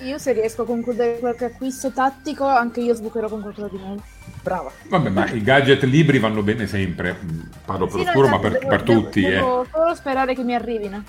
[0.00, 4.02] io se riesco a concludere qualche acquisto tattico, anche io sbucherò con qualcosa di nuovo.
[4.42, 4.70] Brava.
[4.88, 7.16] Vabbè, ma i gadget libri vanno bene sempre.
[7.64, 9.20] Parlo per sì, oscuro, no, ma per, devo, per tutti.
[9.20, 9.66] Devo, eh.
[9.70, 11.04] solo sperare che mi arrivino.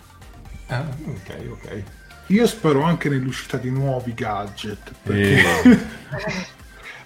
[0.68, 1.84] Ah, ok, ok.
[2.27, 4.91] Io spero anche nell'uscita di nuovi gadget.
[5.01, 5.41] Perché...
[5.64, 5.80] Eh.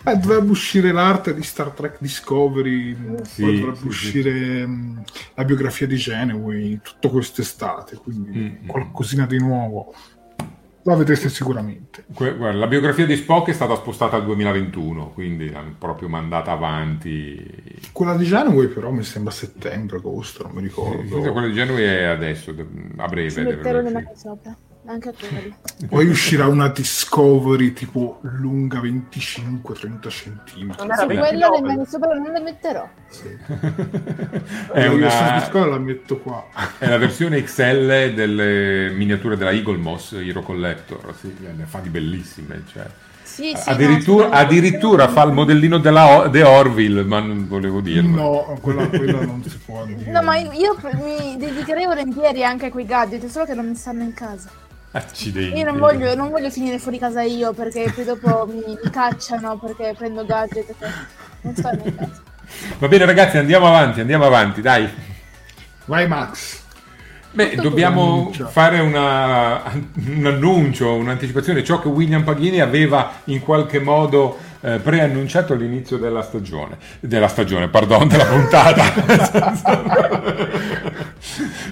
[0.12, 4.66] eh, dovrebbe uscire l'arte di Star Trek Discovery, sì, poi dovrebbe sì, uscire sì.
[4.68, 4.98] Mm,
[5.36, 8.68] la biografia di Geneway tutto quest'estate, quindi mm-hmm.
[8.68, 9.94] qualcosina di nuovo.
[10.86, 12.04] La vedrete sicuramente.
[12.08, 17.42] Guarda, la biografia di Spock è stata spostata al 2021, quindi l'hanno proprio mandata avanti.
[17.94, 21.24] Quella di Genway però mi sembra settembre, agosto, non mi ricordo.
[21.24, 22.54] Sì, quella di Genway è adesso,
[22.98, 23.30] a breve.
[23.30, 24.58] Si metterò mani sopra.
[24.86, 25.56] Anche a quelli.
[25.88, 30.76] Poi uscirà una Discovery tipo lunga 25-30 cm.
[30.78, 32.90] Su quella le mani sopra non le metterò.
[33.10, 33.38] Sì.
[34.74, 35.38] è una...
[35.40, 36.48] Discovery la metto qua.
[36.78, 41.16] È la versione XL delle miniature della Eagle Moss Hero Collector.
[41.18, 42.64] Sì, ne fa di bellissime.
[42.72, 42.86] Cioè.
[43.24, 48.22] Sì, sì, addirittura, no, addirittura fa il modellino della The Orville, ma non volevo dirlo.
[48.22, 50.12] No, quella, quella non si può dire.
[50.12, 53.76] No, ma io, io mi dedicherei volentieri anche a quei gadget, solo che non mi
[53.76, 54.52] stanno in casa.
[54.96, 55.58] Accidenti.
[55.58, 59.58] Io non voglio, non voglio, finire fuori casa io perché poi dopo mi, mi, cacciano
[59.58, 60.76] perché prendo gadget.
[61.42, 61.70] Non sto.
[62.78, 64.88] Va bene ragazzi, andiamo avanti, andiamo avanti, dai.
[65.86, 66.63] Vai Max.
[67.34, 69.64] Beh, dobbiamo fare una,
[70.06, 76.22] un annuncio, un'anticipazione, ciò che William Paghini aveva in qualche modo eh, preannunciato all'inizio della
[76.22, 78.84] stagione, della stagione, pardon, della puntata.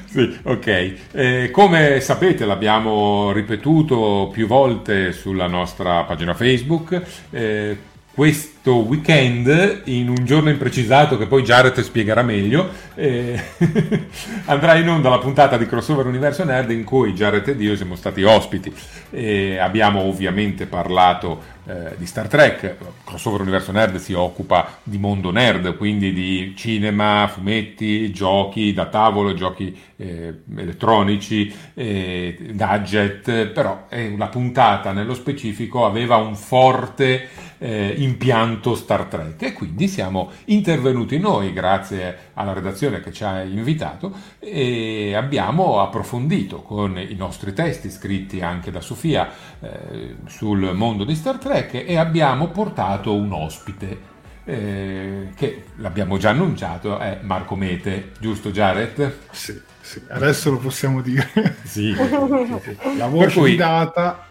[0.10, 0.94] sì, ok.
[1.12, 7.00] Eh, come sapete l'abbiamo ripetuto più volte sulla nostra pagina Facebook.
[7.30, 7.78] Eh,
[8.14, 13.42] questo weekend, in un giorno imprecisato che poi Jared spiegherà meglio, eh,
[14.46, 17.96] andrà in onda la puntata di Crossover Universo Nerd in cui Jared ed io siamo
[17.96, 18.74] stati ospiti.
[19.12, 25.32] Eh, abbiamo ovviamente parlato eh, di Star Trek, Crossover Universo Nerd si occupa di mondo
[25.32, 34.28] nerd, quindi di cinema, fumetti, giochi da tavolo, giochi eh, elettronici, eh, gadget, però la
[34.28, 37.30] puntata nello specifico aveva un forte
[37.60, 43.42] eh, impianto Star Trek e quindi siamo intervenuti noi grazie alla redazione che ci ha
[43.42, 49.30] invitato e abbiamo approfondito con i nostri testi scritti anche da Sofia
[49.60, 54.10] eh, sul mondo di Star Trek e abbiamo portato un ospite
[54.46, 59.18] eh, che l'abbiamo già annunciato è Marco Mete, giusto Jared?
[59.32, 60.02] Sì, sì.
[60.10, 61.58] adesso lo possiamo dire.
[61.64, 61.94] sì.
[62.98, 63.52] La voce cui...
[63.52, 64.26] di data.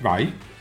[0.00, 0.52] Vai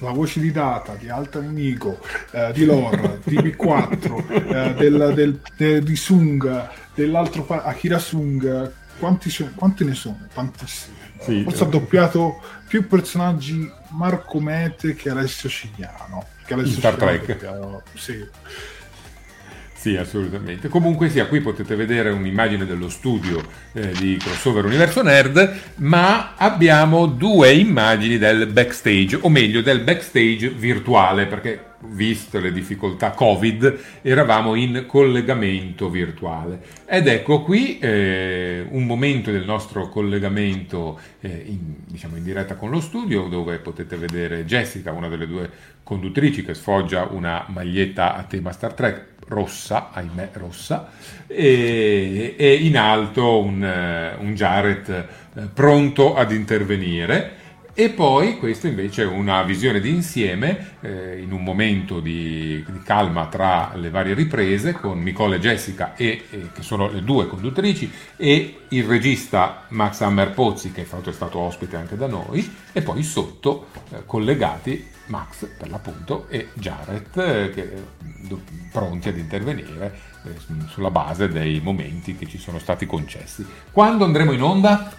[0.00, 1.98] la voce di data di Alta Nemico,
[2.32, 8.72] eh, di Lore, di B4, eh, del, del, del, di Sung, dell'altro pa- Akira Sung,
[8.98, 10.26] quanti, quanti, ne sono?
[10.32, 10.96] Tantissimi.
[11.20, 16.24] Sì, Forse ha doppiato più personaggi Marco Mete che Alessio Cigliano.
[16.46, 17.36] Che Alessio Star Trek.
[17.94, 18.26] Sì.
[19.80, 20.68] Sì, assolutamente.
[20.68, 23.42] Comunque sia, qui potete vedere un'immagine dello studio
[23.72, 30.50] eh, di Crossover Universo Nerd, ma abbiamo due immagini del backstage, o meglio del backstage
[30.50, 36.60] virtuale, perché viste le difficoltà Covid, eravamo in collegamento virtuale.
[36.84, 42.68] Ed ecco qui eh, un momento del nostro collegamento eh, in, diciamo in diretta con
[42.68, 45.50] lo studio, dove potete vedere Jessica, una delle due
[45.82, 50.90] conduttrici, che sfoggia una maglietta a tema Star Trek rossa, ahimè rossa,
[51.26, 57.38] e, e in alto un, eh, un Jared eh, pronto ad intervenire.
[57.72, 63.26] E poi questo invece è una visione d'insieme eh, in un momento di, di, calma
[63.28, 67.90] tra le varie riprese con Nicole e Jessica e, e, che sono le due conduttrici
[68.16, 72.54] e il regista Max Hammer Pozzi che fra l'altro è stato ospite anche da noi
[72.72, 77.84] e poi sotto eh, collegati Max per l'appunto e Jared eh, che,
[78.72, 80.36] pronti ad intervenire eh,
[80.68, 83.44] sulla base dei momenti che ci sono stati concessi.
[83.70, 84.92] Quando andremo in onda?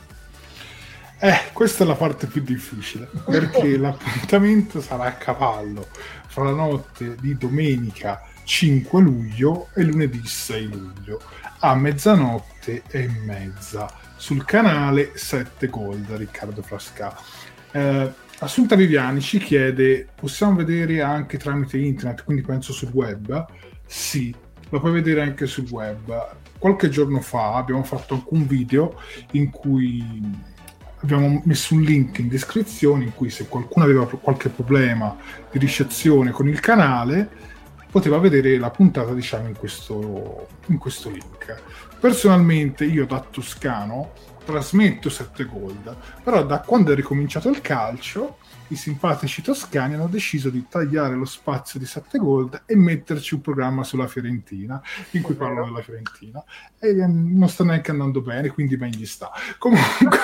[1.18, 5.88] Eh, questa è la parte più difficile, perché l'appuntamento sarà a cavallo
[6.28, 11.22] fra la notte di domenica 5 luglio e lunedì 6 luglio
[11.60, 17.16] a mezzanotte e mezza sul canale 7 Gold Riccardo Frasca.
[17.72, 18.12] Eh,
[18.44, 23.46] Assunta Viviani ci chiede: possiamo vedere anche tramite internet, quindi penso sul web?
[23.86, 24.34] Sì,
[24.70, 26.38] lo puoi vedere anche sul web.
[26.58, 29.00] Qualche giorno fa abbiamo fatto anche un video
[29.34, 30.04] in cui
[31.02, 35.16] abbiamo messo un link in descrizione in cui se qualcuno aveva qualche problema
[35.52, 37.30] di ricezione con il canale
[37.92, 41.62] poteva vedere la puntata diciamo in questo, in questo link.
[42.00, 44.14] Personalmente io da toscano
[44.44, 48.38] trasmetto 7 gold, però da quando è ricominciato il calcio
[48.72, 53.42] i simpatici toscani hanno deciso di tagliare lo spazio di 7 gold e metterci un
[53.42, 54.82] programma sulla Fiorentina
[55.12, 56.42] in cui parlano della Fiorentina.
[56.80, 59.32] E ehm, non sta neanche andando bene, quindi ben gli sta.
[59.58, 60.20] Comunque,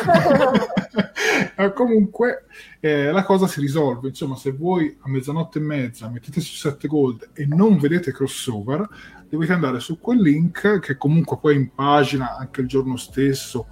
[1.76, 2.46] comunque
[2.80, 6.88] eh, la cosa si risolve, insomma se voi a mezzanotte e mezza mettete su 7
[6.88, 8.88] gold e non vedete crossover,
[9.30, 13.68] dovete andare su quel link che comunque poi in pagina anche il giorno stesso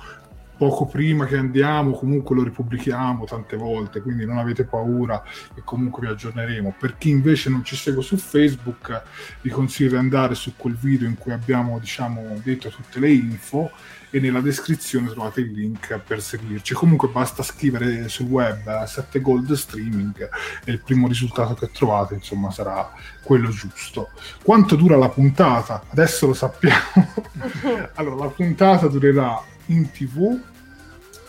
[0.58, 5.24] poco prima che andiamo, comunque lo ripubblichiamo tante volte, quindi non avete paura
[5.54, 6.76] e comunque vi aggiorneremo.
[6.80, 9.04] Per chi invece non ci segue su Facebook,
[9.42, 13.72] vi consiglio di andare su quel video in cui abbiamo, diciamo, detto tutte le info
[14.16, 16.74] e nella descrizione trovate il link per seguirci.
[16.74, 20.30] Comunque basta scrivere sul web 7 Gold Streaming
[20.64, 24.12] e il primo risultato che trovate, insomma, sarà quello giusto.
[24.42, 25.84] Quanto dura la puntata?
[25.90, 27.14] Adesso lo sappiamo.
[27.96, 30.40] allora, la puntata durerà in tv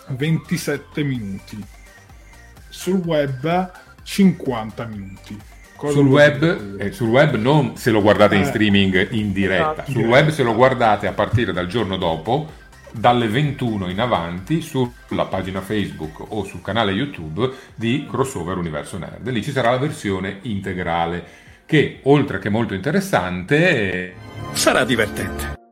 [0.08, 1.62] 27 minuti,
[2.68, 3.72] sul web
[4.02, 5.38] 50 minuti.
[5.78, 9.90] sul web, eh, sul web, non se lo guardate in eh, streaming in diretta, esatto.
[9.90, 15.26] sul web se lo guardate a partire dal giorno dopo, dalle 21 in avanti, sulla
[15.28, 19.28] pagina Facebook o sul canale YouTube di Crossover Universo Nerd.
[19.28, 24.14] Lì ci sarà la versione integrale che, oltre che molto interessante,
[24.52, 25.65] sarà divertente.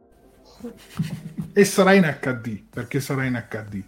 [1.53, 3.82] E sarà in HD, perché sarà in HD.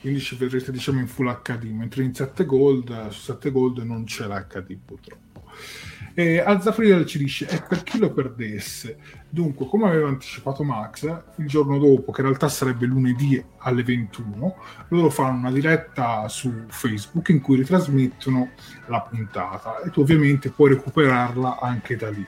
[0.00, 4.04] Quindi ci vedrete diciamo in full HD, mentre in 7 Gold, su 7 Gold non
[4.04, 5.26] c'è l'HD purtroppo.
[6.14, 11.04] E Alzafriel ci dice, e per chi lo perdesse, dunque come aveva anticipato Max,
[11.36, 14.56] il giorno dopo, che in realtà sarebbe lunedì alle 21,
[14.88, 18.50] loro fanno una diretta su Facebook in cui ritrasmettono
[18.86, 22.26] la puntata e tu ovviamente puoi recuperarla anche da lì.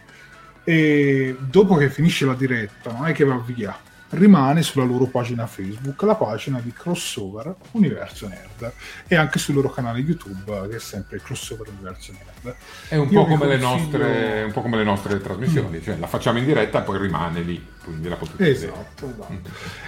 [0.70, 3.76] E dopo che finisce la diretta, non è che va via,
[4.10, 8.72] rimane sulla loro pagina Facebook, la pagina di Crossover Universo Nerd
[9.06, 12.56] e anche sul loro canale YouTube che è sempre Crossover Universo Nerd.
[12.88, 13.68] È un, po come, consiglio...
[13.68, 15.82] nostre, un po' come le nostre trasmissioni, mm.
[15.82, 19.12] cioè la facciamo in diretta e poi rimane lì, quindi la potete esatto, vedere.
[19.12, 19.32] Esatto.
[19.32, 19.36] Mm.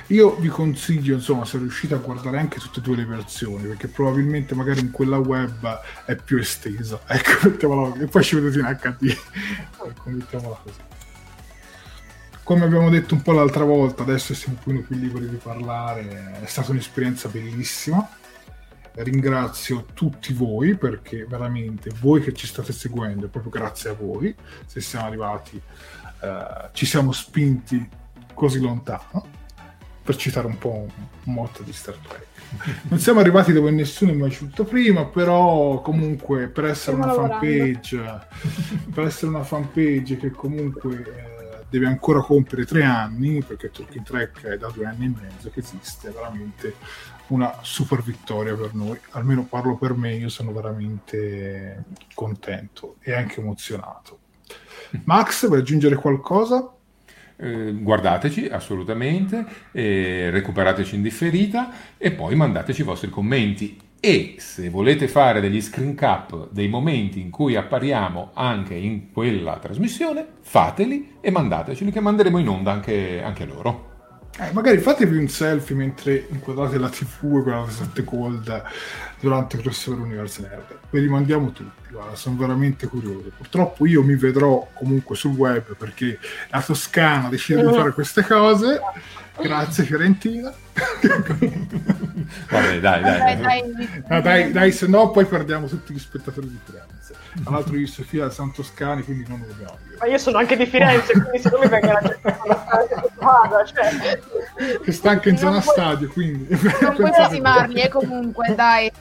[0.09, 3.89] Io vi consiglio, insomma, se riuscite a guardare anche tutte e due le versioni, perché
[3.89, 7.01] probabilmente magari in quella web è più estesa.
[7.13, 9.17] Ecco, mettiamola, e poi ci vedete in HD.
[9.85, 10.92] ecco, mettiamola così
[12.43, 16.41] come abbiamo detto un po' l'altra volta, adesso siamo un po' più liberi di parlare,
[16.43, 18.09] è stata un'esperienza bellissima.
[18.95, 24.35] Ringrazio tutti voi perché veramente voi che ci state seguendo, proprio grazie a voi,
[24.67, 25.61] se siamo arrivati,
[26.21, 27.89] eh, ci siamo spinti
[28.35, 29.25] così lontano,
[30.03, 30.89] per citare un po' un,
[31.25, 32.27] un motto di Star Trek.
[32.91, 37.29] Non siamo arrivati dove nessuno è mai giunto prima, però comunque per essere Stiamo una
[37.29, 38.21] fanpage,
[38.93, 40.97] per essere una fanpage che comunque...
[40.97, 41.32] Eh,
[41.73, 45.61] deve ancora compiere tre anni, perché Talking Track è da due anni e mezzo che
[45.61, 46.75] esiste, è veramente
[47.29, 53.41] una super vittoria per noi, almeno parlo per me, io sono veramente contento e anche
[53.41, 54.19] emozionato.
[55.05, 56.71] Max, vuoi aggiungere qualcosa?
[57.37, 64.69] Eh, guardateci assolutamente, eh, recuperateci in differita e poi mandateci i vostri commenti e se
[64.69, 71.19] volete fare degli screen cap dei momenti in cui appariamo anche in quella trasmissione, fateli
[71.21, 73.91] e mandateceli che manderemo in onda anche, anche loro.
[74.41, 78.63] Eh, magari fatevi un selfie mentre inquadrate la TV e guardate 7 cold
[79.23, 80.79] durante Crossover Universe Nerd.
[80.91, 83.31] Ve li mandiamo tutti, guarda, sono veramente curioso.
[83.37, 86.19] Purtroppo io mi vedrò comunque sul web perché
[86.51, 88.81] la Toscana decide di fare queste cose
[89.41, 90.53] Grazie Fiorentina.
[92.51, 93.41] Vabbè, dai, dai.
[93.41, 97.15] Dai, no, dai, dai, se no poi perdiamo tutti gli spettatori di Firenze.
[97.43, 99.97] Tra l'altro io Sofia San Toscani, quindi non lo dobbiamo dire.
[99.99, 102.39] Ma io sono anche di Firenze, quindi secondo me venga la gente
[103.19, 104.21] vada, cioè.
[104.83, 106.47] Che sta anche in zona stadio, quindi...
[106.81, 108.93] Non puoi lastimarmi, eh, comunque, dai.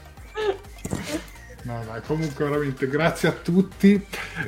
[1.64, 4.04] No, dai, comunque veramente grazie a tutti.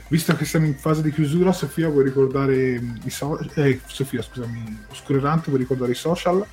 [0.07, 3.51] Visto che siamo in fase di chiusura, Sofia vuoi ricordare mm, i social?
[3.55, 6.43] Eh, Sofia, scusami, Oscurerante, vuoi ricordare i social?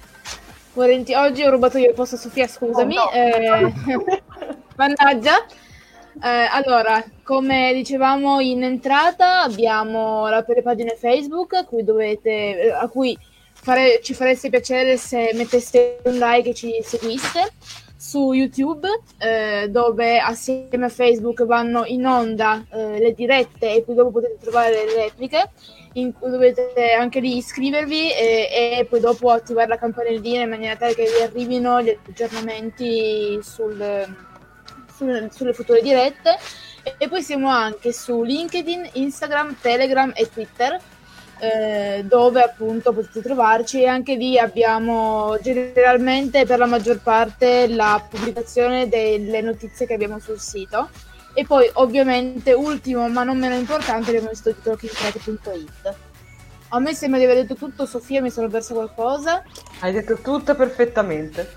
[0.75, 2.97] Volenti- oggi ho rubato io il posto a Sofia, scusami.
[2.97, 3.11] Oh, no.
[3.11, 4.23] eh,
[4.77, 5.47] mannaggia.
[6.23, 12.71] Eh, allora, come dicevamo in entrata, abbiamo la, le pagine Facebook a cui, dovete, eh,
[12.71, 13.17] a cui
[13.55, 17.53] fare, ci fareste piacere se metteste un like e ci seguiste
[18.01, 23.95] su YouTube eh, dove assieme a Facebook vanno in onda eh, le dirette e poi
[23.95, 25.51] dopo potete trovare le repliche
[25.93, 30.77] in cui dovete anche lì iscrivervi e, e poi dopo attivare la campanellina in maniera
[30.77, 34.07] tale che vi arrivino gli aggiornamenti sul,
[34.91, 36.39] sul, sulle future dirette.
[36.83, 40.81] E, e poi siamo anche su LinkedIn, Instagram, Telegram e Twitter
[41.41, 43.83] eh, dove appunto potete trovarci.
[43.83, 50.19] E anche lì abbiamo generalmente per la maggior parte la pubblicazione delle notizie che abbiamo
[50.19, 50.89] sul sito.
[51.35, 55.97] E poi ovviamente ultimo ma non meno importante abbiamo il sito di talkingtrack.it
[56.73, 59.43] a me sembra di aver detto tutto Sofia mi sono persa qualcosa.
[59.81, 61.51] Hai detto tutto perfettamente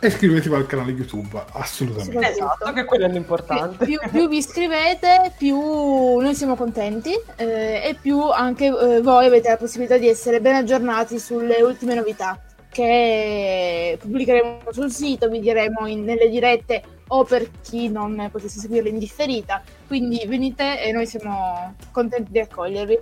[0.00, 2.30] e iscrivetevi al canale YouTube, assolutamente.
[2.30, 3.84] Esatto, che quello è l'importante.
[3.84, 9.50] Più, più vi iscrivete, più noi siamo contenti eh, e più anche eh, voi avete
[9.50, 12.40] la possibilità di essere ben aggiornati sulle ultime novità
[12.70, 18.88] che pubblicheremo sul sito, vi diremo in, nelle dirette o per chi non potesse seguirle
[18.88, 19.62] in differita.
[19.86, 22.98] Quindi venite e noi siamo contenti di accogliervi.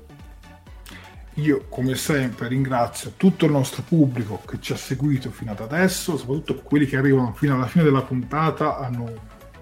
[1.39, 6.16] Io, come sempre, ringrazio tutto il nostro pubblico che ci ha seguito fino ad adesso,
[6.16, 9.05] soprattutto quelli che arrivano fino alla fine della puntata hanno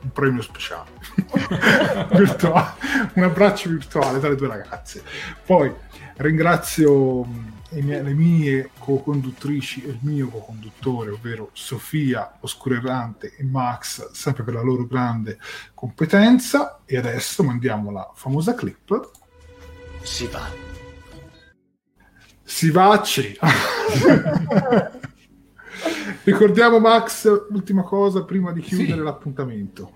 [0.01, 0.89] un premio speciale.
[3.13, 5.03] un abbraccio virtuale tra le due ragazze.
[5.45, 5.71] Poi
[6.17, 7.25] ringrazio
[7.73, 14.55] mie, le mie co-conduttrici e il mio co-conduttore, ovvero Sofia Oscurerante e Max, sempre per
[14.55, 15.39] la loro grande
[15.75, 16.81] competenza.
[16.87, 19.11] E adesso mandiamo la famosa clip.
[20.01, 20.66] Si va
[22.47, 23.37] si vacci.
[26.23, 28.99] Ricordiamo Max, ultima cosa prima di chiudere sì.
[28.99, 29.91] l'appuntamento.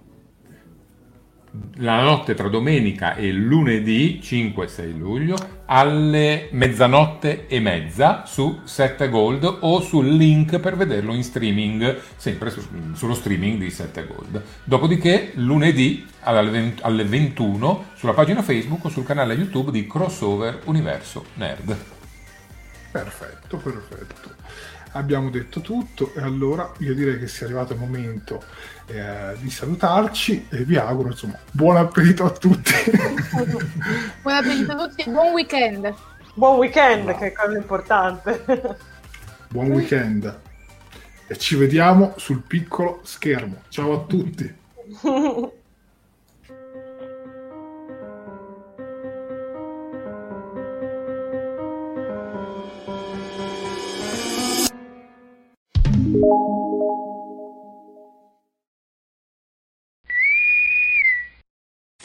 [1.78, 5.36] la notte tra domenica e lunedì 5-6 luglio
[5.66, 12.50] alle mezzanotte e mezza su 7 Gold o sul link per vederlo in streaming, sempre
[12.50, 12.60] su,
[12.94, 14.42] sullo streaming di 7 Gold.
[14.64, 21.99] Dopodiché lunedì alle 21 sulla pagina Facebook o sul canale YouTube di Crossover Universo Nerd.
[22.90, 24.34] Perfetto, perfetto.
[24.92, 28.42] Abbiamo detto tutto e allora io direi che sia arrivato il momento
[28.86, 32.72] eh, di salutarci e vi auguro insomma buon appetito a tutti.
[34.22, 35.94] Buon appetito a tutti e buon weekend.
[36.34, 37.16] Buon weekend no.
[37.16, 38.44] che è cosa importante.
[39.48, 40.38] Buon weekend.
[41.28, 43.62] E ci vediamo sul piccolo schermo.
[43.68, 44.52] Ciao a tutti